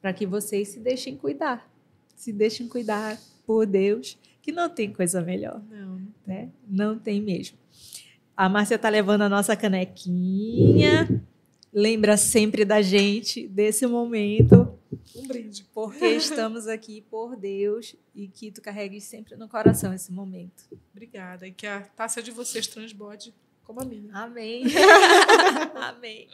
para 0.00 0.14
que 0.14 0.26
vocês 0.26 0.68
se 0.68 0.80
deixem 0.80 1.18
cuidar, 1.18 1.70
se 2.16 2.32
deixem 2.32 2.66
cuidar 2.66 3.18
por 3.46 3.66
Deus, 3.66 4.18
que 4.40 4.52
não 4.52 4.70
tem 4.70 4.90
coisa 4.90 5.20
melhor. 5.20 5.62
Não, 5.70 6.00
né? 6.26 6.48
não 6.66 6.98
tem 6.98 7.20
mesmo. 7.20 7.58
A 8.34 8.48
Márcia 8.48 8.76
está 8.76 8.88
levando 8.88 9.22
a 9.22 9.28
nossa 9.28 9.54
canequinha 9.54 11.22
lembra 11.72 12.16
sempre 12.16 12.64
da 12.64 12.80
gente, 12.82 13.46
desse 13.46 13.86
momento. 13.86 14.78
Um 15.14 15.26
brinde. 15.26 15.66
Porque 15.74 16.06
estamos 16.06 16.66
aqui 16.66 17.00
por 17.10 17.36
Deus 17.36 17.94
e 18.14 18.28
que 18.28 18.50
tu 18.50 18.60
carregues 18.60 19.04
sempre 19.04 19.36
no 19.36 19.48
coração 19.48 19.92
esse 19.92 20.12
momento. 20.12 20.64
Obrigada. 20.92 21.46
E 21.46 21.52
que 21.52 21.66
a 21.66 21.80
taça 21.80 22.22
de 22.22 22.30
vocês 22.30 22.66
transborde 22.66 23.34
como 23.64 23.80
a 23.80 23.84
minha. 23.84 24.14
Amém. 24.14 24.64
Amém. 25.74 26.28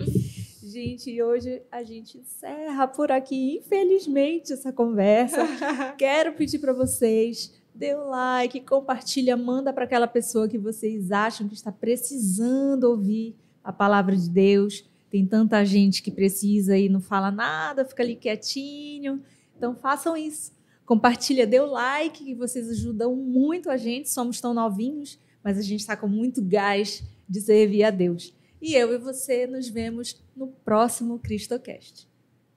Gente, 0.62 1.20
hoje 1.20 1.60
a 1.70 1.82
gente 1.82 2.18
encerra 2.18 2.86
por 2.86 3.12
aqui, 3.12 3.58
infelizmente, 3.58 4.52
essa 4.52 4.72
conversa. 4.72 5.46
Quero 5.98 6.32
pedir 6.32 6.58
para 6.58 6.72
vocês, 6.72 7.52
dê 7.74 7.94
um 7.94 8.08
like, 8.08 8.60
compartilha, 8.60 9.36
manda 9.36 9.72
para 9.72 9.84
aquela 9.84 10.06
pessoa 10.06 10.48
que 10.48 10.56
vocês 10.56 11.12
acham 11.12 11.48
que 11.48 11.54
está 11.54 11.70
precisando 11.70 12.84
ouvir 12.84 13.36
a 13.62 13.72
palavra 13.72 14.16
de 14.16 14.30
Deus 14.30 14.84
tem 15.14 15.24
tanta 15.24 15.64
gente 15.64 16.02
que 16.02 16.10
precisa 16.10 16.76
e 16.76 16.88
não 16.88 17.00
fala 17.00 17.30
nada, 17.30 17.84
fica 17.84 18.02
ali 18.02 18.16
quietinho. 18.16 19.22
Então 19.56 19.72
façam 19.76 20.16
isso. 20.16 20.50
Compartilha, 20.84 21.46
dê 21.46 21.60
o 21.60 21.66
like, 21.66 22.24
que 22.24 22.34
vocês 22.34 22.68
ajudam 22.68 23.14
muito 23.14 23.70
a 23.70 23.76
gente. 23.76 24.10
Somos 24.10 24.40
tão 24.40 24.52
novinhos, 24.52 25.16
mas 25.40 25.56
a 25.56 25.62
gente 25.62 25.78
está 25.78 25.96
com 25.96 26.08
muito 26.08 26.42
gás 26.42 27.04
de 27.28 27.40
servir 27.40 27.84
a 27.84 27.90
Deus. 27.90 28.34
E 28.60 28.74
eu 28.74 28.92
e 28.92 28.98
você 28.98 29.46
nos 29.46 29.68
vemos 29.68 30.20
no 30.36 30.48
próximo 30.48 31.16
CristoCast. 31.20 32.08